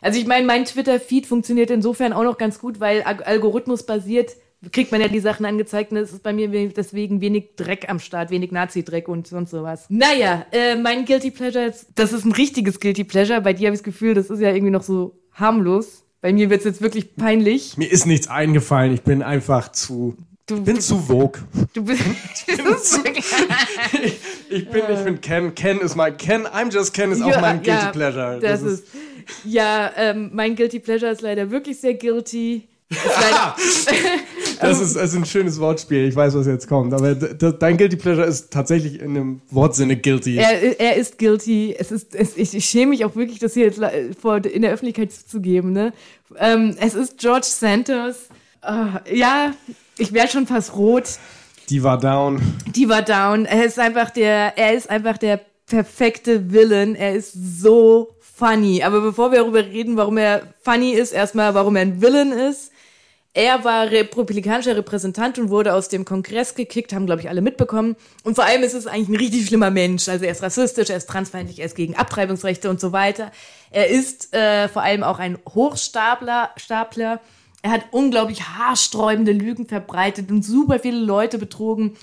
Also 0.05 0.19
ich 0.21 0.27
meine, 0.27 0.47
mein 0.47 0.65
Twitter-Feed 0.67 1.27
funktioniert 1.27 1.71
insofern 1.71 2.13
auch 2.13 2.25
noch 2.25 2.37
ganz 2.39 2.59
gut, 2.59 2.79
weil 2.79 3.03
Al- 3.03 3.23
algorithmusbasiert 3.23 4.33
kriegt 4.73 4.93
man 4.93 5.01
ja 5.01 5.09
die 5.09 5.21
Sachen 5.21 5.45
angezeigt 5.47 5.93
und 5.93 5.99
es 5.99 6.13
ist 6.13 6.23
bei 6.23 6.33
mir 6.33 6.53
we- 6.53 6.69
deswegen 6.69 7.21
wenig 7.21 7.57
Dreck 7.57 7.87
am 7.89 7.99
Start, 8.01 8.31
wenig 8.31 8.51
Nazi-Dreck 8.53 9.09
und 9.09 9.27
sonst 9.27 9.51
sowas. 9.51 9.87
Naja, 9.89 10.47
äh, 10.53 10.77
mein 10.77 11.05
Guilty 11.07 11.31
Pleasure, 11.31 11.67
ist- 11.67 11.87
das 11.95 12.13
ist 12.13 12.25
ein 12.25 12.33
richtiges 12.33 12.81
Guilty 12.81 13.05
Pleasure. 13.05 13.41
Bei 13.41 13.53
dir 13.53 13.67
habe 13.69 13.75
ich 13.75 13.81
das 13.81 13.85
Gefühl, 13.85 14.15
das 14.15 14.31
ist 14.31 14.41
ja 14.41 14.51
irgendwie 14.51 14.71
noch 14.71 14.83
so 14.83 15.19
harmlos. 15.33 16.05
Bei 16.21 16.33
mir 16.33 16.49
wird 16.51 16.61
es 16.61 16.65
jetzt 16.65 16.81
wirklich 16.83 17.17
peinlich. 17.17 17.77
Mir 17.77 17.91
ist 17.91 18.07
nichts 18.07 18.29
eingefallen. 18.29 18.93
Ich 18.95 19.03
bin 19.03 19.23
einfach 19.23 19.71
zu 19.73 20.17
Du, 20.47 20.63
bin 20.63 20.79
zu 20.81 20.99
Vogue. 20.99 21.41
du 21.73 21.83
bist. 21.85 22.03
Das 22.47 22.83
ist 22.93 23.05
wirklich- 23.05 23.25
Ich 24.51 24.69
bin, 24.69 24.83
ich 24.93 25.01
bin 25.05 25.21
Ken. 25.21 25.55
Ken 25.55 25.81
ist 25.81 25.95
mein 25.97 26.17
Ken. 26.17 26.47
I'm 26.47 26.71
just 26.73 26.93
Ken 26.95 27.11
ist 27.13 27.23
auch 27.23 27.29
Ja, 27.31 27.41
mein 27.41 27.63
Guilty 27.63 27.71
ja, 27.85 27.91
Pleasure. 27.91 28.39
Das, 28.41 28.63
ist, 28.63 28.85
ja, 29.45 29.91
ähm, 29.97 30.31
mein 30.33 30.57
Guilty 30.57 30.79
Pleasure 30.81 31.11
ist 31.13 31.21
leider 31.23 31.51
wirklich 31.51 31.81
sehr 31.81 31.95
guilty. 31.95 32.63
Ist 32.95 34.63
Das 34.63 34.81
ist, 34.81 34.97
ein 35.17 35.25
schönes 35.25 35.59
Wortspiel. 35.59 36.07
Ich 36.07 36.15
weiß, 36.15 36.35
was 36.35 36.47
jetzt 36.47 36.69
kommt. 36.69 36.95
Aber 36.95 37.15
dein 37.15 37.77
Guilty 37.77 37.97
Pleasure 37.97 38.27
ist 38.27 38.53
tatsächlich 38.53 39.01
in 39.01 39.15
dem 39.15 39.41
Wortsinne 39.51 39.97
guilty. 39.97 40.37
er, 40.37 40.79
er 40.79 40.97
ist 40.97 41.19
guilty. 41.19 41.75
Es 41.77 41.91
ist, 41.91 42.15
es, 42.15 42.37
ich, 42.37 42.55
ich 42.55 42.65
schäme 42.65 42.91
mich 42.91 43.05
auch 43.05 43.17
wirklich, 43.17 43.39
das 43.41 43.55
hier 43.55 43.65
jetzt 43.65 43.79
le- 43.79 44.11
vor, 44.21 44.45
in 44.45 44.63
der 44.63 44.73
Öffentlichkeit 44.73 45.13
zu 45.13 45.41
geben. 45.41 45.73
Ne? 45.73 45.93
Ähm, 46.39 46.77
es 46.81 46.95
ist 46.95 47.19
George 47.19 47.47
Santos. 47.49 48.15
Ah, 48.63 49.01
ja, 49.13 49.53
ich 49.99 50.13
werde 50.13 50.31
schon 50.31 50.47
fast 50.47 50.77
rot. 50.77 51.05
Die 51.69 51.83
war 51.83 51.99
down. 51.99 52.41
Die 52.75 52.89
war 52.89 53.03
down. 53.03 53.45
Er 53.47 53.65
ist 53.65 53.79
einfach 53.79 54.11
der, 54.11 54.57
er 54.57 54.75
ist 54.75 54.89
einfach 54.89 55.19
der 55.19 55.41
perfekte 55.67 56.53
Villain. 56.53 56.95
Er 56.95 57.15
ist 57.15 57.33
so 57.61 58.14
funny. 58.35 58.83
Aber 58.83 59.01
bevor 59.01 59.31
wir 59.31 59.41
darüber 59.41 59.65
reden, 59.65 59.97
warum 59.97 60.19
er 60.19 60.55
funny 60.63 60.93
ist, 60.93 61.13
erstmal, 61.13 61.55
warum 61.55 61.77
er 61.77 61.83
ein 61.83 62.03
Villain 62.03 62.33
ist. 62.33 62.73
Er 63.37 63.65
war 63.65 63.91
republikanischer 63.91 64.77
Repräsentant 64.77 65.41
und 65.41 65.51
wurde 65.51 65.75
aus 65.75 65.89
dem 65.89 66.05
Kongress 66.05 66.55
gekickt, 66.55 66.93
haben, 66.93 67.07
glaube 67.07 67.21
ich, 67.21 67.29
alle 67.29 67.41
mitbekommen. 67.41 67.97
Und 68.23 68.37
vor 68.37 68.45
allem 68.45 68.63
ist 68.63 68.75
es 68.75 68.87
eigentlich 68.87 69.09
ein 69.09 69.17
richtig 69.17 69.49
schlimmer 69.49 69.71
Mensch. 69.71 70.09
Also 70.09 70.25
er 70.25 70.31
ist 70.31 70.43
rassistisch, 70.43 70.89
er 70.89 70.97
ist 70.97 71.09
transfeindlich, 71.09 71.59
er 71.59 71.67
ist 71.67 71.75
gegen 71.75 71.97
Abtreibungsrechte 71.97 72.71
und 72.71 72.81
so 72.81 72.93
weiter. 72.93 73.33
Er 73.73 73.89
ist 73.89 74.33
äh, 74.35 74.69
vor 74.69 74.83
allem 74.83 75.03
auch 75.03 75.19
ein 75.19 75.37
Hochstapler. 75.49 76.51
Stapler. 76.57 77.21
Er 77.63 77.73
hat 77.73 77.87
unglaublich 77.91 78.43
haarsträubende 78.43 79.33
Lügen 79.33 79.67
verbreitet 79.67 80.31
und 80.31 80.45
super 80.45 80.79
viele 80.79 81.01
Leute 81.01 81.39
betrogen. 81.39 81.97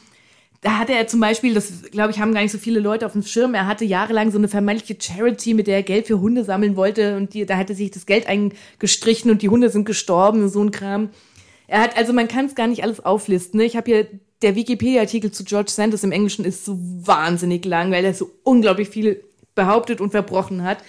Da 0.62 0.78
hatte 0.78 0.94
er 0.94 1.08
zum 1.08 1.20
Beispiel, 1.20 1.56
das 1.56 1.84
glaube 1.92 2.12
ich, 2.12 2.20
haben 2.20 2.34
gar 2.34 2.42
nicht 2.42 2.52
so 2.52 2.60
viele 2.60 2.80
Leute 2.80 3.08
auf 3.08 3.14
dem 3.14 3.24
Schirm, 3.24 3.56
er 3.56 3.66
hatte 3.66 3.84
jahrelang 3.84 4.30
so 4.30 4.38
eine 4.38 4.48
vermeintliche 4.48 5.02
Charity, 5.02 5.56
mit 5.56 5.66
der 5.66 5.78
er 5.78 5.84
Geld 5.84 6.06
für 6.06 6.22
Hunde 6.22 6.44
sammeln 6.44 6.76
wollte 6.76 7.18
und 7.18 7.34
die, 7.34 7.48
da 7.48 7.58
hatte 7.58 7.74
sich 7.74 7.90
das 7.90 8.06
Geld 8.06 8.28
eingestrichen 8.28 9.32
und 9.32 9.42
die 9.42 9.50
Hunde 9.50 9.70
sind 9.70 9.86
gestorben 9.86 10.44
und 10.44 10.50
so 10.50 10.64
ein 10.64 10.70
Kram. 10.70 11.10
Er 11.66 11.82
hat, 11.82 11.98
also 11.98 12.14
man 12.14 12.28
kann 12.28 12.46
es 12.46 12.54
gar 12.54 12.68
nicht 12.68 12.84
alles 12.84 13.04
auflisten. 13.04 13.60
Ne? 13.60 13.66
Ich 13.66 13.76
habe 13.76 13.90
hier, 13.90 14.08
der 14.44 14.56
Wikipedia-Artikel 14.56 15.32
zu 15.32 15.44
George 15.44 15.72
Santos 15.72 16.04
im 16.04 16.12
Englischen 16.12 16.46
ist 16.46 16.66
so 16.66 16.78
wahnsinnig 16.78 17.66
lang, 17.66 17.92
weil 17.92 18.06
er 18.06 18.14
so 18.14 18.30
unglaublich 18.44 18.90
viel 18.90 19.24
behauptet 19.56 20.00
und 20.02 20.12
verbrochen 20.12 20.64
hat. 20.64 20.80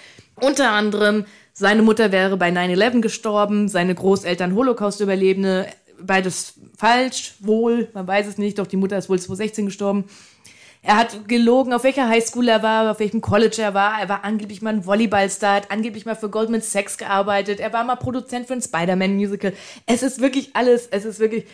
Unter 0.41 0.73
anderem, 0.73 1.25
seine 1.53 1.83
Mutter 1.83 2.13
wäre 2.13 2.37
bei 2.37 2.51
9-11 2.51 3.01
gestorben, 3.01 3.69
seine 3.69 3.95
Großeltern 3.95 4.55
Holocaust-Überlebende, 4.55 5.67
beides 6.07 6.55
falsch, 6.77 7.35
wohl, 7.41 7.89
man 7.95 8.07
weiß 8.07 8.27
es 8.27 8.39
nicht, 8.39 8.59
doch 8.59 8.67
die 8.67 8.77
Mutter 8.77 8.99
ist 8.99 9.09
wohl 9.09 9.19
2016 9.19 9.67
gestorben. 9.67 10.05
Er 10.85 10.97
hat 10.97 11.29
gelogen, 11.29 11.73
auf 11.73 11.85
welcher 11.85 12.09
Highschool 12.09 12.49
er 12.49 12.65
war, 12.65 12.91
auf 12.91 12.99
welchem 12.99 13.21
College 13.21 13.63
er 13.63 13.73
war. 13.73 14.01
Er 14.01 14.09
war 14.09 14.25
angeblich 14.25 14.63
mal 14.63 14.75
ein 14.75 14.85
Volleyballstar, 14.85 15.55
hat 15.55 15.71
angeblich 15.71 16.07
mal 16.07 16.17
für 16.17 16.29
Goldman 16.29 16.61
Sachs 16.61 16.99
gearbeitet. 16.99 17.61
Er 17.61 17.73
war 17.73 17.85
mal 17.85 17.95
Produzent 17.95 18.49
für 18.49 18.55
ein 18.55 18.63
Spider-Man-Musical. 18.63 19.53
Es 19.87 20.03
ist 20.03 20.21
wirklich 20.21 20.51
alles, 20.55 20.89
es 20.91 21.05
ist 21.05 21.21
wirklich... 21.21 21.45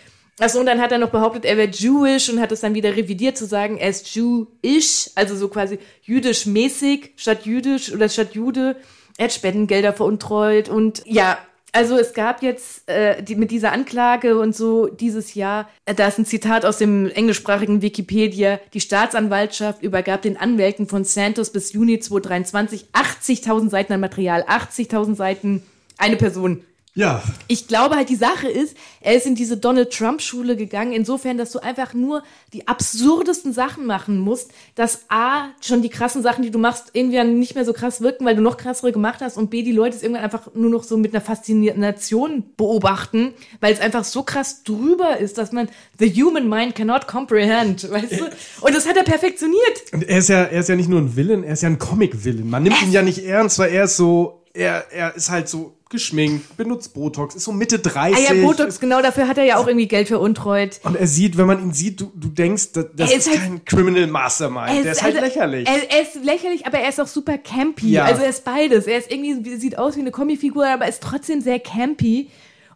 Achso, 0.40 0.60
und 0.60 0.66
dann 0.66 0.80
hat 0.80 0.92
er 0.92 0.98
noch 0.98 1.10
behauptet, 1.10 1.44
er 1.44 1.56
wäre 1.56 1.68
Jewish 1.68 2.30
und 2.30 2.40
hat 2.40 2.52
es 2.52 2.60
dann 2.60 2.74
wieder 2.74 2.96
revidiert 2.96 3.36
zu 3.36 3.44
sagen, 3.44 3.76
er 3.76 3.90
ist 3.90 4.14
Jewish, 4.14 5.10
also 5.16 5.34
so 5.36 5.48
quasi 5.48 5.78
jüdisch-mäßig 6.04 7.10
statt 7.16 7.44
jüdisch 7.44 7.92
oder 7.92 8.08
statt 8.08 8.34
Jude. 8.34 8.76
Er 9.18 9.24
hat 9.24 9.32
Spendengelder 9.32 9.92
veruntreut 9.92 10.68
und 10.68 11.02
ja, 11.04 11.38
also 11.72 11.98
es 11.98 12.14
gab 12.14 12.42
jetzt 12.42 12.88
äh, 12.88 13.22
die, 13.22 13.36
mit 13.36 13.50
dieser 13.50 13.72
Anklage 13.72 14.38
und 14.38 14.54
so 14.56 14.86
dieses 14.86 15.34
Jahr, 15.34 15.68
äh, 15.84 15.94
da 15.94 16.08
ist 16.08 16.18
ein 16.18 16.24
Zitat 16.24 16.64
aus 16.64 16.78
dem 16.78 17.10
englischsprachigen 17.10 17.82
Wikipedia, 17.82 18.58
die 18.72 18.80
Staatsanwaltschaft 18.80 19.82
übergab 19.82 20.22
den 20.22 20.36
Anwälten 20.36 20.86
von 20.86 21.04
Santos 21.04 21.50
bis 21.50 21.72
Juni 21.72 21.98
2023 21.98 22.86
80.000 22.92 23.70
Seiten 23.70 23.92
an 23.92 24.00
Material, 24.00 24.42
80.000 24.44 25.14
Seiten, 25.14 25.62
eine 25.98 26.16
Person. 26.16 26.64
Ja. 26.98 27.22
Ich 27.46 27.68
glaube 27.68 27.94
halt, 27.94 28.08
die 28.08 28.16
Sache 28.16 28.48
ist, 28.48 28.76
er 29.00 29.14
ist 29.14 29.24
in 29.24 29.36
diese 29.36 29.56
Donald 29.56 29.92
Trump-Schule 29.92 30.56
gegangen, 30.56 30.92
insofern, 30.92 31.38
dass 31.38 31.52
du 31.52 31.60
einfach 31.60 31.94
nur 31.94 32.24
die 32.52 32.66
absurdesten 32.66 33.52
Sachen 33.52 33.86
machen 33.86 34.18
musst, 34.18 34.50
dass 34.74 35.02
A, 35.08 35.50
schon 35.60 35.80
die 35.80 35.90
krassen 35.90 36.24
Sachen, 36.24 36.42
die 36.42 36.50
du 36.50 36.58
machst, 36.58 36.86
irgendwie 36.94 37.22
nicht 37.22 37.54
mehr 37.54 37.64
so 37.64 37.72
krass 37.72 38.00
wirken, 38.00 38.26
weil 38.26 38.34
du 38.34 38.42
noch 38.42 38.56
krassere 38.56 38.90
gemacht 38.90 39.20
hast 39.20 39.36
und 39.36 39.48
B, 39.48 39.62
die 39.62 39.70
Leute 39.70 39.94
es 39.94 40.02
irgendwann 40.02 40.24
einfach 40.24 40.52
nur 40.54 40.70
noch 40.70 40.82
so 40.82 40.96
mit 40.96 41.14
einer 41.14 41.20
Faszination 41.20 42.42
beobachten, 42.56 43.32
weil 43.60 43.72
es 43.72 43.78
einfach 43.78 44.02
so 44.02 44.24
krass 44.24 44.64
drüber 44.64 45.18
ist, 45.18 45.38
dass 45.38 45.52
man 45.52 45.68
the 46.00 46.10
human 46.10 46.48
mind 46.48 46.74
cannot 46.74 47.06
comprehend, 47.06 47.88
weißt 47.88 48.18
du? 48.18 48.24
Und 48.62 48.74
das 48.74 48.88
hat 48.88 48.96
er 48.96 49.04
perfektioniert. 49.04 49.92
Und 49.92 50.02
er 50.02 50.18
ist 50.18 50.30
ja, 50.30 50.42
er 50.42 50.58
ist 50.58 50.68
ja 50.68 50.74
nicht 50.74 50.88
nur 50.88 51.00
ein 51.00 51.14
Villain, 51.14 51.44
er 51.44 51.52
ist 51.52 51.62
ja 51.62 51.68
ein 51.68 51.78
Comic-Villain. 51.78 52.50
Man 52.50 52.64
nimmt 52.64 52.82
ihn 52.82 52.90
ja 52.90 53.02
nicht 53.02 53.24
ernst, 53.24 53.60
weil 53.60 53.70
er 53.70 53.84
ist 53.84 53.96
so, 53.96 54.37
er, 54.58 54.92
er 54.92 55.14
ist 55.14 55.30
halt 55.30 55.48
so 55.48 55.74
geschminkt, 55.88 56.56
benutzt 56.56 56.92
Botox, 56.92 57.34
ist 57.34 57.44
so 57.44 57.52
Mitte 57.52 57.78
30. 57.78 58.28
Ah 58.28 58.34
ja, 58.34 58.44
Botox, 58.44 58.78
genau, 58.78 59.00
dafür 59.00 59.26
hat 59.26 59.38
er 59.38 59.44
ja 59.44 59.56
auch 59.56 59.66
irgendwie 59.66 59.88
Geld 59.88 60.08
veruntreut. 60.08 60.80
Und 60.82 60.96
er 60.96 61.06
sieht, 61.06 61.38
wenn 61.38 61.46
man 61.46 61.62
ihn 61.62 61.72
sieht, 61.72 62.00
du, 62.00 62.12
du 62.14 62.28
denkst, 62.28 62.72
das, 62.72 62.86
das 62.94 63.10
Er 63.10 63.16
ist, 63.16 63.26
ist 63.26 63.32
halt- 63.32 63.40
kein 63.40 63.64
Criminal 63.64 64.06
Mastermind. 64.06 64.84
Der 64.84 64.92
ist 64.92 65.02
halt 65.02 65.14
also, 65.16 65.26
lächerlich. 65.26 65.66
Er, 65.66 65.90
er 65.90 66.02
ist 66.02 66.22
lächerlich, 66.22 66.66
aber 66.66 66.78
er 66.78 66.90
ist 66.90 67.00
auch 67.00 67.06
super 67.06 67.38
campy. 67.38 67.92
Ja. 67.92 68.04
Also 68.04 68.22
er 68.22 68.28
ist 68.28 68.44
beides. 68.44 68.86
Er 68.86 68.98
ist 68.98 69.10
irgendwie, 69.10 69.56
sieht 69.56 69.78
aus 69.78 69.96
wie 69.96 70.00
eine 70.00 70.10
Comicfigur, 70.10 70.66
aber 70.66 70.86
ist 70.88 71.02
trotzdem 71.02 71.40
sehr 71.40 71.58
campy. 71.60 72.28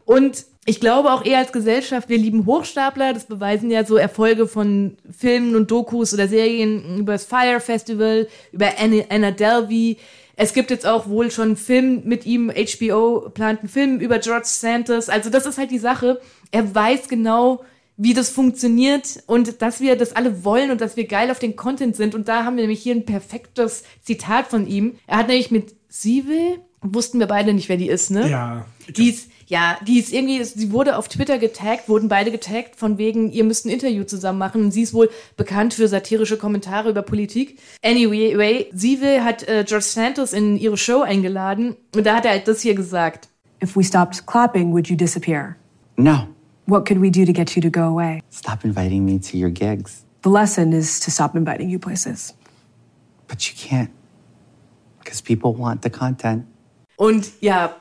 Und 0.06 0.46
ich 0.64 0.80
glaube 0.80 1.12
auch 1.12 1.24
eher 1.24 1.38
als 1.38 1.52
Gesellschaft, 1.52 2.08
wir 2.08 2.18
lieben 2.18 2.46
Hochstapler. 2.46 3.12
Das 3.12 3.24
beweisen 3.24 3.70
ja 3.70 3.84
so 3.84 3.96
Erfolge 3.96 4.46
von 4.46 4.96
Filmen 5.16 5.56
und 5.56 5.70
Dokus 5.70 6.14
oder 6.14 6.28
Serien 6.28 6.98
über 6.98 7.12
das 7.12 7.24
Fire 7.24 7.60
Festival, 7.60 8.28
über 8.52 8.70
Anna, 8.78 9.02
Anna 9.10 9.32
Delvey. 9.32 9.98
Es 10.36 10.54
gibt 10.54 10.70
jetzt 10.70 10.86
auch 10.86 11.08
wohl 11.08 11.30
schon 11.30 11.48
einen 11.48 11.56
Film 11.56 12.02
mit 12.04 12.26
ihm, 12.26 12.50
HBO 12.50 13.30
plant 13.30 13.60
einen 13.60 13.68
Film 13.68 14.00
über 14.00 14.18
George 14.18 14.46
Santos. 14.46 15.08
Also 15.08 15.30
das 15.30 15.46
ist 15.46 15.58
halt 15.58 15.70
die 15.70 15.78
Sache. 15.78 16.20
Er 16.50 16.74
weiß 16.74 17.08
genau, 17.08 17.64
wie 17.96 18.14
das 18.14 18.30
funktioniert 18.30 19.22
und 19.26 19.60
dass 19.62 19.80
wir 19.80 19.96
das 19.96 20.14
alle 20.16 20.44
wollen 20.44 20.70
und 20.70 20.80
dass 20.80 20.96
wir 20.96 21.06
geil 21.06 21.30
auf 21.30 21.38
den 21.38 21.56
Content 21.56 21.96
sind. 21.96 22.14
Und 22.14 22.28
da 22.28 22.44
haben 22.44 22.56
wir 22.56 22.62
nämlich 22.62 22.82
hier 22.82 22.94
ein 22.94 23.04
perfektes 23.04 23.84
Zitat 24.02 24.48
von 24.48 24.66
ihm. 24.66 24.96
Er 25.06 25.18
hat 25.18 25.28
nämlich 25.28 25.50
mit 25.50 25.74
Sive, 25.88 26.58
wussten 26.80 27.18
wir 27.18 27.26
beide 27.26 27.52
nicht, 27.52 27.68
wer 27.68 27.76
die 27.76 27.88
ist, 27.88 28.10
ne? 28.10 28.28
ja. 28.28 28.66
Die 28.96 29.10
ist, 29.10 29.30
ja, 29.52 29.76
die 29.86 29.98
ist 29.98 30.14
irgendwie, 30.14 30.42
sie 30.42 30.72
wurde 30.72 30.96
auf 30.96 31.08
Twitter 31.08 31.36
getaggt, 31.36 31.86
wurden 31.86 32.08
beide 32.08 32.30
getaggt, 32.30 32.74
von 32.76 32.96
wegen, 32.96 33.30
ihr 33.30 33.44
müsst 33.44 33.66
ein 33.66 33.68
Interview 33.68 34.04
zusammen 34.04 34.38
machen. 34.38 34.64
Und 34.64 34.70
sie 34.70 34.80
ist 34.80 34.94
wohl 34.94 35.10
bekannt 35.36 35.74
für 35.74 35.88
satirische 35.88 36.38
Kommentare 36.38 36.88
über 36.88 37.02
Politik. 37.02 37.58
Anyway, 37.84 38.70
Sive 38.72 39.22
hat 39.22 39.46
äh, 39.46 39.62
George 39.68 39.84
Santos 39.84 40.32
in 40.32 40.56
ihre 40.56 40.78
Show 40.78 41.02
eingeladen 41.02 41.76
und 41.94 42.06
da 42.06 42.16
hat 42.16 42.24
er 42.24 42.30
halt 42.30 42.48
das 42.48 42.62
hier 42.62 42.74
gesagt. 42.74 43.28
If 43.62 43.76
we 43.76 43.84
stopped 43.84 44.26
clapping, 44.26 44.72
would 44.72 44.88
you 44.88 44.96
disappear? 44.96 45.56
No. 45.98 46.28
What 46.64 46.88
could 46.88 47.02
we 47.02 47.10
do 47.10 47.26
to 47.26 47.32
get 47.34 47.54
you 47.54 47.60
to 47.60 47.70
go 47.70 47.82
away? 47.82 48.22
Stop 48.30 48.64
inviting 48.64 49.04
me 49.04 49.20
to 49.20 49.36
your 49.36 49.50
gigs. 49.50 50.06
The 50.22 50.30
lesson 50.30 50.72
is 50.72 50.98
to 51.00 51.10
stop 51.10 51.36
inviting 51.36 51.68
you 51.68 51.78
places. 51.78 52.32
But 53.28 53.46
you 53.46 53.54
can't. 53.54 53.90
Because 55.00 55.22
people 55.22 55.52
want 55.52 55.82
the 55.82 55.90
content. 55.90 56.46
Und 56.96 57.32
ja, 57.42 57.76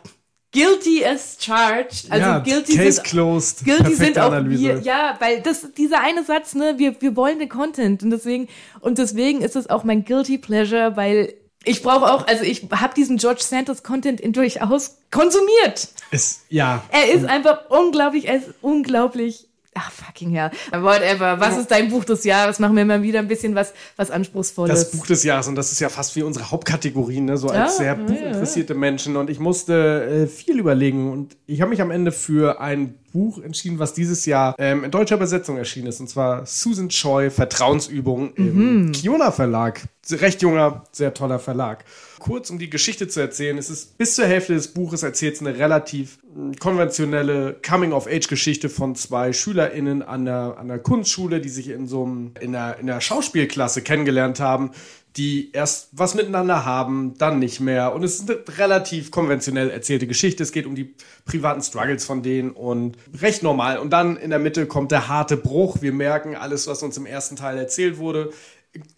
guilty 0.52 1.06
as 1.06 1.38
charged. 1.39 2.12
Also 2.12 2.26
ja, 2.26 2.39
guilty 2.39 2.76
Case 2.76 2.93
sind, 2.93 3.04
closed. 3.06 3.64
Guilty 3.64 3.84
Perfekte 3.84 4.06
sind 4.06 4.20
auch 4.20 4.32
Analyse. 4.32 4.62
wir, 4.62 4.80
ja, 4.80 5.16
weil 5.20 5.41
das, 5.41 5.74
dieser 5.74 6.02
eine 6.02 6.24
Satz, 6.24 6.56
ne, 6.56 6.76
wir, 6.78 7.02
wir 7.02 7.16
wollen 7.16 7.39
den 7.39 7.49
Content 7.49 8.04
und 8.04 8.12
deswegen, 8.12 8.47
und 8.80 8.97
deswegen 8.97 9.41
ist 9.41 9.56
es 9.56 9.70
auch 9.70 9.84
mein 9.84 10.06
Guilty 10.06 10.38
Pleasure, 10.38 10.95
weil 10.95 11.34
ich 11.64 11.84
brauche 11.84 12.12
auch, 12.12 12.28
also 12.28 12.43
ich 12.43 12.68
habe 12.72 12.93
diesen 12.95 13.18
George 13.18 13.41
Santos 13.43 13.84
Content 13.84 14.20
in 14.20 14.34
durchaus 14.34 14.97
konsumiert. 15.12 15.89
Ist, 16.10 16.41
ja. 16.49 16.84
Er 16.91 17.12
ist 17.12 17.26
einfach 17.26 17.70
unglaublich, 17.70 18.28
er 18.28 18.38
ist 18.38 18.49
unglaublich. 18.62 19.47
Ach, 19.84 19.92
fucking 19.92 20.32
hell. 20.32 20.52
Whatever. 20.72 21.40
Was 21.40 21.58
ist 21.58 21.72
dein 21.72 21.90
Buch 21.90 22.04
des 22.04 22.24
Jahres? 22.24 22.60
Machen 22.60 22.76
wir 22.76 22.86
mal 22.86 23.02
wieder 23.02 23.20
ein 23.20 23.28
bisschen 23.28 23.56
was, 23.56 23.74
was 23.96 24.12
Anspruchsvolles. 24.12 24.74
Das 24.74 24.92
Buch 24.92 25.08
des 25.08 25.24
Jahres 25.24 25.48
und 25.48 25.56
das 25.56 25.72
ist 25.72 25.80
ja 25.80 25.90
fast 25.90 26.16
wie 26.16 26.24
unsere 26.24 26.52
Hauptkategorie, 26.52 27.22
ne? 27.22 27.38
so 27.38 27.48
als 27.48 27.58
Ja, 27.58 27.68
sehr 27.70 27.86
ja, 27.88 27.94
buchinteressierte 27.96 28.76
Menschen. 28.76 29.16
Und 29.16 29.30
ich 29.30 29.40
musste 29.40 30.04
äh, 30.24 30.28
viel 30.28 30.60
überlegen 30.60 31.12
und 31.12 31.36
ich 31.48 31.62
habe 31.62 31.70
mich 31.70 31.82
am 31.82 31.92
Ende 31.92 32.12
für 32.12 32.62
ein 32.62 32.96
Buch 33.12 33.41
entschieden, 33.41 33.80
was 33.80 33.93
dieses 33.93 34.26
Jahr 34.26 34.55
ähm, 34.57 34.84
in 34.84 34.91
deutscher 34.91 35.16
Übersetzung 35.16 35.57
erschienen 35.57 35.88
ist. 35.88 35.99
Und 35.99 36.09
zwar 36.09 36.45
Susan 36.45 36.89
Choi, 36.89 37.30
Vertrauensübung 37.30 38.34
im 38.36 38.86
Mhm. 38.88 38.91
Kiona 38.93 39.32
Verlag. 39.32 39.82
Recht 40.09 40.41
junger, 40.41 40.84
sehr 40.91 41.14
toller 41.14 41.39
Verlag. 41.39 41.86
Kurz, 42.20 42.49
um 42.49 42.59
die 42.59 42.70
Geschichte 42.70 43.07
zu 43.07 43.20
erzählen, 43.22 43.57
es 43.57 43.70
ist 43.70 43.97
bis 43.97 44.16
zur 44.16 44.26
Hälfte 44.26 44.53
des 44.53 44.70
Buches 44.70 45.03
erzählt 45.03 45.36
es 45.36 45.41
eine 45.41 45.57
relativ 45.57 46.18
mh, 46.36 46.55
konventionelle 46.59 47.55
Coming-of-Age-Geschichte 47.66 48.68
von 48.70 48.95
zwei 48.95 49.32
SchülerInnen 49.32 50.01
an 50.01 50.26
der, 50.26 50.55
an 50.59 50.68
der 50.68 50.80
Kunstschule, 50.80 51.39
die 51.39 51.49
sich 51.49 51.70
in 51.70 51.88
so 51.88 52.03
einem, 52.03 52.32
in 52.41 52.51
der, 52.51 52.78
in 52.80 52.88
der 52.88 52.99
Schauspielklasse 52.99 53.84
kennengelernt 53.84 54.39
haben, 54.39 54.72
die 55.18 55.51
erst 55.51 55.89
was 55.91 56.16
miteinander 56.16 56.66
haben, 56.66 57.18
dann 57.18 57.39
nicht 57.39 57.59
mehr. 57.59 57.93
Und 57.93 58.03
es 58.03 58.16
ist 58.20 58.30
eine 58.30 58.39
relativ 58.57 59.12
konventionell 59.12 59.70
erzählte 59.70 60.07
Geschichte. 60.07 60.43
Es 60.43 60.51
geht 60.51 60.66
um 60.66 60.76
die 60.76 60.95
privaten 61.26 61.62
Struggles 61.62 62.05
von 62.05 62.24
denen 62.24 62.51
und 62.51 62.97
recht 63.20 63.43
normal. 63.43 63.78
Und 63.80 63.91
dann 63.91 64.16
in 64.16 64.30
der 64.30 64.39
Mitte 64.39 64.66
kommt 64.68 64.91
der 64.91 65.07
harte 65.09 65.36
Bruch. 65.36 65.82
Wir 65.82 65.91
merken, 65.91 66.36
alles, 66.36 66.68
was 66.68 66.82
uns 66.82 66.95
im 66.97 67.05
ersten 67.05 67.36
Teil 67.36 67.57
erzählt 67.57 67.97
wurde, 67.97 68.32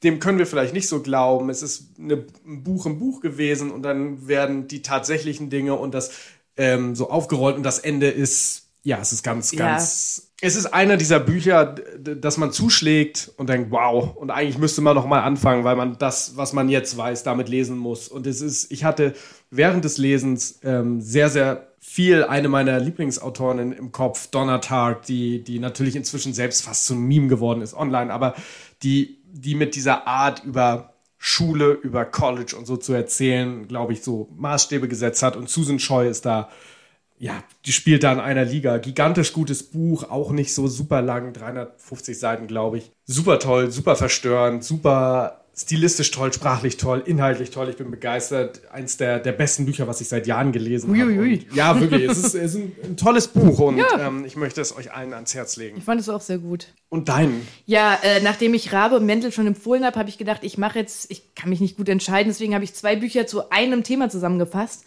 dem 0.04 0.20
können 0.20 0.38
wir 0.38 0.46
vielleicht 0.46 0.74
nicht 0.74 0.88
so 0.88 1.02
glauben. 1.02 1.50
Es 1.50 1.64
ist 1.64 1.98
eine, 1.98 2.26
ein 2.46 2.64
Buch 2.64 2.86
im 2.86 3.00
Buch 3.00 3.22
gewesen 3.22 3.72
und 3.72 3.82
dann 3.82 4.28
werden 4.28 4.68
die 4.68 4.84
tatsächlichen 4.84 5.50
Dinge 5.50 5.74
und 5.76 5.94
das 5.96 6.12
ähm, 6.58 6.96
so 6.96 7.10
aufgerollt 7.10 7.56
und 7.58 7.64
das 7.64 7.80
Ende 7.80 8.10
ist, 8.10 8.68
ja, 8.84 9.00
es 9.02 9.14
ist 9.14 9.24
ganz, 9.24 9.52
Ja. 9.52 9.70
ganz. 9.70 10.33
Es 10.46 10.58
ist 10.58 10.66
einer 10.66 10.98
dieser 10.98 11.22
Bücher, 11.22 11.64
dass 11.64 12.36
man 12.36 12.52
zuschlägt 12.52 13.32
und 13.38 13.48
denkt, 13.48 13.72
wow, 13.72 14.14
und 14.14 14.30
eigentlich 14.30 14.58
müsste 14.58 14.82
man 14.82 14.94
noch 14.94 15.08
mal 15.08 15.22
anfangen, 15.22 15.64
weil 15.64 15.78
man 15.78 15.98
das, 15.98 16.36
was 16.36 16.52
man 16.52 16.68
jetzt 16.68 16.98
weiß, 16.98 17.24
damit 17.24 17.48
lesen 17.48 17.78
muss. 17.78 18.10
Und 18.10 18.28
es 18.28 18.42
ist, 18.42 18.70
ich 18.70 18.84
hatte 18.84 19.14
während 19.52 19.86
des 19.86 19.98
Lesens 19.98 20.60
ähm, 20.62 21.00
sehr, 21.00 21.30
sehr 21.30 21.70
viel 21.80 22.26
eine 22.26 22.50
meiner 22.50 22.78
Lieblingsautorinnen 22.82 23.72
im 23.72 23.94
Kopf, 23.94 24.28
Donna 24.32 24.58
Tartt, 24.58 25.08
die, 25.08 25.46
die 25.46 25.60
natürlich 25.60 25.96
inzwischen 25.96 26.34
selbst 26.34 26.66
fast 26.66 26.92
ein 26.92 27.00
Meme 27.00 27.30
geworden 27.30 27.62
ist 27.62 27.74
online, 27.74 28.12
aber 28.12 28.36
die, 28.82 29.22
die 29.32 29.56
mit 29.56 29.76
dieser 29.76 30.08
Art 30.08 30.44
über 30.44 30.96
Schule, 31.18 31.72
über 31.72 32.04
College 32.04 32.54
und 32.58 32.68
so 32.68 32.76
zu 32.76 32.92
erzählen, 32.92 33.66
glaube 33.70 33.94
ich, 33.94 34.04
so 34.04 34.28
Maßstäbe 34.36 34.90
gesetzt 34.90 35.24
hat. 35.24 35.38
Und 35.38 35.48
Susan 35.48 35.78
Choi 35.78 36.10
ist 36.10 36.26
da, 36.26 36.50
ja, 37.24 37.42
die 37.66 37.72
spielt 37.72 38.04
da 38.04 38.12
in 38.12 38.20
einer 38.20 38.44
Liga. 38.44 38.80
Gigantisch 38.80 39.32
gutes 39.32 39.64
Buch, 39.64 40.10
auch 40.10 40.32
nicht 40.32 40.54
so 40.54 40.68
super 40.68 41.02
lang, 41.02 41.32
350 41.32 42.20
Seiten, 42.20 42.48
glaube 42.48 42.80
ich. 42.80 42.92
Super 43.06 43.40
toll, 43.40 43.72
super 43.72 43.96
verstörend, 43.96 44.66
super 44.66 45.40
stilistisch 45.56 46.12
toll, 46.12 46.34
sprachlich 46.34 46.76
toll, 46.76 47.02
inhaltlich 47.06 47.52
toll. 47.52 47.70
Ich 47.70 47.78
bin 47.78 47.92
begeistert. 47.92 48.60
Eins 48.74 48.98
der, 48.98 49.20
der 49.20 49.32
besten 49.32 49.66
Bücher, 49.66 49.88
was 49.88 50.02
ich 50.02 50.10
seit 50.10 50.28
Jahren 50.28 50.52
gelesen 50.52 50.90
habe. 51.00 51.18
Und 51.18 51.56
Ja, 51.56 51.80
wirklich. 51.80 52.10
Es 52.10 52.18
ist, 52.18 52.36
es 52.36 52.56
ist 52.56 52.56
ein, 52.56 52.76
ein 52.84 52.98
tolles 52.98 53.30
Buch 53.30 53.58
und 53.60 53.78
Ja. 53.78 54.06
ähm, 54.06 54.26
ich 54.26 54.36
möchte 54.36 54.60
es 54.60 54.76
euch 54.76 54.92
allen 54.92 55.14
ans 55.14 55.34
Herz 55.34 55.56
legen. 55.56 55.78
Ich 55.78 55.86
fand 55.86 56.02
es 56.02 56.10
auch 56.10 56.22
sehr 56.22 56.40
gut. 56.40 56.74
Und 56.90 57.08
deinen? 57.08 57.48
Ja, 57.66 57.98
äh, 58.04 58.22
nachdem 58.22 58.54
ich 58.54 58.74
Rabe 58.74 58.98
und 58.98 59.06
Mendel 59.06 59.32
schon 59.32 59.48
empfohlen 59.48 59.86
habe, 59.86 59.98
habe 59.98 60.10
ich 60.10 60.18
gedacht, 60.18 60.42
ich 60.44 60.58
mache 60.58 60.80
jetzt, 60.80 61.10
ich 61.10 61.36
kann 61.36 61.50
mich 61.50 61.62
nicht 61.62 61.78
gut 61.78 61.88
entscheiden, 61.88 62.30
deswegen 62.30 62.54
habe 62.54 62.66
ich 62.66 62.74
zwei 62.74 62.98
Bücher 62.98 63.28
zu 63.28 63.50
einem 63.50 63.84
Thema 63.84 64.10
zusammengefasst. 64.10 64.84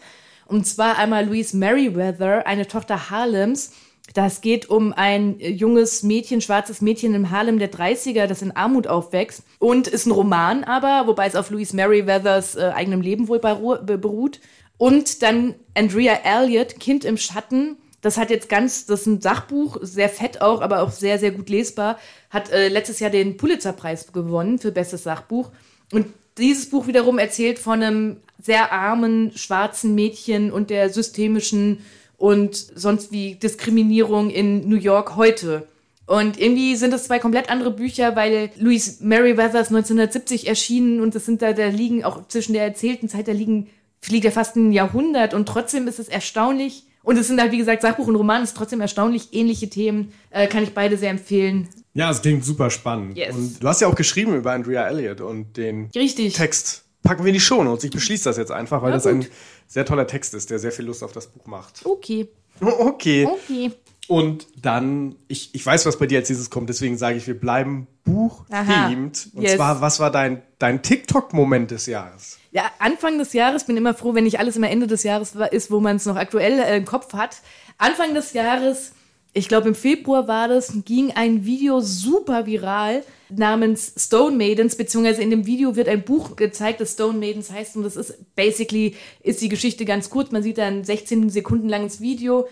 Und 0.47 0.65
zwar 0.65 0.97
einmal 0.97 1.25
Louise 1.25 1.55
Merriweather, 1.57 2.47
eine 2.47 2.67
Tochter 2.67 3.09
Harlems. 3.09 3.71
Das 4.13 4.39
geht 4.41 4.69
um 4.69 4.93
ein 4.93 5.39
äh, 5.39 5.49
junges 5.49 6.03
Mädchen, 6.03 6.39
schwarzes 6.41 6.79
Mädchen 6.81 7.13
im 7.13 7.29
Harlem 7.29 7.59
der 7.59 7.71
30er, 7.71 8.25
das 8.27 8.41
in 8.41 8.55
Armut 8.55 8.87
aufwächst. 8.87 9.43
Und 9.59 9.87
ist 9.87 10.05
ein 10.05 10.11
Roman 10.11 10.63
aber, 10.63 11.07
wobei 11.07 11.27
es 11.27 11.35
auf 11.35 11.49
Louise 11.49 11.75
Merriweathers 11.75 12.55
äh, 12.55 12.71
eigenem 12.73 13.01
Leben 13.01 13.27
wohl 13.27 13.39
beru- 13.39 13.81
be- 13.83 13.97
beruht. 13.97 14.39
Und 14.77 15.21
dann 15.23 15.55
Andrea 15.73 16.19
Elliott, 16.23 16.79
Kind 16.79 17.03
im 17.03 17.17
Schatten. 17.17 17.77
Das 18.01 18.17
hat 18.17 18.29
jetzt 18.29 18.47
ganz, 18.47 18.85
das 18.85 19.01
ist 19.01 19.07
ein 19.07 19.21
Sachbuch, 19.21 19.77
sehr 19.81 20.07
fett 20.07 20.39
auch, 20.41 20.61
aber 20.61 20.81
auch 20.83 20.91
sehr, 20.91 21.17
sehr 21.19 21.31
gut 21.31 21.49
lesbar. 21.49 21.97
Hat 22.29 22.49
äh, 22.51 22.69
letztes 22.69 22.99
Jahr 22.99 23.09
den 23.09 23.35
Pulitzerpreis 23.37 24.13
gewonnen 24.13 24.59
für 24.59 24.71
bestes 24.71 25.03
Sachbuch. 25.03 25.51
Und 25.91 26.07
dieses 26.37 26.69
Buch 26.69 26.87
wiederum 26.87 27.17
erzählt 27.17 27.59
von 27.59 27.81
einem 27.81 28.17
sehr 28.41 28.71
armen 28.71 29.31
schwarzen 29.35 29.95
Mädchen 29.95 30.51
und 30.51 30.69
der 30.69 30.89
systemischen 30.89 31.79
und 32.17 32.55
sonst 32.55 33.11
wie 33.11 33.35
Diskriminierung 33.35 34.29
in 34.29 34.67
New 34.67 34.77
York 34.77 35.15
heute. 35.15 35.67
Und 36.07 36.39
irgendwie 36.39 36.75
sind 36.75 36.91
das 36.91 37.03
zwei 37.03 37.19
komplett 37.19 37.49
andere 37.49 37.71
Bücher, 37.71 38.15
weil 38.15 38.49
Louise 38.57 39.03
Merriweather 39.03 39.59
ist 39.59 39.67
1970 39.67 40.47
erschienen 40.47 41.01
und 41.01 41.15
das 41.15 41.25
sind 41.25 41.41
da, 41.41 41.51
da 41.51 41.67
liegen 41.67 42.05
auch 42.05 42.27
zwischen 42.29 42.53
der 42.53 42.63
erzählten 42.63 43.09
Zeit, 43.09 43.27
da 43.27 43.33
liegen, 43.33 43.67
liegt 44.07 44.23
ja 44.23 44.31
fast 44.31 44.55
ein 44.55 44.71
Jahrhundert 44.71 45.33
und 45.33 45.47
trotzdem 45.47 45.87
ist 45.87 45.99
es 45.99 46.07
erstaunlich. 46.07 46.85
Und 47.03 47.17
es 47.17 47.27
sind 47.27 47.39
halt, 47.39 47.51
wie 47.51 47.57
gesagt, 47.57 47.81
Sachbuch 47.81 48.07
und 48.07 48.15
Roman 48.15 48.43
ist 48.43 48.55
trotzdem 48.55 48.81
erstaunlich 48.81 49.29
ähnliche 49.31 49.69
Themen. 49.69 50.13
Äh, 50.29 50.47
kann 50.47 50.63
ich 50.63 50.73
beide 50.73 50.97
sehr 50.97 51.09
empfehlen. 51.09 51.69
Ja, 51.97 52.11
es 52.11 52.21
klingt 52.21 52.45
super 52.45 52.69
spannend. 52.69 53.17
Yes. 53.17 53.35
Und 53.35 53.63
du 53.63 53.67
hast 53.67 53.81
ja 53.81 53.87
auch 53.87 53.95
geschrieben 53.95 54.35
über 54.35 54.51
Andrea 54.51 54.87
Elliott 54.87 55.19
und 55.19 55.57
den 55.57 55.89
Richtig. 55.95 56.35
Text 56.35 56.83
packen 57.01 57.23
wir 57.23 57.29
in 57.29 57.33
die 57.33 57.39
Shownotes. 57.39 57.83
Ich 57.85 57.91
beschließe 57.91 58.25
das 58.25 58.37
jetzt 58.37 58.51
einfach, 58.51 58.83
weil 58.83 58.91
Na 58.91 58.97
das 58.97 59.07
ein 59.07 59.21
gut. 59.21 59.31
sehr 59.67 59.83
toller 59.85 60.05
Text 60.05 60.33
ist, 60.35 60.49
der 60.51 60.59
sehr 60.59 60.71
viel 60.71 60.85
Lust 60.85 61.03
auf 61.03 61.11
das 61.11 61.27
Buch 61.27 61.45
macht. 61.47 61.85
Okay. 61.85 62.27
Okay. 62.59 63.25
Okay. 63.25 63.71
Und 64.07 64.47
dann, 64.61 65.15
ich, 65.27 65.53
ich 65.53 65.63
weiß, 65.65 65.85
was 65.85 65.97
bei 65.99 66.07
dir 66.07 66.19
als 66.19 66.29
nächstes 66.29 66.49
kommt, 66.49 66.69
deswegen 66.69 66.97
sage 66.97 67.17
ich, 67.17 67.27
wir 67.27 67.39
bleiben 67.39 67.87
buch-themed. 68.03 69.29
Und 69.33 69.41
Yes. 69.43 69.55
zwar, 69.55 69.81
was 69.81 69.99
war 69.99 70.11
dein, 70.11 70.41
dein 70.59 70.81
TikTok-Moment 70.81 71.71
des 71.71 71.85
Jahres? 71.87 72.37
Ja, 72.51 72.71
Anfang 72.79 73.17
des 73.19 73.33
Jahres, 73.33 73.65
bin 73.65 73.75
immer 73.77 73.93
froh, 73.93 74.15
wenn 74.15 74.23
nicht 74.23 74.39
alles 74.39 74.55
immer 74.55 74.69
Ende 74.69 74.87
des 74.87 75.03
Jahres 75.03 75.35
ist, 75.51 75.69
wo 75.71 75.79
man 75.79 75.97
es 75.97 76.05
noch 76.05 76.15
aktuell 76.15 76.59
äh, 76.59 76.77
im 76.77 76.85
Kopf 76.85 77.13
hat. 77.13 77.41
Anfang 77.77 78.13
des 78.13 78.33
Jahres, 78.33 78.93
ich 79.37 79.47
glaube 79.47 79.67
im 79.67 79.75
Februar 79.75 80.27
war 80.27 80.47
das, 80.47 80.73
ging 80.83 81.11
ein 81.11 81.45
Video 81.45 81.79
super 81.79 82.47
viral 82.47 83.03
namens 83.29 83.93
Stone 83.95 84.35
Maidens, 84.35 84.75
beziehungsweise 84.75 85.21
in 85.21 85.29
dem 85.29 85.45
Video 85.45 85.75
wird 85.75 85.87
ein 85.87 86.03
Buch 86.03 86.35
gezeigt, 86.35 86.81
das 86.81 86.93
Stone 86.93 87.19
Maidens 87.19 87.51
heißt 87.51 87.75
und 87.75 87.83
das 87.83 87.95
ist 87.95 88.35
basically, 88.35 88.95
ist 89.21 89.41
die 89.41 89.49
Geschichte 89.49 89.85
ganz 89.85 90.09
kurz. 90.09 90.31
Man 90.31 90.41
sieht 90.41 90.57
da 90.57 90.65
ein 90.65 90.83
16 90.83 91.29
Sekunden 91.29 91.69
langes 91.69 92.01
Video, 92.01 92.47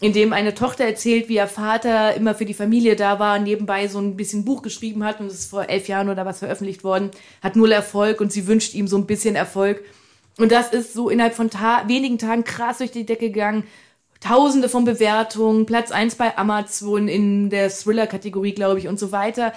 in 0.00 0.12
dem 0.12 0.32
eine 0.32 0.54
Tochter 0.54 0.84
erzählt, 0.84 1.28
wie 1.28 1.36
ihr 1.36 1.48
Vater 1.48 2.14
immer 2.14 2.36
für 2.36 2.44
die 2.44 2.54
Familie 2.54 2.94
da 2.94 3.18
war, 3.18 3.40
nebenbei 3.40 3.88
so 3.88 3.98
ein 3.98 4.16
bisschen 4.16 4.44
Buch 4.44 4.62
geschrieben 4.62 5.02
hat 5.02 5.18
und 5.18 5.26
es 5.26 5.40
ist 5.40 5.50
vor 5.50 5.68
elf 5.68 5.88
Jahren 5.88 6.08
oder 6.08 6.24
was 6.24 6.38
veröffentlicht 6.38 6.84
worden, 6.84 7.10
hat 7.42 7.56
null 7.56 7.72
Erfolg 7.72 8.20
und 8.20 8.30
sie 8.30 8.46
wünscht 8.46 8.74
ihm 8.74 8.86
so 8.86 8.96
ein 8.96 9.06
bisschen 9.06 9.34
Erfolg. 9.34 9.82
Und 10.36 10.52
das 10.52 10.72
ist 10.72 10.92
so 10.92 11.10
innerhalb 11.10 11.34
von 11.34 11.50
Ta 11.50 11.88
wenigen 11.88 12.16
Tagen 12.16 12.44
krass 12.44 12.78
durch 12.78 12.92
die 12.92 13.04
Decke 13.04 13.30
gegangen. 13.30 13.64
Tausende 14.20 14.68
von 14.68 14.84
Bewertungen, 14.84 15.64
Platz 15.66 15.90
1 15.90 16.16
bei 16.16 16.36
Amazon 16.36 17.08
in 17.08 17.50
der 17.50 17.70
Thriller-Kategorie, 17.70 18.52
glaube 18.52 18.80
ich, 18.80 18.88
und 18.88 18.98
so 18.98 19.12
weiter. 19.12 19.52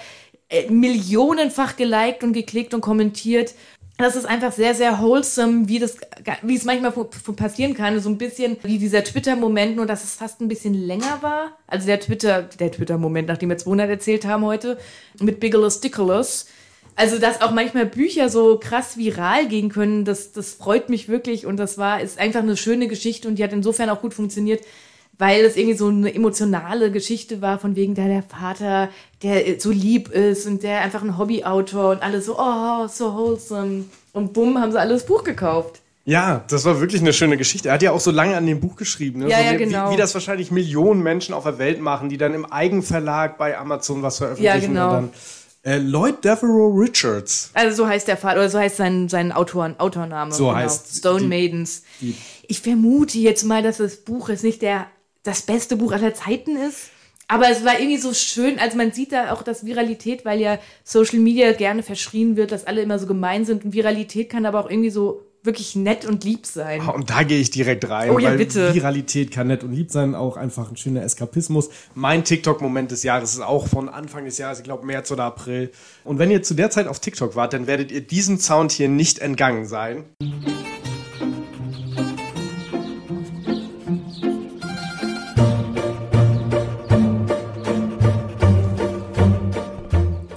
Äh, 0.48 0.70
millionenfach 0.70 1.76
geliked 1.76 2.22
und 2.22 2.32
geklickt 2.32 2.74
und 2.74 2.80
kommentiert. 2.80 3.54
Das 3.98 4.16
ist 4.16 4.24
einfach 4.24 4.52
sehr, 4.52 4.74
sehr 4.74 5.00
wholesome, 5.00 5.68
wie 5.68 5.78
das, 5.78 5.96
wie 6.42 6.56
es 6.56 6.64
manchmal 6.64 6.92
passieren 7.36 7.74
kann. 7.74 8.00
So 8.00 8.08
ein 8.08 8.18
bisschen 8.18 8.56
wie 8.62 8.78
dieser 8.78 9.04
Twitter-Moment, 9.04 9.76
nur 9.76 9.86
dass 9.86 10.02
es 10.04 10.14
fast 10.14 10.40
ein 10.40 10.48
bisschen 10.48 10.74
länger 10.74 11.22
war. 11.22 11.56
Also 11.66 11.86
der 11.86 12.00
Twitter, 12.00 12.42
der 12.42 12.72
Twitter-Moment, 12.72 13.28
nachdem 13.28 13.50
wir 13.50 13.58
200 13.58 13.90
erzählt 13.90 14.26
haben 14.26 14.44
heute, 14.44 14.78
mit 15.20 15.40
Bigelow 15.40 15.70
Sticklers. 15.70 16.46
Also, 16.94 17.18
dass 17.18 17.40
auch 17.40 17.52
manchmal 17.52 17.86
Bücher 17.86 18.28
so 18.28 18.58
krass 18.58 18.96
viral 18.96 19.48
gehen 19.48 19.70
können, 19.70 20.04
das, 20.04 20.32
das 20.32 20.52
freut 20.52 20.88
mich 20.88 21.08
wirklich 21.08 21.46
und 21.46 21.56
das 21.56 21.78
war, 21.78 22.00
ist 22.00 22.18
einfach 22.18 22.40
eine 22.40 22.56
schöne 22.56 22.86
Geschichte 22.86 23.28
und 23.28 23.36
die 23.36 23.44
hat 23.44 23.52
insofern 23.52 23.88
auch 23.88 24.02
gut 24.02 24.12
funktioniert, 24.12 24.62
weil 25.18 25.44
es 25.44 25.56
irgendwie 25.56 25.76
so 25.76 25.88
eine 25.88 26.14
emotionale 26.14 26.90
Geschichte 26.90 27.40
war, 27.40 27.58
von 27.58 27.76
wegen 27.76 27.94
der, 27.94 28.08
der 28.08 28.22
Vater, 28.22 28.90
der 29.22 29.60
so 29.60 29.70
lieb 29.70 30.08
ist 30.10 30.46
und 30.46 30.62
der 30.62 30.80
einfach 30.80 31.02
ein 31.02 31.16
Hobbyautor 31.16 31.90
und 31.92 32.02
alle 32.02 32.20
so, 32.20 32.38
oh, 32.38 32.86
so 32.88 33.14
wholesome. 33.14 33.84
Und 34.12 34.32
bumm, 34.32 34.58
haben 34.58 34.72
sie 34.72 34.80
alle 34.80 34.94
das 34.94 35.06
Buch 35.06 35.24
gekauft. 35.24 35.80
Ja, 36.04 36.44
das 36.48 36.64
war 36.64 36.80
wirklich 36.80 37.00
eine 37.00 37.12
schöne 37.12 37.36
Geschichte. 37.36 37.68
Er 37.68 37.74
hat 37.74 37.82
ja 37.82 37.92
auch 37.92 38.00
so 38.00 38.10
lange 38.10 38.36
an 38.36 38.44
dem 38.44 38.60
Buch 38.60 38.74
geschrieben. 38.74 39.20
Ne? 39.20 39.28
Ja, 39.28 39.38
so 39.38 39.44
ja, 39.44 39.52
wie, 39.52 39.56
genau. 39.58 39.88
Wie, 39.88 39.94
wie 39.94 39.96
das 39.96 40.12
wahrscheinlich 40.14 40.50
Millionen 40.50 41.02
Menschen 41.02 41.32
auf 41.32 41.44
der 41.44 41.58
Welt 41.58 41.80
machen, 41.80 42.08
die 42.08 42.16
dann 42.16 42.34
im 42.34 42.44
Eigenverlag 42.44 43.38
bei 43.38 43.56
Amazon 43.56 44.02
was 44.02 44.18
veröffentlichen. 44.18 44.74
Ja, 44.74 44.98
genau. 44.98 45.08
Äh, 45.64 45.78
Lloyd 45.78 46.24
Devereaux 46.24 46.74
Richards. 46.76 47.50
Also 47.54 47.84
so 47.84 47.88
heißt 47.88 48.08
der 48.08 48.16
Vater, 48.16 48.38
oder 48.40 48.48
so 48.50 48.58
heißt 48.58 48.76
sein, 48.76 49.08
sein 49.08 49.30
Autoren, 49.32 49.78
Autorname. 49.78 50.32
So 50.32 50.54
heißt 50.54 50.96
Stone 50.98 51.20
die- 51.22 51.26
Maidens. 51.28 51.82
die- 52.00 52.16
ich 52.48 52.60
vermute 52.60 53.18
jetzt 53.18 53.44
mal, 53.44 53.62
dass 53.62 53.76
das 53.78 53.96
Buch 53.98 54.28
jetzt 54.28 54.42
nicht 54.42 54.60
der, 54.62 54.86
das 55.22 55.42
beste 55.42 55.76
Buch 55.76 55.92
aller 55.92 56.14
Zeiten 56.14 56.56
ist. 56.56 56.90
Aber 57.28 57.48
es 57.48 57.64
war 57.64 57.78
irgendwie 57.78 57.98
so 57.98 58.12
schön, 58.12 58.58
also 58.58 58.76
man 58.76 58.92
sieht 58.92 59.12
da 59.12 59.32
auch 59.32 59.42
das 59.42 59.64
Viralität, 59.64 60.24
weil 60.24 60.40
ja 60.40 60.58
Social 60.84 61.18
Media 61.20 61.52
gerne 61.52 61.82
verschrien 61.82 62.36
wird, 62.36 62.50
dass 62.52 62.66
alle 62.66 62.82
immer 62.82 62.98
so 62.98 63.06
gemein 63.06 63.44
sind. 63.44 63.64
Und 63.64 63.72
Viralität 63.72 64.28
kann 64.28 64.44
aber 64.44 64.60
auch 64.60 64.68
irgendwie 64.68 64.90
so 64.90 65.22
wirklich 65.42 65.74
nett 65.74 66.04
und 66.04 66.24
lieb 66.24 66.46
sein. 66.46 66.80
Und 66.80 67.10
da 67.10 67.22
gehe 67.24 67.40
ich 67.40 67.50
direkt 67.50 67.88
rein, 67.88 68.10
Oh 68.10 68.18
ja, 68.18 68.30
weil 68.30 68.38
bitte. 68.38 68.74
Viralität 68.74 69.30
kann 69.30 69.48
nett 69.48 69.64
und 69.64 69.72
lieb 69.72 69.90
sein, 69.90 70.14
auch 70.14 70.36
einfach 70.36 70.70
ein 70.70 70.76
schöner 70.76 71.02
Eskapismus. 71.02 71.68
Mein 71.94 72.24
TikTok-Moment 72.24 72.90
des 72.90 73.02
Jahres 73.02 73.34
ist 73.34 73.40
auch 73.40 73.66
von 73.66 73.88
Anfang 73.88 74.24
des 74.24 74.38
Jahres, 74.38 74.58
ich 74.58 74.64
glaube 74.64 74.86
März 74.86 75.10
oder 75.10 75.24
April. 75.24 75.70
Und 76.04 76.18
wenn 76.18 76.30
ihr 76.30 76.42
zu 76.42 76.54
der 76.54 76.70
Zeit 76.70 76.86
auf 76.86 77.00
TikTok 77.00 77.34
wart, 77.36 77.52
dann 77.52 77.66
werdet 77.66 77.90
ihr 77.90 78.00
diesem 78.00 78.38
Sound 78.38 78.72
hier 78.72 78.88
nicht 78.88 79.18
entgangen 79.18 79.66
sein. 79.66 80.04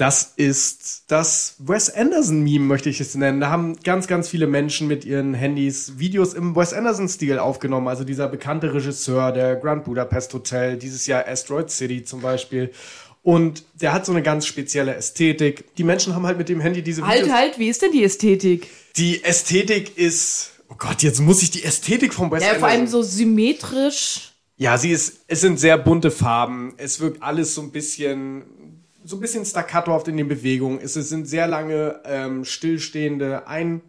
Das 0.06 0.34
ist 0.36 1.06
das 1.08 1.56
Wes 1.58 1.90
Anderson-Meme, 1.92 2.64
möchte 2.64 2.92
ich 2.92 3.02
es 3.02 3.16
nennen. 3.16 3.40
Da 3.40 3.50
haben 3.50 3.76
ganz, 3.84 4.06
ganz 4.06 4.30
viele 4.30 4.46
Menschen 4.46 4.88
mit 4.88 5.04
ihren 5.04 5.34
Handys 5.34 5.94
Videos 5.98 6.36
im 6.36 6.56
Wes 6.56 6.74
Anderson-Stil 6.74 7.40
aufgenommen. 7.40 7.88
Also 7.88 8.04
dieser 8.04 8.28
bekannte 8.28 8.72
Regisseur, 8.72 9.32
der 9.32 9.56
Grand 9.56 9.84
Budapest 9.86 10.32
Hotel, 10.36 10.78
dieses 10.78 11.08
Jahr 11.08 11.28
Asteroid 11.28 11.72
City 11.72 12.04
zum 12.04 12.22
Beispiel. 12.22 12.72
Und 13.24 13.64
der 13.82 13.94
hat 13.94 14.06
so 14.06 14.12
eine 14.12 14.22
ganz 14.22 14.46
spezielle 14.46 14.94
Ästhetik. 14.94 15.74
Die 15.76 15.84
Menschen 15.84 16.14
haben 16.14 16.28
halt 16.28 16.38
mit 16.38 16.50
dem 16.50 16.60
Handy 16.60 16.84
diese 16.84 17.04
Halt, 17.04 17.24
Videos. 17.24 17.36
halt, 17.36 17.58
wie 17.58 17.70
ist 17.70 17.82
denn 17.82 17.92
die 17.92 18.04
Ästhetik? 18.04 18.68
Die 18.98 19.24
Ästhetik 19.24 19.98
ist. 19.98 20.52
Oh 20.70 20.76
Gott, 20.78 21.02
jetzt 21.02 21.20
muss 21.20 21.42
ich 21.42 21.50
die 21.50 21.64
Ästhetik 21.64 22.14
vom 22.14 22.30
Wes 22.30 22.44
Ja, 22.44 22.54
vor 22.60 22.68
allem 22.68 22.82
Anderson- 22.82 23.02
so 23.02 23.10
symmetrisch. 23.10 24.34
Ja, 24.58 24.78
sie 24.78 24.92
ist. 24.92 25.22
Es 25.28 25.42
sind 25.42 25.60
sehr 25.60 25.80
bunte 25.80 26.12
Farben. 26.12 26.76
Es 26.78 27.00
wirkt 27.00 27.24
alles 27.24 27.56
so 27.56 27.62
ein 27.64 27.72
bisschen. 27.72 28.44
So 29.08 29.18
ein 29.18 29.20
bisschen 29.20 29.46
staccatohaft 29.46 30.08
in 30.08 30.18
den 30.18 30.28
Bewegungen. 30.28 30.80
Es 30.82 30.96
sind 30.96 31.28
sehr 31.28 31.46
lange 31.46 32.02
ähm, 32.06 32.44
stillstehende 32.44 33.48
Ein 33.48 33.82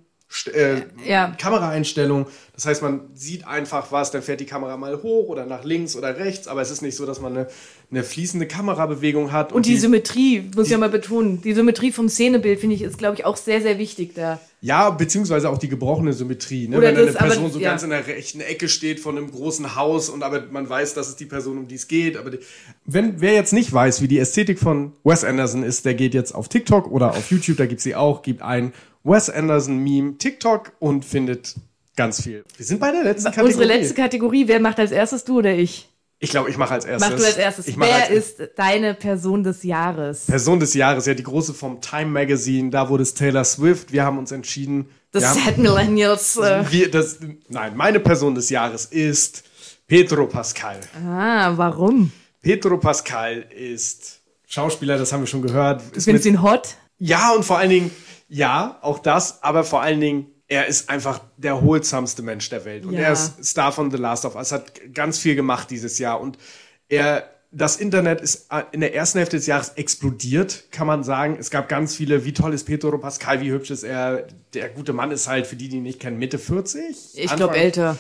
äh, 0.47 0.83
Ja. 1.07 1.35
Kameraeinstellungen. 1.39 2.27
Das 2.55 2.65
heißt, 2.65 2.83
man 2.83 3.01
sieht 3.15 3.47
einfach 3.47 3.93
was, 3.93 4.11
dann 4.11 4.23
fährt 4.23 4.41
die 4.41 4.47
Kamera 4.47 4.77
mal 4.79 5.03
hoch 5.03 5.29
oder 5.29 5.45
nach 5.45 5.65
links 5.65 5.95
oder 5.95 6.17
rechts, 6.19 6.49
aber 6.49 6.63
es 6.63 6.71
ist 6.71 6.81
nicht 6.81 6.97
so, 6.97 7.05
dass 7.05 7.21
man 7.21 7.37
eine, 7.37 7.49
eine 7.91 8.03
fließende 8.03 8.47
Kamerabewegung 8.47 9.31
hat. 9.31 9.53
Und 9.53 9.67
die 9.67 9.77
Symmetrie, 9.77 10.51
muss 10.55 10.67
ich 10.67 10.73
ja 10.73 10.79
mal 10.79 10.89
betonen, 10.89 11.43
die 11.43 11.53
Symmetrie 11.53 11.93
vom 11.93 12.09
Szenebild, 12.09 12.61
finde 12.61 12.75
ich, 12.77 12.83
ist, 12.83 12.97
glaube 12.97 13.17
ich, 13.17 13.25
auch 13.27 13.37
sehr, 13.37 13.61
sehr 13.61 13.79
wichtig 13.79 14.15
da. 14.15 14.41
Ja, 14.63 14.89
beziehungsweise 14.89 15.51
auch 15.51 15.59
die 15.59 15.69
gebrochene 15.69 16.15
Symmetrie. 16.15 16.67
Ne? 16.67 16.79
Oder 16.79 16.89
Wenn 16.89 16.97
eine 16.97 17.07
das, 17.07 17.17
aber- 17.17 17.27
Person 17.29 17.53
so 17.53 17.59
ja. 17.59 17.69
ganz 17.71 17.83
in 17.83 17.91
der 17.91 18.07
rechten 18.07 18.41
Ecke 18.41 18.69
steht 18.71 19.01
von 19.01 19.19
einem 19.19 19.31
großen 19.31 19.77
Haus 19.77 20.09
und 20.09 20.23
aber 20.23 20.45
man 20.51 20.67
weiß, 20.69 20.95
das 20.95 21.09
ist 21.09 21.21
die 21.21 21.27
Person, 21.27 21.59
um 21.59 21.69
die 21.69 21.75
es 21.75 21.89
geht. 21.89 22.17
Aber 22.17 22.31
die, 22.31 22.39
wenn 22.87 23.21
wer 23.21 23.35
jetzt 23.35 23.53
nicht 23.53 23.71
weiß, 23.71 24.01
wie 24.01 24.09
die 24.09 24.19
Ästhetik 24.19 24.59
von 24.59 24.93
Wes 25.05 25.25
Anderson 25.25 25.63
ist, 25.63 25.85
der 25.85 25.93
geht 25.95 26.15
jetzt 26.15 26.35
auf 26.35 26.49
TikTok 26.49 26.91
oder 26.91 27.11
auf 27.11 27.31
YouTube, 27.31 27.59
da 27.59 27.67
gibt's 27.67 27.85
sie 27.85 27.95
auch, 27.95 28.23
gibt 28.23 28.41
ein 28.41 28.73
Wes 29.07 29.31
Anderson 29.31 29.79
Meme 29.79 30.19
TikTok 30.19 30.73
und 30.79 31.05
findet 31.05 31.55
ganz 31.97 32.23
viel. 32.23 32.45
Wir 32.57 32.67
sind 32.67 32.81
bei 32.81 32.91
der 32.93 33.05
letzten 33.05 33.27
Kategorie. 33.31 33.53
Unsere 33.55 33.65
letzte 33.67 33.95
Kategorie, 33.95 34.49
wer 34.49 34.61
macht 34.61 34.79
als 34.79 34.91
erstes, 34.93 35.25
du 35.25 35.39
oder 35.39 35.55
ich? 35.55 35.89
ich 36.19 36.31
glaube, 36.31 36.49
ich 36.51 36.57
mache 36.57 36.73
als 36.75 36.85
erstes. 36.87 37.11
Mach 37.11 37.17
du 37.19 37.25
als 37.25 37.37
erstes. 37.37 37.69
Ich 37.69 37.79
Wer 37.79 37.95
als 37.95 38.11
ist 38.11 38.41
deine 38.57 38.95
Person 38.95 39.43
des 39.45 39.63
Jahres? 39.63 40.25
Person 40.27 40.59
des 40.61 40.73
Jahres? 40.75 41.05
Ja, 41.07 41.15
die 41.15 41.23
große 41.23 41.53
vom 41.55 41.81
Time 41.81 42.07
Magazine. 42.07 42.71
Da 42.71 42.89
wurde 42.89 43.03
es 43.03 43.13
Taylor 43.15 43.45
Swift. 43.45 43.93
Wir 43.93 44.03
haben 44.05 44.19
uns 44.19 44.33
entschieden. 44.33 44.89
Haben- 45.15 45.41
Sad 45.41 45.59
Millennials. 45.59 46.37
Äh, 46.39 46.65
Wir, 46.71 46.91
das, 46.91 47.19
nein, 47.49 47.77
meine 47.77 48.01
Person 48.01 48.35
des 48.35 48.51
Jahres 48.51 48.87
ist 48.87 49.45
Pedro 49.87 50.27
Pascal. 50.27 50.81
ah, 51.07 51.53
warum? 51.57 52.13
Pedro 52.43 52.79
Pascal 52.79 53.47
ist 53.57 54.21
Schauspieler, 54.47 54.99
das 54.99 55.13
haben 55.13 55.21
wir 55.21 55.27
schon 55.27 55.43
gehört. 55.43 55.83
Du 55.93 55.97
Ist 55.97 56.05
findest 56.05 56.27
ihn 56.27 56.43
hot? 56.43 56.77
ja, 56.99 57.33
und 57.33 57.45
vor 57.45 57.59
allen 57.59 57.71
Dingen, 57.71 57.91
ja, 58.29 58.79
auch 58.83 58.99
das, 58.99 59.43
aber 59.43 59.65
vor 59.65 59.83
allen 59.83 60.01
Dingen, 60.01 60.27
er 60.49 60.67
ist 60.67 60.91
einfach 60.91 61.21
der 61.37 61.53
erholsamste 61.53 62.23
Mensch 62.23 62.49
der 62.51 62.65
Welt. 62.65 62.85
Und 62.87 62.95
Ja. 62.95 63.01
er 63.01 63.13
ist 63.13 63.45
Star 63.45 63.73
von 63.73 63.91
The 63.91 63.97
Last 63.97 64.25
of 64.25 64.37
Us, 64.37 64.53
hat 64.53 64.95
ganz 64.95 65.19
viel 65.19 65.35
gemacht 65.35 65.71
dieses 65.71 65.99
Jahr. 65.99 66.21
Und 66.21 66.39
er, 66.89 67.29
das 67.51 67.77
Internet 67.77 68.21
ist 68.21 68.53
äh, 68.53 68.63
in 68.73 68.81
der 68.81 68.95
ersten 68.95 69.19
Hälfte 69.19 69.37
des 69.37 69.47
Jahres 69.47 69.71
explodiert, 69.71 70.71
kann 70.71 70.87
man 70.87 71.03
sagen. 71.03 71.37
Es 71.41 71.51
gab 71.51 71.69
ganz 71.69 71.97
viele, 71.97 72.25
wie 72.25 72.33
toll 72.33 72.55
ist 72.55 72.65
Pedro 72.65 72.97
Pascal, 72.99 73.41
wie 73.41 73.51
hübsch 73.51 73.71
ist 73.71 73.83
er. 73.83 74.27
Der 74.55 74.69
gute 74.69 74.93
Mann 74.93 75.11
ist 75.11 75.27
halt, 75.27 75.47
für 75.49 75.57
die, 75.57 75.69
die 75.69 75.79
ihn 75.79 75.83
nicht 75.83 75.99
kennen, 75.99 76.19
Mitte 76.19 76.39
40. 76.39 77.19
Ich 77.19 77.35
glaube 77.35 77.57
älter. 77.57 77.97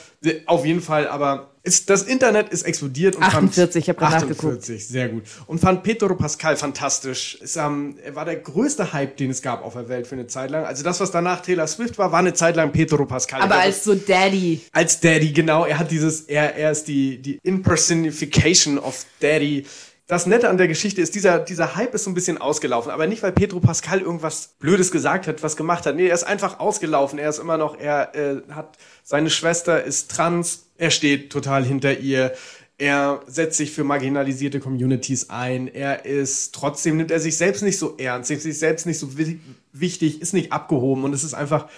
auf 0.46 0.64
jeden 0.64 0.82
Fall, 0.82 1.08
aber 1.08 1.55
ist, 1.66 1.90
das 1.90 2.04
Internet 2.04 2.50
ist 2.50 2.62
explodiert 2.62 3.16
und 3.16 3.24
48, 3.24 3.84
ich 3.84 3.88
hab 3.88 3.96
grad 3.98 4.14
48, 4.14 4.86
sehr 4.86 5.08
gut. 5.08 5.24
Und 5.46 5.58
fand 5.58 5.82
Pedro 5.82 6.14
Pascal 6.14 6.56
fantastisch. 6.56 7.38
Ist, 7.40 7.56
ähm, 7.56 7.98
er 8.04 8.14
war 8.14 8.24
der 8.24 8.36
größte 8.36 8.92
Hype, 8.92 9.16
den 9.16 9.30
es 9.30 9.42
gab 9.42 9.64
auf 9.64 9.74
der 9.74 9.88
Welt 9.88 10.06
für 10.06 10.14
eine 10.14 10.28
Zeit 10.28 10.50
lang. 10.50 10.64
Also 10.64 10.84
das, 10.84 11.00
was 11.00 11.10
danach 11.10 11.40
Taylor 11.42 11.66
Swift 11.66 11.98
war, 11.98 12.12
war 12.12 12.20
eine 12.20 12.34
Zeit 12.34 12.54
lang 12.56 12.70
Pedro 12.70 13.04
Pascal. 13.04 13.42
Aber 13.42 13.56
als 13.58 13.82
so 13.82 13.94
Daddy. 13.94 14.60
als 14.72 15.00
Daddy, 15.00 15.32
genau. 15.32 15.64
Er 15.64 15.78
hat 15.78 15.90
dieses, 15.90 16.22
er, 16.22 16.54
er 16.54 16.70
ist 16.70 16.86
die, 16.86 17.20
die 17.20 17.38
Impersonification 17.42 18.78
of 18.78 19.04
Daddy. 19.20 19.66
Das 20.08 20.26
Nette 20.26 20.48
an 20.48 20.56
der 20.56 20.68
Geschichte 20.68 21.00
ist, 21.00 21.16
dieser, 21.16 21.40
dieser 21.40 21.74
Hype 21.74 21.92
ist 21.94 22.04
so 22.04 22.10
ein 22.10 22.14
bisschen 22.14 22.38
ausgelaufen, 22.38 22.92
aber 22.92 23.08
nicht, 23.08 23.24
weil 23.24 23.32
Pedro 23.32 23.58
Pascal 23.58 24.00
irgendwas 24.00 24.54
Blödes 24.60 24.92
gesagt 24.92 25.26
hat, 25.26 25.42
was 25.42 25.56
gemacht 25.56 25.84
hat. 25.84 25.96
Nee, 25.96 26.06
er 26.06 26.14
ist 26.14 26.22
einfach 26.22 26.60
ausgelaufen. 26.60 27.18
Er 27.18 27.28
ist 27.28 27.40
immer 27.40 27.58
noch, 27.58 27.76
er 27.76 28.14
äh, 28.14 28.40
hat, 28.52 28.78
seine 29.02 29.30
Schwester 29.30 29.82
ist 29.82 30.08
trans, 30.12 30.66
er 30.78 30.90
steht 30.92 31.30
total 31.30 31.64
hinter 31.64 31.98
ihr. 31.98 32.32
Er 32.78 33.20
setzt 33.26 33.56
sich 33.56 33.72
für 33.72 33.82
marginalisierte 33.82 34.60
Communities 34.60 35.28
ein. 35.30 35.66
Er 35.66 36.04
ist, 36.04 36.54
trotzdem 36.54 36.98
nimmt 36.98 37.10
er 37.10 37.18
sich 37.18 37.36
selbst 37.36 37.62
nicht 37.62 37.78
so 37.78 37.96
ernst, 37.96 38.30
nimmt 38.30 38.42
sich 38.42 38.58
selbst 38.60 38.86
nicht 38.86 39.00
so 39.00 39.18
wi- 39.18 39.40
wichtig, 39.72 40.22
ist 40.22 40.34
nicht 40.34 40.52
abgehoben 40.52 41.02
und 41.02 41.14
es 41.14 41.24
ist 41.24 41.34
einfach, 41.34 41.68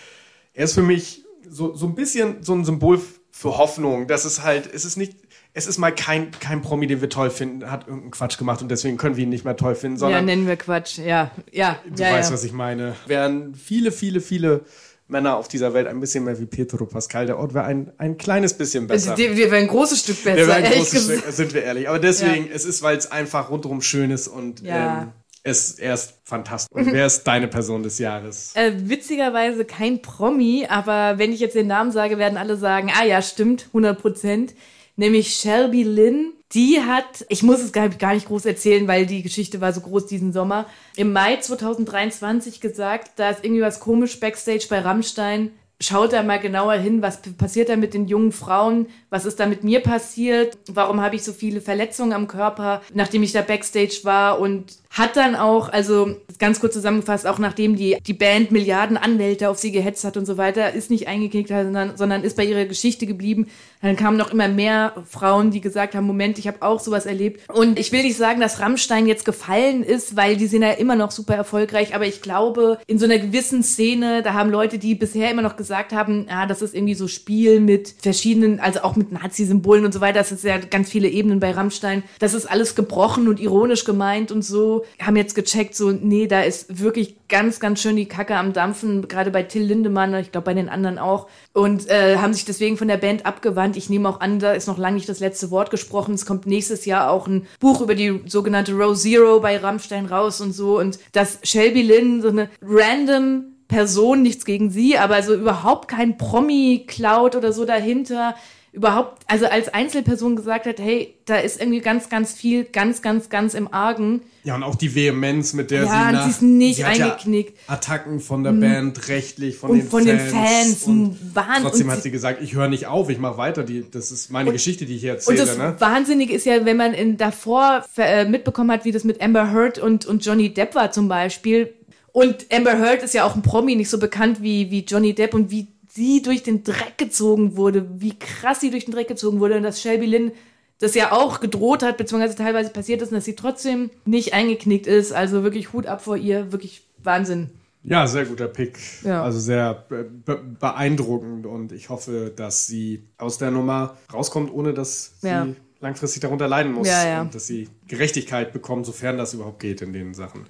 er 0.52 0.64
ist 0.64 0.74
für 0.74 0.82
mich 0.82 1.24
so, 1.48 1.74
so 1.74 1.86
ein 1.86 1.94
bisschen 1.94 2.42
so 2.42 2.52
ein 2.52 2.64
Symbol 2.64 3.00
für 3.30 3.56
Hoffnung. 3.56 4.06
Das 4.06 4.26
ist 4.26 4.42
halt, 4.42 4.68
es 4.74 4.84
ist 4.84 4.96
nicht, 4.96 5.16
es 5.58 5.66
ist 5.66 5.78
mal 5.78 5.90
kein, 5.92 6.30
kein 6.30 6.62
Promi, 6.62 6.86
den 6.86 7.00
wir 7.00 7.08
toll 7.08 7.30
finden, 7.30 7.68
hat 7.68 7.86
irgendeinen 7.88 8.12
Quatsch 8.12 8.38
gemacht 8.38 8.62
und 8.62 8.70
deswegen 8.70 8.96
können 8.96 9.16
wir 9.16 9.24
ihn 9.24 9.28
nicht 9.28 9.44
mehr 9.44 9.56
toll 9.56 9.74
finden, 9.74 9.96
Ja, 9.96 10.00
sondern 10.00 10.24
nennen 10.24 10.46
wir 10.46 10.56
Quatsch. 10.56 10.98
Ja, 10.98 11.32
ja. 11.50 11.78
du 11.94 12.02
ja, 12.02 12.12
weißt, 12.12 12.30
ja. 12.30 12.34
was 12.34 12.44
ich 12.44 12.52
meine. 12.52 12.94
Wären 13.06 13.54
viele, 13.56 13.90
viele, 13.90 14.20
viele 14.20 14.64
Männer 15.08 15.36
auf 15.36 15.48
dieser 15.48 15.74
Welt 15.74 15.88
ein 15.88 15.98
bisschen 15.98 16.24
mehr 16.24 16.38
wie 16.38 16.46
Pedro 16.46 16.86
Pascal. 16.86 17.26
Der 17.26 17.38
Ort 17.38 17.54
wäre 17.54 17.64
ein, 17.64 17.90
ein 17.98 18.18
kleines 18.18 18.54
bisschen 18.54 18.86
besser. 18.86 19.12
Also, 19.12 19.22
Wir 19.22 19.36
wären 19.50 19.64
ein 19.64 19.66
großes 19.68 20.00
Stück 20.00 20.22
besser, 20.22 20.36
Der 20.36 20.46
wäre 20.46 20.58
ein 20.58 20.72
großes. 20.72 21.04
Stück, 21.04 21.24
sind 21.32 21.54
wir 21.54 21.64
ehrlich. 21.64 21.88
Aber 21.88 21.98
deswegen, 21.98 22.48
es 22.52 22.64
ist, 22.64 22.82
weil 22.82 22.96
es 22.96 23.10
einfach 23.10 23.50
rundherum 23.50 23.80
schön 23.82 24.10
ist 24.12 24.28
und 24.28 24.60
Ja. 24.60 25.02
ähm, 25.02 25.08
es, 25.42 25.72
er 25.78 25.94
ist 25.94 26.14
fantastisch. 26.24 26.70
Und 26.76 26.92
wer 26.92 27.06
ist 27.06 27.24
deine 27.24 27.48
Person 27.48 27.82
des 27.82 27.98
Jahres? 27.98 28.52
Äh, 28.54 28.72
witzigerweise 28.84 29.64
kein 29.64 30.02
Promi, 30.02 30.66
aber 30.68 31.18
wenn 31.18 31.32
ich 31.32 31.40
jetzt 31.40 31.54
den 31.56 31.68
Namen 31.68 31.90
sage, 31.90 32.18
werden 32.18 32.36
alle 32.36 32.56
sagen, 32.56 32.92
ah 32.94 33.04
ja, 33.04 33.22
stimmt, 33.22 33.66
100 33.68 33.98
Prozent. 34.00 34.54
Nämlich 34.98 35.36
Shelby 35.36 35.84
Lynn. 35.84 36.32
Die 36.52 36.80
hat, 36.80 37.24
ich 37.28 37.44
muss 37.44 37.60
es 37.60 37.72
gar, 37.72 38.14
nicht 38.14 38.26
groß 38.26 38.46
erzählen, 38.46 38.88
weil 38.88 39.06
die 39.06 39.22
Geschichte 39.22 39.60
war 39.60 39.72
so 39.72 39.80
groß 39.80 40.06
diesen 40.06 40.32
Sommer, 40.32 40.66
im 40.96 41.12
Mai 41.12 41.36
2023 41.36 42.60
gesagt, 42.60 43.12
da 43.16 43.30
ist 43.30 43.44
irgendwie 43.44 43.62
was 43.62 43.80
komisch 43.80 44.18
backstage 44.18 44.66
bei 44.68 44.80
Rammstein. 44.80 45.52
Schaut 45.80 46.12
da 46.12 46.24
mal 46.24 46.40
genauer 46.40 46.72
hin, 46.74 47.02
was 47.02 47.22
passiert 47.38 47.68
da 47.68 47.76
mit 47.76 47.94
den 47.94 48.08
jungen 48.08 48.32
Frauen, 48.32 48.86
was 49.10 49.24
ist 49.24 49.38
da 49.38 49.46
mit 49.46 49.62
mir 49.62 49.78
passiert, 49.78 50.58
warum 50.66 51.00
habe 51.00 51.14
ich 51.14 51.22
so 51.22 51.32
viele 51.32 51.60
Verletzungen 51.60 52.12
am 52.12 52.26
Körper, 52.26 52.82
nachdem 52.94 53.22
ich 53.22 53.30
da 53.30 53.42
backstage 53.42 54.00
war 54.02 54.40
und 54.40 54.78
hat 54.90 55.16
dann 55.16 55.36
auch, 55.36 55.68
also 55.68 56.16
ganz 56.40 56.58
kurz 56.58 56.72
zusammengefasst, 56.72 57.26
auch 57.26 57.38
nachdem 57.38 57.76
die, 57.76 57.98
die 58.04 58.12
Band 58.12 58.50
Milliarden 58.50 58.96
Anwälte 58.96 59.50
auf 59.50 59.58
sie 59.58 59.70
gehetzt 59.70 60.02
hat 60.02 60.16
und 60.16 60.26
so 60.26 60.36
weiter, 60.36 60.72
ist 60.72 60.90
nicht 60.90 61.06
eingeknickt, 61.06 61.50
sondern, 61.50 61.96
sondern 61.96 62.24
ist 62.24 62.36
bei 62.36 62.44
ihrer 62.44 62.64
Geschichte 62.64 63.06
geblieben. 63.06 63.48
Dann 63.80 63.94
kamen 63.94 64.16
noch 64.16 64.32
immer 64.32 64.48
mehr 64.48 64.94
Frauen, 65.08 65.52
die 65.52 65.60
gesagt 65.60 65.94
haben, 65.94 66.06
Moment, 66.06 66.38
ich 66.38 66.48
habe 66.48 66.62
auch 66.62 66.80
sowas 66.80 67.06
erlebt. 67.06 67.48
Und 67.50 67.78
ich 67.78 67.92
will 67.92 68.02
nicht 68.02 68.16
sagen, 68.16 68.40
dass 68.40 68.58
Rammstein 68.58 69.06
jetzt 69.06 69.24
gefallen 69.24 69.84
ist, 69.84 70.16
weil 70.16 70.36
die 70.36 70.46
sind 70.46 70.62
ja 70.62 70.72
immer 70.72 70.96
noch 70.96 71.12
super 71.12 71.34
erfolgreich, 71.34 71.94
aber 71.94 72.06
ich 72.06 72.20
glaube, 72.20 72.78
in 72.88 72.98
so 72.98 73.04
einer 73.04 73.18
gewissen 73.18 73.62
Szene, 73.62 74.22
da 74.22 74.32
haben 74.32 74.50
Leute, 74.50 74.78
die 74.78 74.96
bisher 74.96 75.30
immer 75.30 75.42
noch 75.42 75.56
gesagt 75.56 75.67
haben, 75.70 76.26
ah, 76.28 76.46
das 76.46 76.62
ist 76.62 76.74
irgendwie 76.74 76.94
so 76.94 77.08
Spiel 77.08 77.60
mit 77.60 77.94
verschiedenen, 78.00 78.60
also 78.60 78.80
auch 78.80 78.96
mit 78.96 79.12
Nazi-Symbolen 79.12 79.84
und 79.84 79.92
so 79.92 80.00
weiter, 80.00 80.18
das 80.18 80.32
ist 80.32 80.44
ja 80.44 80.58
ganz 80.58 80.90
viele 80.90 81.08
Ebenen 81.08 81.40
bei 81.40 81.50
Rammstein, 81.50 82.02
das 82.18 82.34
ist 82.34 82.46
alles 82.46 82.74
gebrochen 82.74 83.28
und 83.28 83.40
ironisch 83.40 83.84
gemeint 83.84 84.32
und 84.32 84.42
so, 84.42 84.84
haben 85.00 85.16
jetzt 85.16 85.34
gecheckt, 85.34 85.74
so, 85.74 85.90
nee, 85.90 86.26
da 86.26 86.42
ist 86.42 86.80
wirklich 86.82 87.16
ganz, 87.28 87.60
ganz 87.60 87.80
schön 87.80 87.96
die 87.96 88.06
Kacke 88.06 88.36
am 88.36 88.52
Dampfen, 88.52 89.06
gerade 89.06 89.30
bei 89.30 89.42
Till 89.42 89.62
Lindemann, 89.62 90.14
ich 90.14 90.32
glaube 90.32 90.46
bei 90.46 90.54
den 90.54 90.68
anderen 90.68 90.98
auch, 90.98 91.28
und 91.52 91.88
äh, 91.88 92.16
haben 92.16 92.32
sich 92.32 92.44
deswegen 92.44 92.76
von 92.76 92.88
der 92.88 92.96
Band 92.96 93.26
abgewandt. 93.26 93.76
Ich 93.76 93.90
nehme 93.90 94.08
auch 94.08 94.20
an, 94.20 94.38
da 94.38 94.52
ist 94.52 94.66
noch 94.66 94.78
lange 94.78 94.96
nicht 94.96 95.08
das 95.08 95.20
letzte 95.20 95.50
Wort 95.50 95.70
gesprochen. 95.70 96.14
Es 96.14 96.24
kommt 96.24 96.46
nächstes 96.46 96.84
Jahr 96.84 97.10
auch 97.10 97.26
ein 97.26 97.46
Buch 97.60 97.80
über 97.80 97.94
die 97.94 98.22
sogenannte 98.26 98.72
Row 98.72 98.96
Zero 98.96 99.40
bei 99.40 99.56
Rammstein 99.58 100.06
raus 100.06 100.40
und 100.40 100.52
so. 100.52 100.78
Und 100.78 100.98
dass 101.12 101.38
Shelby 101.42 101.82
Lynn 101.82 102.22
so 102.22 102.28
eine 102.28 102.48
random 102.62 103.57
Person, 103.68 104.22
nichts 104.22 104.44
gegen 104.44 104.70
sie, 104.70 104.96
aber 104.98 105.22
so 105.22 105.34
überhaupt 105.34 105.88
kein 105.88 106.16
Promi-Cloud 106.18 107.36
oder 107.36 107.52
so 107.52 107.64
dahinter, 107.64 108.34
überhaupt, 108.72 109.22
also 109.26 109.46
als 109.46 109.68
Einzelperson 109.72 110.36
gesagt 110.36 110.66
hat, 110.66 110.78
hey, 110.78 111.14
da 111.24 111.36
ist 111.36 111.58
irgendwie 111.60 111.80
ganz, 111.80 112.08
ganz 112.10 112.32
viel, 112.34 112.64
ganz, 112.64 113.02
ganz, 113.02 113.28
ganz 113.30 113.54
im 113.54 113.72
Argen. 113.72 114.20
Ja, 114.44 114.54
und 114.54 114.62
auch 114.62 114.74
die 114.76 114.94
Vehemenz, 114.94 115.52
mit 115.52 115.70
der 115.70 115.84
Ja, 115.84 115.90
sie 115.90 116.06
und 116.06 116.12
nach, 116.12 116.24
sie 116.24 116.30
ist 116.30 116.42
nicht 116.42 116.76
sie 116.76 116.84
hat 116.84 116.96
ja 116.96 117.06
eingeknickt. 117.06 117.52
Mhm. 117.68 117.74
Attacken 117.74 118.20
von 118.20 118.44
der 118.44 118.52
Band, 118.52 119.08
rechtlich, 119.08 119.56
von, 119.56 119.70
Und 119.70 119.78
den, 119.78 119.88
von 119.88 120.04
Fans 120.04 120.18
den 120.22 120.30
Fans, 120.30 120.82
Und 120.84 121.18
Wahnsinn. 121.34 121.62
trotzdem 121.62 121.86
Und 121.88 121.92
hat 121.94 122.02
sie- 122.02 122.10
gesagt, 122.10 122.42
ich 122.42 122.54
höre 122.54 122.68
nicht 122.68 122.86
auf, 122.86 123.08
ich 123.10 123.18
mache 123.18 123.36
weiter. 123.38 123.64
Die, 123.64 123.84
das 123.90 124.10
ist 124.12 124.30
meine 124.30 124.52
Geschichte, 124.52 124.86
die 124.86 124.94
ich 124.96 125.00
hier 125.00 125.12
Und 125.12 125.16
erzähle. 125.16 125.38
das 125.38 125.58
ne? 125.58 125.74
Wahnsinnige 125.78 126.32
ist 126.34 126.46
ja, 126.46 126.64
wenn 126.64 126.76
man 126.76 126.94
in, 126.94 127.16
davor 127.16 127.84
äh, 127.96 128.26
mitbekommen 128.26 128.70
hat, 128.70 128.84
wie 128.84 128.92
das 128.92 129.02
mit 129.04 129.20
Amber 129.20 129.50
Heard 129.52 129.78
und, 129.78 130.06
und 130.06 130.24
Johnny 130.24 130.52
Depp 130.54 130.74
war 130.74 130.92
zum 130.92 131.08
Beispiel. 131.08 131.72
Und 132.12 132.46
Amber 132.52 132.78
Heard 132.78 133.02
ist 133.02 133.14
ja 133.14 133.24
auch 133.24 133.34
ein 133.36 133.42
Promi, 133.42 133.76
nicht 133.76 133.90
so 133.90 133.98
bekannt 133.98 134.42
wie, 134.42 134.70
wie 134.70 134.80
Johnny 134.84 135.14
Depp 135.14 135.34
und 135.34 135.50
wie 135.50 135.68
sie 135.90 136.22
durch 136.22 136.42
den 136.42 136.64
Dreck 136.64 136.96
gezogen 136.98 137.56
wurde, 137.56 137.86
wie 138.00 138.18
krass 138.18 138.60
sie 138.60 138.70
durch 138.70 138.84
den 138.84 138.94
Dreck 138.94 139.08
gezogen 139.08 139.40
wurde 139.40 139.56
und 139.56 139.62
dass 139.62 139.80
Shelby 139.80 140.06
Lynn 140.06 140.32
das 140.80 140.94
ja 140.94 141.10
auch 141.12 141.40
gedroht 141.40 141.82
hat, 141.82 141.96
beziehungsweise 141.96 142.36
teilweise 142.36 142.70
passiert 142.70 143.02
ist 143.02 143.08
und 143.10 143.16
dass 143.16 143.24
sie 143.24 143.34
trotzdem 143.34 143.90
nicht 144.04 144.32
eingeknickt 144.32 144.86
ist. 144.86 145.12
Also 145.12 145.42
wirklich 145.42 145.72
Hut 145.72 145.86
ab 145.86 146.02
vor 146.02 146.16
ihr, 146.16 146.52
wirklich 146.52 146.82
Wahnsinn. 147.02 147.50
Ja, 147.82 148.06
sehr 148.06 148.26
guter 148.26 148.48
Pick. 148.48 148.78
Ja. 149.02 149.22
Also 149.22 149.38
sehr 149.40 149.74
be 149.88 150.04
be 150.04 150.36
beeindruckend 150.60 151.46
und 151.46 151.72
ich 151.72 151.88
hoffe, 151.88 152.32
dass 152.34 152.66
sie 152.66 153.02
aus 153.16 153.38
der 153.38 153.50
Nummer 153.50 153.96
rauskommt, 154.12 154.52
ohne 154.52 154.74
dass 154.74 155.12
sie 155.20 155.28
Ja. 155.28 155.46
langfristig 155.80 156.20
darunter 156.20 156.46
leiden 156.48 156.72
muss. 156.72 156.88
Ja. 156.88 157.22
Und 157.22 157.34
dass 157.34 157.46
sie 157.46 157.68
Gerechtigkeit 157.88 158.52
bekommen, 158.52 158.84
sofern 158.84 159.16
das 159.16 159.34
überhaupt 159.34 159.60
geht 159.60 159.80
in 159.82 159.92
den 159.92 160.14
Sachen. 160.14 160.46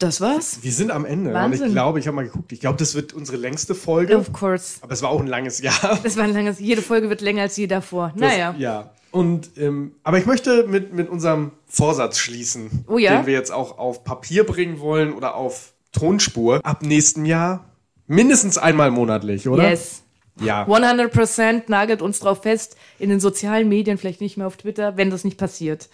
Das 0.00 0.20
war's? 0.20 0.58
Wir 0.62 0.72
sind 0.72 0.90
am 0.90 1.04
Ende. 1.04 1.30
Und 1.30 1.34
Wahnsinn. 1.34 1.66
ich 1.68 1.72
glaube, 1.72 2.00
ich 2.00 2.06
habe 2.08 2.16
mal 2.16 2.24
geguckt, 2.24 2.50
ich 2.52 2.58
glaube, 2.60 2.78
das 2.78 2.94
wird 2.94 3.12
unsere 3.12 3.36
längste 3.36 3.74
Folge. 3.74 4.16
Of 4.18 4.32
course. 4.32 4.78
Aber 4.80 4.92
es 4.92 5.02
war 5.02 5.10
auch 5.10 5.20
ein 5.20 5.26
langes 5.28 5.60
Jahr. 5.60 6.00
Das 6.02 6.16
war 6.16 6.24
ein 6.24 6.32
langes, 6.32 6.58
jede 6.58 6.82
Folge 6.82 7.08
wird 7.10 7.20
länger 7.20 7.42
als 7.42 7.54
die 7.54 7.68
davor. 7.68 8.12
Das- 8.16 8.20
naja. 8.20 8.54
Ja. 8.58 8.90
Und, 9.12 9.50
ähm, 9.58 9.92
aber 10.02 10.18
ich 10.18 10.26
möchte 10.26 10.66
mit, 10.68 10.92
mit 10.94 11.08
unserem 11.08 11.50
Vorsatz 11.66 12.18
schließen, 12.18 12.84
Oh 12.88 12.96
ja? 12.96 13.16
den 13.18 13.26
wir 13.26 13.34
jetzt 13.34 13.52
auch 13.52 13.76
auf 13.78 14.04
Papier 14.04 14.44
bringen 14.44 14.80
wollen 14.80 15.12
oder 15.12 15.34
auf 15.34 15.72
Tonspur. 15.92 16.60
Ab 16.64 16.82
nächsten 16.82 17.24
Jahr 17.26 17.64
mindestens 18.06 18.56
einmal 18.56 18.90
monatlich, 18.90 19.48
oder? 19.48 19.68
Yes. 19.68 20.02
Ja. 20.40 20.64
100% 20.64 21.64
nagelt 21.66 22.02
uns 22.02 22.20
drauf 22.20 22.42
fest. 22.42 22.76
In 22.98 23.10
den 23.10 23.20
sozialen 23.20 23.68
Medien, 23.68 23.98
vielleicht 23.98 24.20
nicht 24.20 24.36
mehr 24.36 24.46
auf 24.46 24.56
Twitter, 24.56 24.96
wenn 24.96 25.10
das 25.10 25.24
nicht 25.24 25.36
passiert. 25.36 25.88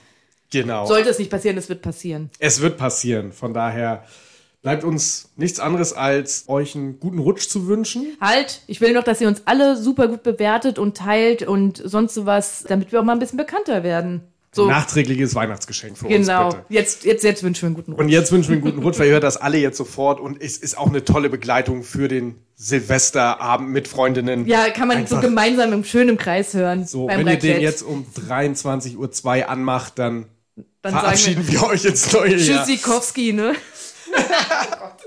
Genau. 0.50 0.86
Sollte 0.86 1.10
es 1.10 1.18
nicht 1.18 1.30
passieren, 1.30 1.56
es 1.58 1.68
wird 1.68 1.82
passieren. 1.82 2.30
es 2.38 2.60
wird 2.60 2.76
passieren. 2.76 3.32
Von 3.32 3.52
daher 3.54 4.04
bleibt 4.62 4.84
uns 4.84 5.30
nichts 5.36 5.60
anderes, 5.60 5.92
als 5.92 6.44
euch 6.48 6.74
einen 6.74 6.98
guten 6.98 7.18
Rutsch 7.18 7.48
zu 7.48 7.68
wünschen. 7.68 8.16
Halt, 8.20 8.62
ich 8.66 8.80
will 8.80 8.92
noch, 8.92 9.04
dass 9.04 9.20
ihr 9.20 9.28
uns 9.28 9.42
alle 9.44 9.76
super 9.76 10.08
gut 10.08 10.22
bewertet 10.24 10.78
und 10.78 10.96
teilt 10.96 11.42
und 11.42 11.80
sonst 11.84 12.14
sowas, 12.14 12.64
damit 12.66 12.90
wir 12.90 13.00
auch 13.00 13.04
mal 13.04 13.12
ein 13.12 13.20
bisschen 13.20 13.38
bekannter 13.38 13.82
werden. 13.84 14.22
So, 14.56 14.66
Nachträgliches 14.66 15.34
Weihnachtsgeschenk 15.34 15.98
für 15.98 16.08
genau. 16.08 16.46
uns, 16.46 16.54
bitte. 16.54 16.66
Jetzt, 16.70 17.04
jetzt, 17.04 17.24
jetzt 17.24 17.42
wünschen 17.42 17.62
wir 17.62 17.66
einen 17.66 17.74
guten 17.76 17.92
Rutsch. 17.92 18.00
Und 18.00 18.08
jetzt 18.08 18.32
wünschen 18.32 18.48
wir 18.48 18.54
einen 18.56 18.64
guten 18.64 18.82
Rutsch, 18.82 18.98
weil 18.98 19.08
ihr 19.08 19.12
hört 19.12 19.22
das 19.22 19.36
alle 19.36 19.58
jetzt 19.58 19.76
sofort 19.76 20.18
und 20.18 20.40
es 20.40 20.56
ist 20.56 20.78
auch 20.78 20.88
eine 20.88 21.04
tolle 21.04 21.28
Begleitung 21.28 21.82
für 21.82 22.08
den 22.08 22.36
Silvesterabend 22.54 23.70
mit 23.70 23.86
Freundinnen. 23.86 24.46
Ja, 24.46 24.70
kann 24.70 24.88
man 24.88 25.06
so 25.06 25.16
Einfach 25.16 25.28
gemeinsam 25.28 25.74
im 25.74 25.84
schönen 25.84 26.16
Kreis 26.16 26.54
hören. 26.54 26.86
So, 26.86 27.06
wenn 27.06 27.26
ihr 27.26 27.36
den 27.36 27.60
jetzt 27.60 27.82
um 27.82 28.06
23.02 28.16 28.96
Uhr 29.42 29.48
anmacht, 29.50 29.98
dann, 29.98 30.24
dann 30.86 31.00
Verabschieden 31.00 31.44
wir, 31.48 31.62
wir, 31.62 31.66
euch 31.66 31.84
ins 31.84 32.12
neue 32.12 32.36
Jahr. 32.36 32.64
Tschüssikowski, 32.64 33.32
ne? 33.32 33.56
oh 34.12 34.20
Gott. 34.78 35.02